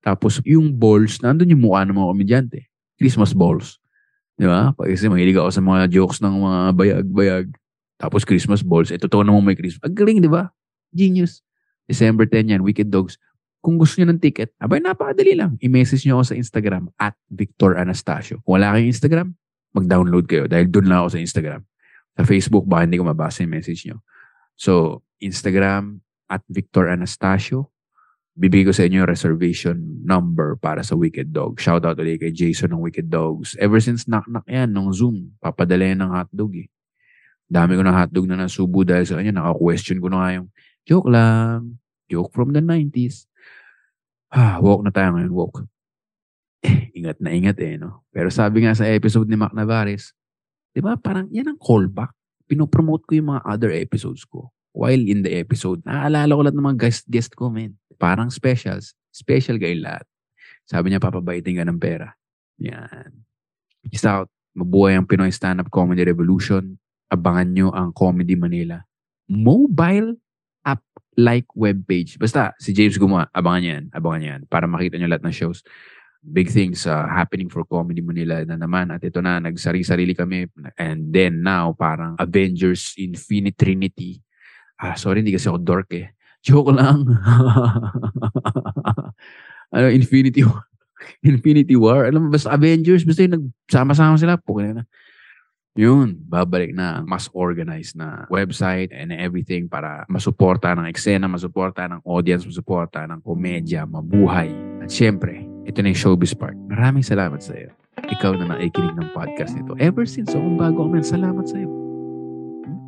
Tapos 0.01 0.41
yung 0.47 0.73
balls, 0.73 1.21
nandun 1.21 1.51
yung 1.53 1.63
mukha 1.63 1.85
ng 1.85 1.95
mga 1.95 2.09
komedyante. 2.09 2.59
Christmas 2.97 3.35
balls. 3.35 3.77
Di 4.39 4.49
ba? 4.49 4.73
Kasi 4.73 5.05
mahilig 5.05 5.37
ako 5.37 5.49
sa 5.53 5.61
mga 5.61 5.81
jokes 5.93 6.17
ng 6.23 6.33
mga 6.33 6.59
bayag-bayag. 6.73 7.47
Tapos 8.01 8.25
Christmas 8.25 8.65
balls. 8.65 8.89
Eh, 8.89 8.97
totoo 8.97 9.21
naman 9.21 9.45
may 9.45 9.53
Christmas. 9.53 9.85
Ang 9.85 9.93
galing, 9.93 10.17
di 10.17 10.31
ba? 10.31 10.49
Genius. 10.89 11.45
December 11.85 12.25
10 12.25 12.57
yan, 12.57 12.61
Wicked 12.65 12.89
Dogs. 12.89 13.21
Kung 13.61 13.77
gusto 13.77 14.01
niyo 14.01 14.09
ng 14.09 14.17
ticket, 14.17 14.57
abay 14.57 14.81
napakadali 14.81 15.37
lang. 15.37 15.53
I-message 15.61 16.09
niyo 16.09 16.17
ako 16.17 16.33
sa 16.33 16.35
Instagram 16.39 16.89
at 16.97 17.13
Victor 17.29 17.77
Anastasio. 17.77 18.41
Kung 18.41 18.57
wala 18.57 18.73
kayong 18.73 18.89
Instagram, 18.89 19.27
mag-download 19.77 20.25
kayo 20.25 20.49
dahil 20.49 20.65
doon 20.65 20.89
lang 20.89 21.05
ako 21.05 21.09
sa 21.13 21.19
Instagram. 21.21 21.61
Sa 22.17 22.23
Facebook, 22.25 22.65
baka 22.65 22.89
hindi 22.89 22.97
ko 22.97 23.05
mabasa 23.05 23.45
yung 23.45 23.53
message 23.53 23.85
niyo. 23.85 24.01
So, 24.61 25.01
Instagram 25.17 26.05
at 26.29 26.45
Victor 26.45 26.85
Anastasio. 26.85 27.73
Bibigay 28.37 28.69
ko 28.69 28.73
sa 28.77 28.85
inyo 28.85 29.09
reservation 29.09 30.05
number 30.05 30.53
para 30.53 30.85
sa 30.85 30.93
Wicked 30.93 31.33
Dog. 31.33 31.57
Shout 31.57 31.81
out 31.81 31.97
ulit 31.97 32.21
kay 32.21 32.29
Jason 32.29 32.69
ng 32.69 32.85
Wicked 32.85 33.09
Dogs. 33.09 33.57
Ever 33.57 33.81
since 33.81 34.05
knock-knock 34.05 34.45
yan, 34.45 34.69
nung 34.69 34.93
Zoom, 34.93 35.33
papadala 35.41 35.81
yan 35.81 36.05
ng 36.05 36.13
hotdog 36.13 36.53
eh. 36.61 36.69
Dami 37.49 37.73
ko 37.73 37.81
ng 37.81 37.97
hotdog 37.97 38.29
na 38.29 38.37
nasubo 38.37 38.85
dahil 38.85 39.03
sa 39.09 39.17
kanya. 39.17 39.41
Naka-question 39.41 39.97
ko 39.97 40.07
na 40.13 40.17
nga 40.21 40.29
yung, 40.37 40.47
joke 40.85 41.09
lang, 41.09 41.81
joke 42.05 42.29
from 42.29 42.53
the 42.53 42.61
90s. 42.61 43.25
Ah, 44.29 44.61
woke 44.61 44.85
na 44.85 44.93
tayo 44.93 45.17
ngayon, 45.17 45.33
woke. 45.33 45.65
Eh, 46.61 46.93
ingat 47.01 47.17
na 47.17 47.33
ingat 47.33 47.57
eh, 47.57 47.81
no? 47.81 48.05
Pero 48.13 48.29
sabi 48.29 48.61
nga 48.61 48.77
sa 48.77 48.85
episode 48.85 49.25
ni 49.25 49.33
Mac 49.33 49.57
Navares, 49.57 50.13
di 50.69 50.85
ba, 50.85 50.93
parang 51.01 51.25
yan 51.33 51.49
ang 51.49 51.57
callback. 51.57 52.13
Pinopromote 52.51 53.07
ko 53.07 53.15
yung 53.15 53.31
mga 53.31 53.47
other 53.47 53.71
episodes 53.71 54.27
ko. 54.27 54.51
While 54.75 55.07
in 55.07 55.23
the 55.23 55.39
episode, 55.39 55.79
naaalala 55.87 56.35
ko 56.35 56.41
lahat 56.43 56.55
ng 56.59 56.67
mga 56.67 56.79
guest, 56.83 57.03
guest 57.07 57.31
ko, 57.39 57.47
man. 57.47 57.79
Parang 57.95 58.27
specials. 58.27 58.91
Special 59.15 59.55
kayo 59.55 59.79
lahat. 59.79 60.03
Sabi 60.67 60.91
niya, 60.91 60.99
papabaiting 60.99 61.59
ka 61.59 61.63
ng 61.63 61.79
pera. 61.79 62.11
Yan. 62.59 63.23
Peace 63.87 64.03
out. 64.03 64.27
Mabuhay 64.51 64.99
ang 64.99 65.07
Pinoy 65.07 65.31
Stand-Up 65.31 65.71
Comedy 65.71 66.03
Revolution. 66.03 66.75
Abangan 67.07 67.49
nyo 67.55 67.67
ang 67.71 67.95
Comedy 67.95 68.35
Manila. 68.35 68.83
Mobile 69.31 70.19
app 70.67 70.83
like 71.15 71.47
webpage. 71.55 72.19
Basta, 72.19 72.55
si 72.59 72.71
James 72.75 72.95
gumawa, 72.99 73.27
abangan 73.31 73.63
yan, 73.63 73.83
abangan 73.91 74.23
yan, 74.23 74.41
para 74.47 74.67
makita 74.67 74.95
nyo 74.99 75.07
lahat 75.11 75.23
ng 75.23 75.35
shows. 75.35 75.63
Big 76.21 76.53
things 76.53 76.85
uh, 76.85 77.09
happening 77.09 77.49
for 77.49 77.65
Comedy 77.65 78.05
Manila 78.05 78.45
na 78.45 78.53
naman. 78.53 78.93
At 78.93 79.01
ito 79.01 79.25
na, 79.25 79.41
nagsari-sarili 79.41 80.13
kami. 80.13 80.45
And 80.77 81.09
then 81.09 81.41
now, 81.41 81.73
parang 81.73 82.13
Avengers 82.21 82.93
Infinite 83.01 83.57
Trinity. 83.57 84.21
Ah, 84.77 84.93
sorry, 84.93 85.25
hindi 85.25 85.33
kasi 85.33 85.49
ako 85.49 85.59
dork 85.61 85.89
eh. 85.97 86.13
Joke 86.41 86.73
lang. 86.73 87.05
ano, 89.73 89.85
Infinity 89.89 90.45
War. 90.45 90.65
Infinity 91.25 91.77
War. 91.77 92.09
Alam 92.09 92.25
mo, 92.25 92.27
basta 92.33 92.53
Avengers, 92.53 93.05
basta 93.05 93.25
yung 93.25 93.35
nagsama-sama 93.37 94.17
sila. 94.17 94.37
Pukin 94.37 94.81
na. 94.81 94.85
Yun, 95.71 96.19
babalik 96.27 96.75
na 96.75 96.99
mas 97.07 97.31
organized 97.31 97.95
na 97.95 98.27
website 98.27 98.91
and 98.91 99.15
everything 99.15 99.71
para 99.71 100.03
masuporta 100.11 100.75
ng 100.75 100.83
eksena, 100.91 101.31
masuporta 101.31 101.87
ng 101.87 102.03
audience, 102.03 102.43
masuporta 102.43 103.07
ng 103.07 103.23
komedya, 103.23 103.87
mabuhay. 103.87 104.51
At 104.83 104.91
syempre, 104.91 105.50
ito 105.65 105.77
na 105.81 105.93
yung 105.93 105.99
showbiz 105.99 106.33
part. 106.33 106.57
Maraming 106.67 107.05
salamat 107.05 107.41
sa 107.41 107.53
iyo. 107.53 107.69
Ikaw 108.01 108.33
na 108.39 108.57
naikinig 108.57 108.97
ng 108.97 109.09
podcast 109.13 109.53
nito. 109.53 109.77
Ever 109.77 110.09
since 110.09 110.33
akong 110.33 110.57
bago 110.57 110.89
ako, 110.89 110.99
salamat 111.05 111.45
sa 111.45 111.57
iyo. 111.61 111.69
Hmm? 112.65 112.79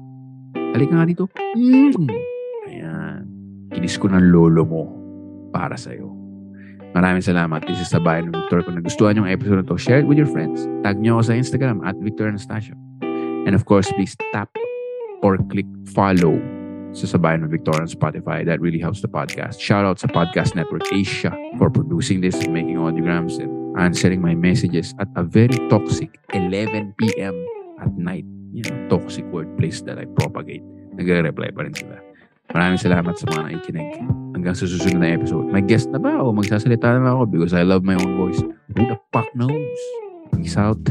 Halika 0.74 0.94
nga 0.98 1.08
dito. 1.08 1.26
Mm. 1.54 2.10
Ayan. 2.70 3.22
Kinis 3.70 3.96
ko 4.02 4.10
ng 4.10 4.34
lolo 4.34 4.64
mo 4.66 4.84
para 5.54 5.78
sa 5.78 5.94
iyo. 5.94 6.10
Maraming 6.94 7.26
salamat. 7.26 7.66
This 7.66 7.82
is 7.82 7.90
sa 7.90 7.98
bayan 7.98 8.30
ng 8.30 8.38
Victor. 8.38 8.62
Kung 8.66 8.78
nagustuhan 8.78 9.18
yung 9.18 9.30
episode 9.30 9.62
na 9.62 9.66
to, 9.66 9.78
share 9.78 10.02
it 10.02 10.08
with 10.10 10.18
your 10.18 10.30
friends. 10.30 10.70
Tag 10.86 11.02
nyo 11.02 11.18
ako 11.18 11.34
sa 11.34 11.36
Instagram 11.38 11.82
at 11.82 11.98
Victor 12.02 12.30
Anastasio. 12.30 12.78
And 13.44 13.58
of 13.58 13.66
course, 13.66 13.90
please 13.98 14.14
tap 14.32 14.54
or 15.26 15.42
click 15.50 15.66
follow 15.98 16.38
sa 16.94 17.10
Sabayan 17.10 17.44
ng 17.44 17.52
Victor 17.52 17.76
on 17.76 17.90
Spotify. 17.90 18.46
That 18.46 18.62
really 18.62 18.80
helps 18.80 19.02
the 19.02 19.10
podcast. 19.10 19.58
Shout 19.58 19.84
out 19.84 19.98
sa 19.98 20.08
Podcast 20.08 20.54
Network 20.54 20.86
Asia 20.94 21.34
for 21.58 21.74
producing 21.74 22.22
this, 22.22 22.38
making 22.46 22.78
audiograms, 22.78 23.42
and 23.42 23.50
answering 23.78 24.22
my 24.22 24.38
messages 24.38 24.94
at 25.02 25.10
a 25.18 25.26
very 25.26 25.58
toxic 25.68 26.22
11 26.34 26.94
p.m. 27.02 27.34
at 27.82 27.92
night. 27.98 28.26
You 28.54 28.62
know, 28.70 29.02
toxic 29.02 29.26
workplace 29.34 29.82
that 29.90 29.98
I 29.98 30.06
propagate. 30.06 30.62
Nagre-reply 30.94 31.58
pa 31.58 31.66
rin 31.66 31.74
sila. 31.74 31.98
Maraming 32.54 32.78
salamat 32.78 33.18
sa 33.18 33.26
mga 33.34 33.42
nakikinig. 33.50 33.90
Hanggang 34.38 34.54
sa 34.54 34.70
susunod 34.70 35.02
na 35.02 35.18
episode. 35.18 35.50
May 35.50 35.66
guest 35.66 35.90
na 35.90 35.98
ba? 35.98 36.22
O 36.22 36.30
magsasalita 36.30 37.02
na 37.02 37.18
ako 37.18 37.26
because 37.34 37.54
I 37.58 37.66
love 37.66 37.82
my 37.82 37.98
own 37.98 38.14
voice. 38.22 38.46
Who 38.78 38.82
the 38.86 39.02
fuck 39.10 39.26
knows? 39.34 39.80
Peace 40.38 40.54
out. 40.54 40.86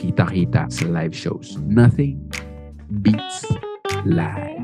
Kita-kita 0.00 0.72
sa 0.72 0.84
live 0.88 1.12
shows. 1.12 1.60
Nothing 1.68 2.24
beats 3.04 3.44
live. 4.08 4.63